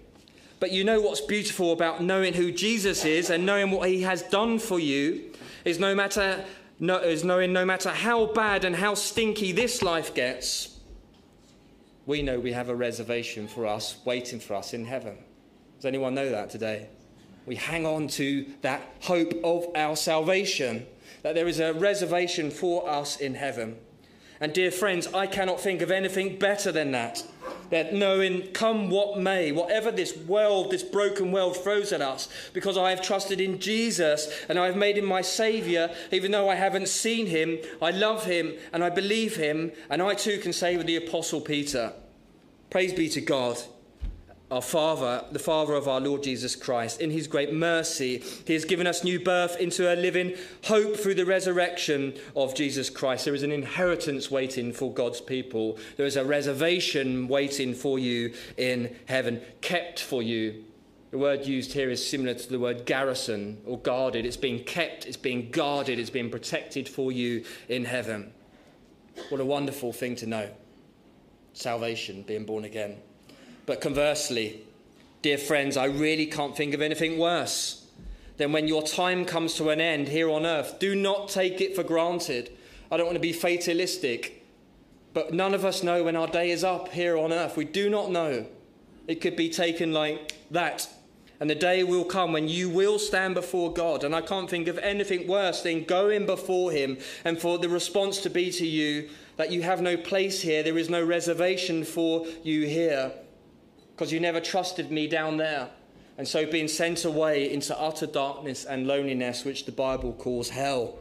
But 0.64 0.72
you 0.72 0.82
know 0.82 0.98
what's 0.98 1.20
beautiful 1.20 1.74
about 1.74 2.02
knowing 2.02 2.32
who 2.32 2.50
Jesus 2.50 3.04
is 3.04 3.28
and 3.28 3.44
knowing 3.44 3.70
what 3.70 3.86
he 3.86 4.00
has 4.00 4.22
done 4.22 4.58
for 4.58 4.80
you 4.80 5.30
is 5.66 5.78
no 5.78 5.94
matter 5.94 6.42
no, 6.78 6.96
is 7.00 7.22
knowing 7.22 7.52
no 7.52 7.66
matter 7.66 7.90
how 7.90 8.32
bad 8.32 8.64
and 8.64 8.74
how 8.74 8.94
stinky 8.94 9.52
this 9.52 9.82
life 9.82 10.14
gets, 10.14 10.80
we 12.06 12.22
know 12.22 12.40
we 12.40 12.52
have 12.52 12.70
a 12.70 12.74
reservation 12.74 13.46
for 13.46 13.66
us 13.66 13.98
waiting 14.06 14.40
for 14.40 14.54
us 14.54 14.72
in 14.72 14.86
heaven. 14.86 15.18
Does 15.76 15.84
anyone 15.84 16.14
know 16.14 16.30
that 16.30 16.48
today? 16.48 16.88
We 17.44 17.56
hang 17.56 17.84
on 17.84 18.08
to 18.08 18.46
that 18.62 18.80
hope 19.00 19.34
of 19.44 19.66
our 19.74 19.96
salvation, 19.96 20.86
that 21.20 21.34
there 21.34 21.46
is 21.46 21.60
a 21.60 21.74
reservation 21.74 22.50
for 22.50 22.88
us 22.88 23.18
in 23.18 23.34
heaven. 23.34 23.76
And 24.40 24.54
dear 24.54 24.70
friends, 24.70 25.12
I 25.12 25.26
cannot 25.26 25.60
think 25.60 25.82
of 25.82 25.90
anything 25.90 26.38
better 26.38 26.72
than 26.72 26.92
that. 26.92 27.22
That 27.74 27.92
knowing, 27.92 28.52
come 28.52 28.88
what 28.88 29.18
may, 29.18 29.50
whatever 29.50 29.90
this 29.90 30.16
world, 30.16 30.70
this 30.70 30.84
broken 30.84 31.32
world 31.32 31.56
throws 31.56 31.92
at 31.92 32.00
us, 32.00 32.28
because 32.52 32.78
I 32.78 32.90
have 32.90 33.02
trusted 33.02 33.40
in 33.40 33.58
Jesus 33.58 34.32
and 34.48 34.60
I 34.60 34.66
have 34.66 34.76
made 34.76 34.96
him 34.96 35.06
my 35.06 35.22
Saviour, 35.22 35.90
even 36.12 36.30
though 36.30 36.48
I 36.48 36.54
haven't 36.54 36.86
seen 36.86 37.26
him, 37.26 37.58
I 37.82 37.90
love 37.90 38.26
him 38.26 38.52
and 38.72 38.84
I 38.84 38.90
believe 38.90 39.34
him, 39.34 39.72
and 39.90 40.00
I 40.00 40.14
too 40.14 40.38
can 40.38 40.52
say 40.52 40.76
with 40.76 40.86
the 40.86 40.94
Apostle 40.94 41.40
Peter, 41.40 41.92
Praise 42.70 42.92
be 42.92 43.08
to 43.08 43.20
God 43.20 43.60
our 44.55 44.62
Father, 44.62 45.24
the 45.32 45.40
Father 45.40 45.74
of 45.74 45.88
our 45.88 46.00
Lord 46.00 46.22
Jesus 46.22 46.55
Christ, 46.55 47.00
in 47.00 47.11
his 47.11 47.26
great 47.26 47.52
mercy, 47.52 48.22
he 48.46 48.52
has 48.52 48.64
given 48.64 48.86
us 48.86 49.02
new 49.02 49.18
birth 49.18 49.59
into 49.59 49.92
a 49.92 49.96
living 49.96 50.36
hope 50.66 50.96
through 50.96 51.16
the 51.16 51.26
resurrection 51.26 52.14
of 52.36 52.55
Jesus 52.55 52.88
Christ. 52.88 53.24
There 53.24 53.34
is 53.34 53.42
an 53.42 53.50
inheritance 53.50 54.30
waiting 54.30 54.72
for 54.72 54.92
God's 54.92 55.20
people. 55.20 55.76
There 55.96 56.07
is 56.07 56.14
a 56.14 56.24
reservation 56.24 57.26
waiting 57.26 57.74
for 57.74 57.98
you 57.98 58.32
in 58.57 58.94
heaven, 59.07 59.42
kept 59.61 59.98
for 59.98 60.22
you. 60.22 60.62
The 61.11 61.18
word 61.18 61.44
used 61.46 61.72
here 61.72 61.90
is 61.90 62.09
similar 62.09 62.34
to 62.34 62.48
the 62.48 62.61
word 62.61 62.86
garrison 62.86 63.61
or 63.66 63.80
guarded. 63.80 64.24
It's 64.24 64.36
being 64.36 64.62
kept, 64.62 65.05
it's 65.05 65.16
being 65.16 65.50
guarded, 65.50 65.98
it's 65.98 66.11
being 66.11 66.30
protected 66.30 66.88
for 66.88 67.11
you 67.11 67.44
in 67.68 67.86
heaven. 67.86 68.32
What 69.30 69.40
a 69.40 69.44
wonderful 69.44 69.92
thing 69.92 70.14
to 70.16 70.26
know. 70.26 70.48
Salvation, 71.55 72.22
being 72.22 72.44
born 72.44 72.62
again. 72.62 72.98
But 73.66 73.80
conversely, 73.80 74.60
dear 75.22 75.38
friends, 75.38 75.76
I 75.76 75.86
really 75.86 76.26
can't 76.26 76.56
think 76.56 76.74
of 76.74 76.82
anything 76.82 77.18
worse 77.18 77.86
than 78.36 78.52
when 78.52 78.68
your 78.68 78.82
time 78.82 79.24
comes 79.24 79.54
to 79.54 79.70
an 79.70 79.80
end 79.80 80.08
here 80.08 80.28
on 80.28 80.44
earth. 80.44 80.78
Do 80.78 80.94
not 80.94 81.28
take 81.28 81.60
it 81.60 81.74
for 81.74 81.82
granted. 81.82 82.50
I 82.90 82.96
don't 82.96 83.06
want 83.06 83.16
to 83.16 83.20
be 83.20 83.32
fatalistic, 83.32 84.44
but 85.14 85.32
none 85.32 85.54
of 85.54 85.64
us 85.64 85.82
know 85.82 86.04
when 86.04 86.16
our 86.16 86.26
day 86.26 86.50
is 86.50 86.62
up 86.62 86.88
here 86.88 87.16
on 87.16 87.32
earth. 87.32 87.56
We 87.56 87.64
do 87.64 87.88
not 87.88 88.10
know. 88.10 88.46
It 89.06 89.20
could 89.20 89.36
be 89.36 89.48
taken 89.48 89.92
like 89.92 90.34
that. 90.50 90.88
And 91.40 91.48
the 91.48 91.54
day 91.54 91.84
will 91.84 92.04
come 92.04 92.32
when 92.32 92.48
you 92.48 92.70
will 92.70 92.98
stand 92.98 93.34
before 93.34 93.72
God. 93.72 94.04
And 94.04 94.14
I 94.14 94.20
can't 94.20 94.48
think 94.48 94.68
of 94.68 94.78
anything 94.78 95.26
worse 95.26 95.62
than 95.62 95.84
going 95.84 96.26
before 96.26 96.70
Him 96.70 96.98
and 97.24 97.38
for 97.38 97.58
the 97.58 97.68
response 97.68 98.20
to 98.20 98.30
be 98.30 98.50
to 98.52 98.66
you 98.66 99.08
that 99.36 99.50
you 99.50 99.62
have 99.62 99.80
no 99.80 99.96
place 99.96 100.42
here, 100.42 100.62
there 100.62 100.78
is 100.78 100.88
no 100.88 101.04
reservation 101.04 101.84
for 101.84 102.26
you 102.44 102.66
here 102.66 103.12
because 103.95 104.12
you 104.12 104.18
never 104.18 104.40
trusted 104.40 104.90
me 104.90 105.07
down 105.07 105.36
there. 105.36 105.68
And 106.18 106.26
so 106.26 106.51
being 106.51 106.68
sent 106.68 107.05
away 107.05 107.53
into 107.53 107.78
utter 107.78 108.07
darkness 108.07 108.64
and 108.64 108.86
loneliness, 108.86 109.45
which 109.45 109.66
the 109.66 109.72
Bible 109.72 110.12
calls 110.12 110.51
hell. 110.51 110.99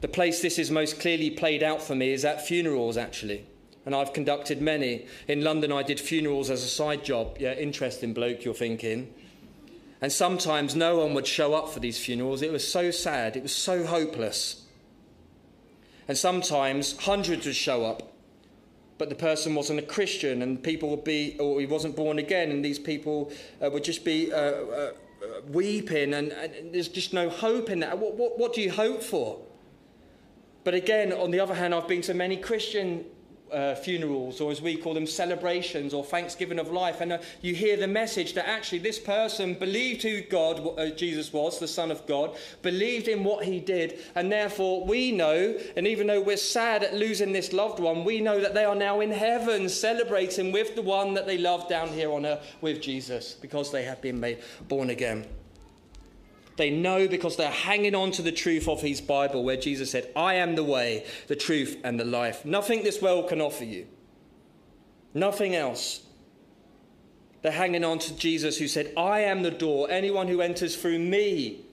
The 0.00 0.08
place 0.08 0.40
this 0.40 0.58
is 0.58 0.70
most 0.70 1.00
clearly 1.00 1.30
played 1.30 1.62
out 1.62 1.82
for 1.82 1.94
me 1.94 2.12
is 2.12 2.24
at 2.24 2.46
funerals, 2.46 2.96
actually. 2.96 3.46
And 3.86 3.94
I've 3.94 4.12
conducted 4.12 4.60
many. 4.60 5.06
In 5.26 5.42
London, 5.42 5.72
I 5.72 5.82
did 5.82 6.00
funerals 6.00 6.50
as 6.50 6.62
a 6.62 6.68
side 6.68 7.04
job. 7.04 7.36
Yeah, 7.38 7.54
interesting 7.54 8.12
bloke, 8.12 8.44
you're 8.44 8.54
thinking. 8.54 9.12
And 10.02 10.10
sometimes 10.10 10.74
no 10.74 10.98
one 10.98 11.12
would 11.14 11.26
show 11.26 11.54
up 11.54 11.70
for 11.70 11.80
these 11.80 11.98
funerals. 12.02 12.40
It 12.40 12.52
was 12.52 12.66
so 12.66 12.90
sad, 12.90 13.36
it 13.36 13.42
was 13.42 13.54
so 13.54 13.84
hopeless. 13.84 14.64
And 16.08 16.16
sometimes 16.16 16.96
hundreds 16.98 17.46
would 17.46 17.54
show 17.54 17.84
up 17.84 18.09
but 19.00 19.08
the 19.08 19.14
person 19.14 19.54
wasn't 19.54 19.78
a 19.78 19.82
Christian, 19.82 20.42
and 20.42 20.62
people 20.62 20.90
would 20.90 21.04
be, 21.04 21.34
or 21.40 21.58
he 21.58 21.64
wasn't 21.64 21.96
born 21.96 22.18
again, 22.18 22.50
and 22.50 22.62
these 22.62 22.78
people 22.78 23.32
uh, 23.64 23.70
would 23.70 23.82
just 23.82 24.04
be 24.04 24.30
uh, 24.30 24.36
uh, 24.36 24.90
weeping, 25.48 26.12
and, 26.12 26.32
and, 26.32 26.74
there's 26.74 26.88
just 26.88 27.14
no 27.14 27.30
hope 27.30 27.70
in 27.70 27.80
that. 27.80 27.98
What, 27.98 28.16
what, 28.16 28.38
what 28.38 28.52
do 28.52 28.60
you 28.60 28.70
hope 28.70 29.02
for? 29.02 29.40
But 30.64 30.74
again, 30.74 31.14
on 31.14 31.30
the 31.30 31.40
other 31.40 31.54
hand, 31.54 31.74
I've 31.74 31.88
been 31.88 32.02
to 32.02 32.12
many 32.12 32.36
Christian 32.36 33.06
uh, 33.52 33.74
funerals, 33.74 34.40
or 34.40 34.50
as 34.50 34.60
we 34.60 34.76
call 34.76 34.94
them, 34.94 35.06
celebrations 35.06 35.94
or 35.94 36.04
thanksgiving 36.04 36.58
of 36.58 36.70
life. 36.70 37.00
And 37.00 37.12
uh, 37.12 37.18
you 37.42 37.54
hear 37.54 37.76
the 37.76 37.86
message 37.86 38.34
that 38.34 38.48
actually 38.48 38.78
this 38.78 38.98
person 38.98 39.54
believed 39.54 40.02
who 40.02 40.22
God, 40.22 40.78
uh, 40.78 40.90
Jesus 40.90 41.32
was, 41.32 41.58
the 41.58 41.68
Son 41.68 41.90
of 41.90 42.06
God, 42.06 42.36
believed 42.62 43.08
in 43.08 43.24
what 43.24 43.44
he 43.44 43.60
did. 43.60 44.00
And 44.14 44.30
therefore, 44.30 44.84
we 44.84 45.12
know, 45.12 45.56
and 45.76 45.86
even 45.86 46.06
though 46.06 46.20
we're 46.20 46.36
sad 46.36 46.82
at 46.82 46.94
losing 46.94 47.32
this 47.32 47.52
loved 47.52 47.80
one, 47.80 48.04
we 48.04 48.20
know 48.20 48.40
that 48.40 48.54
they 48.54 48.64
are 48.64 48.74
now 48.74 49.00
in 49.00 49.10
heaven 49.10 49.68
celebrating 49.68 50.52
with 50.52 50.74
the 50.74 50.82
one 50.82 51.14
that 51.14 51.26
they 51.26 51.38
love 51.38 51.68
down 51.68 51.88
here 51.88 52.12
on 52.12 52.26
earth 52.26 52.46
with 52.60 52.80
Jesus 52.80 53.34
because 53.34 53.70
they 53.70 53.84
have 53.84 54.00
been 54.00 54.20
made 54.20 54.38
born 54.68 54.90
again. 54.90 55.26
They 56.56 56.70
know 56.70 57.08
because 57.08 57.36
they're 57.36 57.50
hanging 57.50 57.94
on 57.94 58.10
to 58.12 58.22
the 58.22 58.32
truth 58.32 58.68
of 58.68 58.82
his 58.82 59.00
Bible, 59.00 59.44
where 59.44 59.56
Jesus 59.56 59.90
said, 59.90 60.10
I 60.14 60.34
am 60.34 60.56
the 60.56 60.64
way, 60.64 61.06
the 61.26 61.36
truth, 61.36 61.78
and 61.84 61.98
the 61.98 62.04
life. 62.04 62.44
Nothing 62.44 62.82
this 62.82 63.00
world 63.00 63.28
can 63.28 63.40
offer 63.40 63.64
you. 63.64 63.86
Nothing 65.14 65.54
else. 65.54 66.02
They're 67.42 67.52
hanging 67.52 67.84
on 67.84 67.98
to 68.00 68.16
Jesus, 68.16 68.58
who 68.58 68.68
said, 68.68 68.92
I 68.96 69.20
am 69.20 69.42
the 69.42 69.50
door. 69.50 69.88
Anyone 69.90 70.28
who 70.28 70.40
enters 70.40 70.76
through 70.76 70.98
me 70.98 71.64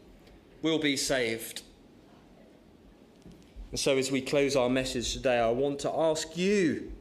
will 0.62 0.80
be 0.80 0.96
saved. 0.96 1.64
And 3.72 3.80
so, 3.80 3.98
as 3.98 4.12
we 4.12 4.22
close 4.22 4.56
our 4.56 4.70
message 4.70 5.14
today, 5.14 5.40
I 5.40 5.50
want 5.50 5.80
to 5.80 5.92
ask 5.92 6.38
you 6.38 6.94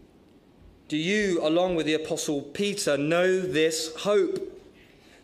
do 0.89 0.97
you, 0.97 1.41
along 1.45 1.75
with 1.75 1.87
the 1.87 1.95
Apostle 1.95 2.43
Peter, 2.43 2.97
know 2.97 3.41
this 3.41 3.95
hope? 3.97 4.56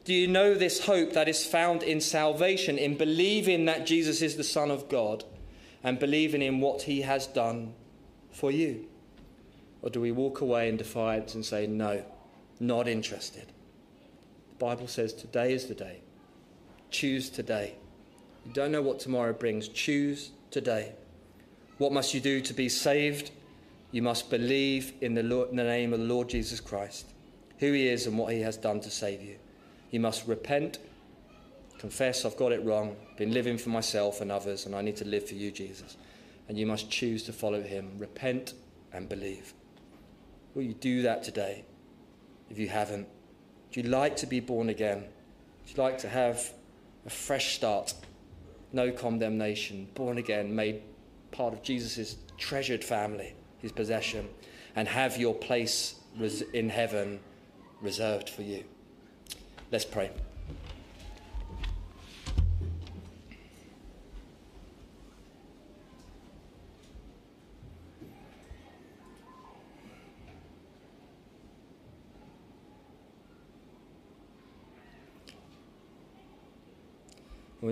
Do 0.04 0.12
you 0.12 0.26
know 0.26 0.54
this 0.54 0.86
hope 0.86 1.12
that 1.12 1.28
is 1.28 1.46
found 1.46 1.84
in 1.84 2.00
salvation, 2.00 2.76
in 2.76 2.96
believing 2.96 3.66
that 3.66 3.86
Jesus 3.86 4.20
is 4.20 4.36
the 4.36 4.42
Son 4.42 4.70
of 4.70 4.88
God 4.88 5.24
and 5.84 5.98
believing 5.98 6.42
in 6.42 6.60
what 6.60 6.82
he 6.82 7.02
has 7.02 7.26
done 7.28 7.74
for 8.30 8.50
you? 8.50 8.86
Or 9.80 9.90
do 9.90 10.00
we 10.00 10.10
walk 10.10 10.40
away 10.40 10.68
in 10.68 10.76
defiance 10.76 11.34
and 11.34 11.44
say, 11.44 11.68
no, 11.68 12.04
not 12.58 12.88
interested? 12.88 13.46
The 14.50 14.64
Bible 14.64 14.88
says 14.88 15.12
today 15.12 15.52
is 15.52 15.66
the 15.66 15.74
day. 15.74 16.00
Choose 16.90 17.30
today. 17.30 17.74
You 18.44 18.52
don't 18.52 18.72
know 18.72 18.82
what 18.82 18.98
tomorrow 18.98 19.32
brings. 19.32 19.68
Choose 19.68 20.32
today. 20.50 20.92
What 21.78 21.92
must 21.92 22.12
you 22.12 22.20
do 22.20 22.40
to 22.40 22.52
be 22.52 22.68
saved? 22.68 23.30
You 23.92 24.02
must 24.02 24.30
believe 24.30 24.94
in 25.00 25.14
the, 25.14 25.22
Lord, 25.22 25.50
in 25.50 25.56
the 25.56 25.64
name 25.64 25.92
of 25.92 26.00
the 26.00 26.06
Lord 26.06 26.28
Jesus 26.28 26.60
Christ, 26.60 27.06
who 27.58 27.72
he 27.72 27.88
is 27.88 28.06
and 28.06 28.18
what 28.18 28.32
he 28.32 28.40
has 28.40 28.56
done 28.56 28.80
to 28.80 28.90
save 28.90 29.22
you. 29.22 29.36
You 29.92 30.00
must 30.00 30.26
repent, 30.26 30.78
confess 31.78 32.24
I've 32.24 32.36
got 32.36 32.50
it 32.50 32.64
wrong, 32.64 32.96
been 33.16 33.32
living 33.32 33.58
for 33.58 33.68
myself 33.68 34.20
and 34.20 34.32
others, 34.32 34.66
and 34.66 34.74
I 34.74 34.82
need 34.82 34.96
to 34.96 35.04
live 35.04 35.28
for 35.28 35.34
you, 35.34 35.52
Jesus. 35.52 35.96
and 36.48 36.58
you 36.58 36.66
must 36.66 36.90
choose 36.90 37.22
to 37.24 37.32
follow 37.32 37.62
him. 37.62 37.92
Repent 37.98 38.54
and 38.92 39.08
believe. 39.08 39.54
Will 40.54 40.62
you 40.62 40.74
do 40.74 41.02
that 41.02 41.22
today? 41.22 41.64
If 42.50 42.58
you 42.58 42.68
haven't, 42.68 43.08
would 43.68 43.76
you 43.76 43.90
like 43.90 44.16
to 44.16 44.26
be 44.26 44.40
born 44.40 44.68
again? 44.68 44.98
Would 44.98 45.76
you 45.76 45.82
like 45.82 45.98
to 45.98 46.08
have 46.08 46.52
a 47.06 47.10
fresh 47.10 47.54
start? 47.54 47.94
No 48.72 48.90
condemnation, 48.90 49.88
born 49.94 50.18
again, 50.18 50.54
made 50.54 50.82
part 51.30 51.54
of 51.54 51.62
Jesus' 51.62 52.16
treasured 52.36 52.84
family, 52.84 53.34
his 53.58 53.72
possession, 53.72 54.28
and 54.76 54.88
have 54.88 55.16
your 55.16 55.34
place 55.34 55.94
in 56.52 56.68
heaven 56.68 57.20
reserved 57.80 58.28
for 58.28 58.42
you. 58.42 58.64
Let's 59.72 59.86
pray. 59.86 60.10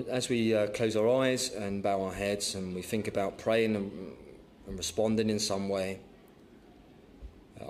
As 0.09 0.30
we 0.30 0.55
uh, 0.55 0.68
close 0.68 0.96
our 0.96 1.07
eyes 1.22 1.53
and 1.53 1.82
bow 1.82 2.01
our 2.01 2.14
heads 2.14 2.55
and 2.55 2.74
we 2.74 2.80
think 2.80 3.09
about 3.09 3.36
praying 3.36 3.76
and, 3.76 3.92
and 4.66 4.78
responding 4.78 5.28
in 5.28 5.38
some 5.38 5.68
way, 5.68 6.01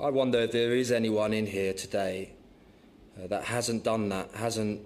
I 0.01 0.11
wonder 0.11 0.39
if 0.43 0.53
there 0.53 0.77
is 0.77 0.93
anyone 0.93 1.33
in 1.33 1.47
here 1.47 1.73
today 1.73 2.35
uh, 3.17 3.27
that 3.27 3.45
hasn't 3.45 3.85
done 3.85 4.09
that, 4.09 4.31
hasn't 4.35 4.81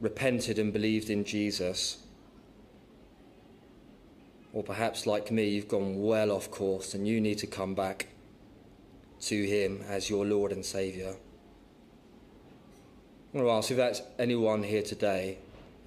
repented 0.00 0.58
and 0.58 0.72
believed 0.72 1.10
in 1.10 1.24
Jesus. 1.24 1.98
Or 4.52 4.62
perhaps, 4.62 5.06
like 5.06 5.30
me, 5.30 5.48
you've 5.48 5.68
gone 5.68 6.02
well 6.02 6.30
off 6.30 6.50
course 6.50 6.92
and 6.92 7.08
you 7.08 7.20
need 7.20 7.38
to 7.38 7.46
come 7.46 7.74
back 7.74 8.08
to 9.22 9.44
Him 9.44 9.82
as 9.88 10.10
your 10.10 10.26
Lord 10.26 10.52
and 10.52 10.64
Saviour. 10.64 11.14
I 13.32 13.38
want 13.38 13.46
to 13.46 13.50
ask 13.50 13.70
if 13.70 13.76
that's 13.78 14.02
anyone 14.18 14.62
here 14.62 14.82
today 14.82 15.38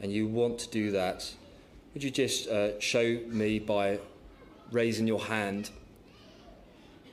and 0.01 0.11
you 0.11 0.27
want 0.27 0.57
to 0.59 0.69
do 0.69 0.91
that, 0.91 1.31
would 1.93 2.03
you 2.03 2.09
just 2.09 2.47
uh, 2.47 2.79
show 2.79 3.19
me 3.27 3.59
by 3.59 3.99
raising 4.71 5.05
your 5.05 5.21
hand? 5.21 5.69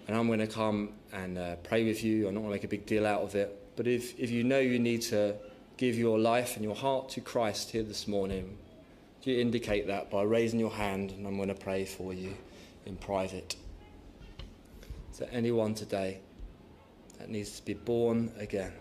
And 0.09 0.17
I'm 0.17 0.27
going 0.27 0.39
to 0.39 0.47
come 0.47 0.91
and 1.13 1.39
uh, 1.39 1.57
pray 1.57 1.85
with 1.85 2.03
you. 2.03 2.29
I'm 2.29 2.35
not 2.35 2.41
going 2.41 2.53
to 2.53 2.57
make 2.57 2.65
a 2.65 2.69
big 2.69 2.87
deal 2.87 3.07
out 3.07 3.23
of 3.23 3.35
it. 3.35 3.62
But 3.77 3.87
if, 3.87 4.19
if 4.19 4.31
you 4.31 4.45
know 4.45 4.59
you 4.59 4.79
need 4.79 5.03
to 5.03 5.35
give 5.77 5.97
your 5.97 6.19
life 6.19 6.57
and 6.57 6.65
your 6.65 6.75
heart 6.75 7.09
to 7.11 7.21
Christ 7.21 7.71
here 7.71 7.83
this 7.83 8.07
morning, 8.07 8.59
do 9.23 9.31
you 9.31 9.41
indicate 9.41 9.87
that 9.87 10.11
by 10.11 10.23
raising 10.23 10.61
your 10.61 10.71
hand 10.71 11.13
and 11.13 11.27
I'm 11.27 11.37
going 11.37 11.49
to 11.49 11.55
pray 11.55 11.85
for 11.85 12.13
you 12.13 12.35
in 12.85 12.97
private? 12.97 13.57
Is 15.13 15.19
there 15.19 15.29
anyone 15.33 15.75
today 15.75 16.21
that 17.19 17.31
needs 17.31 17.59
to 17.59 17.65
be 17.65 17.75
born 17.75 18.33
again? 18.39 18.73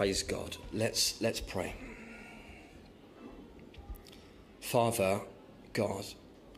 Praise 0.00 0.22
God. 0.22 0.56
Let's, 0.72 1.20
let's 1.20 1.40
pray. 1.40 1.74
Father, 4.62 5.20
God, 5.74 6.06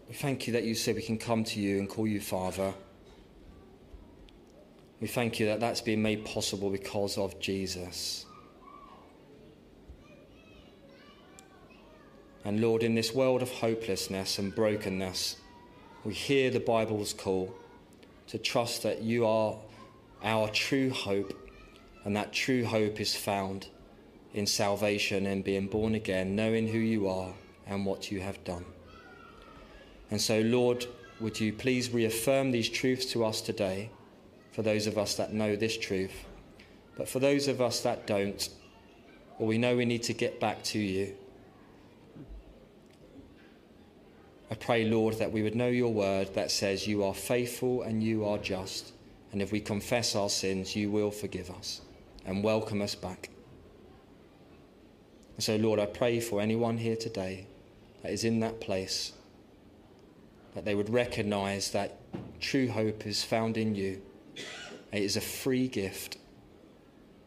we 0.07 0.15
thank 0.15 0.47
you 0.47 0.53
that 0.53 0.63
you 0.63 0.77
said 0.77 0.95
we 0.95 1.03
can 1.03 1.19
come 1.19 1.43
to 1.43 1.59
you 1.59 1.81
and 1.81 1.89
call 1.89 2.07
you 2.07 2.21
Father. 2.21 2.73
We 5.01 5.09
thank 5.09 5.41
you 5.41 5.47
that 5.47 5.59
that's 5.59 5.81
been 5.81 6.01
made 6.01 6.25
possible 6.25 6.71
because 6.71 7.19
of 7.19 7.41
Jesus. 7.41 8.27
And 12.45 12.61
Lord, 12.61 12.85
in 12.85 12.95
this 12.95 13.13
world 13.13 13.43
of 13.43 13.51
hopelessness 13.51 14.39
and 14.39 14.55
brokenness, 14.55 15.39
we 16.05 16.15
hear 16.15 16.49
the 16.49 16.61
Bible's 16.61 17.13
call 17.13 17.53
to 18.29 18.39
trust 18.39 18.85
that 18.85 19.03
you 19.03 19.27
are 19.27 19.57
our 20.23 20.49
true 20.49 20.91
hope 20.91 21.42
and 22.05 22.17
that 22.17 22.33
true 22.33 22.65
hope 22.65 23.01
is 23.01 23.15
found 23.15 23.69
in 24.35 24.47
salvation 24.47 25.27
and 25.27 25.45
being 25.45 25.67
born 25.67 25.95
again, 25.95 26.35
knowing 26.35 26.69
who 26.69 26.79
you 26.79 27.09
are 27.09 27.33
and 27.67 27.87
what 27.87 28.11
you 28.11 28.21
have 28.21 28.43
done. 28.45 28.65
And 30.11 30.21
so, 30.21 30.41
Lord, 30.41 30.87
would 31.21 31.39
you 31.39 31.53
please 31.53 31.91
reaffirm 31.91 32.51
these 32.51 32.69
truths 32.69 33.07
to 33.07 33.25
us 33.25 33.41
today 33.41 33.91
for 34.53 34.63
those 34.63 34.87
of 34.87 34.99
us 34.99 35.15
that 35.17 35.33
know 35.33 35.55
this 35.55 35.79
truth? 35.79 36.25
But 36.97 37.09
for 37.09 37.21
those 37.21 37.49
of 37.49 37.61
us 37.61 37.81
that 37.83 38.07
don't, 38.07 38.49
or 39.39 39.47
we 39.47 39.59
know 39.59 39.77
we 39.77 39.85
need 39.85 40.03
to 40.05 40.13
get 40.13 40.41
back 40.41 40.63
to 40.65 40.79
you, 40.79 41.15
I 44.51 44.55
pray, 44.55 44.85
Lord, 44.85 45.15
that 45.15 45.33
we 45.33 45.43
would 45.43 45.55
know 45.55 45.69
your 45.69 45.93
word 45.93 46.35
that 46.35 46.51
says 46.51 46.87
you 46.87 47.05
are 47.05 47.15
faithful 47.15 47.83
and 47.83 48.03
you 48.03 48.27
are 48.27 48.37
just. 48.37 48.93
And 49.33 49.41
if 49.41 49.51
we 49.51 49.61
confess 49.61 50.15
our 50.15 50.29
sins, 50.29 50.77
you 50.77 50.91
will 50.91 51.11
forgive 51.11 51.51
us 51.51 51.81
and 52.25 52.43
welcome 52.43 52.81
us 52.83 52.95
back. 52.95 53.31
And 55.37 55.45
so, 55.45 55.57
Lord, 55.57 55.81
I 55.81 55.87
pray 55.87 56.21
for 56.21 56.41
anyone 56.41 56.79
here 56.79 56.97
today 56.97 57.47
that 58.03 58.13
is 58.13 58.25
in 58.25 58.41
that 58.41 58.61
place, 58.61 59.13
that 60.55 60.65
they 60.65 60.75
would 60.75 60.91
recognize 60.91 61.71
that 61.71 61.99
true 62.41 62.69
hope 62.69 63.07
is 63.07 63.25
found 63.25 63.57
in 63.57 63.75
you. 63.75 64.03
It 64.93 65.03
is 65.03 65.17
a 65.17 65.21
free 65.21 65.69
gift 65.69 66.19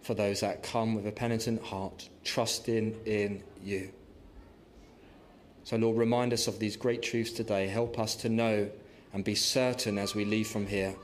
for 0.01 0.13
those 0.13 0.41
that 0.41 0.61
come 0.61 0.93
with 0.93 1.07
a 1.07 1.11
penitent 1.11 1.63
heart, 1.63 2.09
trusting 2.23 2.95
in 3.05 3.43
you. 3.63 3.89
So, 5.63 5.77
Lord, 5.77 5.97
remind 5.97 6.31
us 6.31 6.47
of 6.47 6.59
these 6.59 6.77
great 6.77 7.01
truths 7.01 7.31
today. 7.31 7.67
Help 7.67 7.97
us 7.97 8.15
to 8.17 8.29
know 8.29 8.69
and 9.13 9.23
be 9.23 9.33
certain 9.33 9.97
as 9.97 10.13
we 10.13 10.23
leave 10.23 10.47
from 10.47 10.67
here 10.67 10.95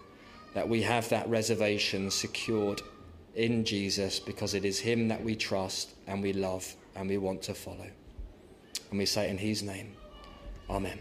that 0.54 0.70
we 0.70 0.84
have 0.84 1.10
that 1.10 1.28
reservation 1.30 2.12
secured 2.12 2.82
in 3.36 3.64
Jesus 3.66 4.20
because 4.20 4.54
it 4.54 4.66
is 4.66 4.80
Him 4.80 5.08
that 5.08 5.24
we 5.24 5.36
trust 5.36 5.92
and 6.08 6.22
we 6.22 6.34
love 6.34 6.76
and 6.96 7.10
we 7.10 7.18
want 7.18 7.42
to 7.44 7.54
follow. 7.54 7.88
And 8.90 9.00
we 9.00 9.06
say 9.06 9.30
in 9.30 9.38
His 9.38 9.64
name, 9.64 9.94
Amen. 10.70 11.00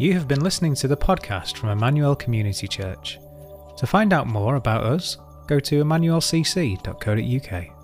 You 0.00 0.14
have 0.14 0.26
been 0.26 0.40
listening 0.40 0.74
to 0.76 0.88
the 0.88 0.96
podcast 0.96 1.58
from 1.58 1.68
Emmanuel 1.68 2.16
Community 2.16 2.66
Church. 2.66 3.18
To 3.76 3.86
find 3.86 4.14
out 4.14 4.26
more 4.26 4.56
about 4.56 4.82
us, 4.82 5.18
go 5.50 5.58
to 5.58 5.82
emmanuelcc.co.uk. 5.84 7.79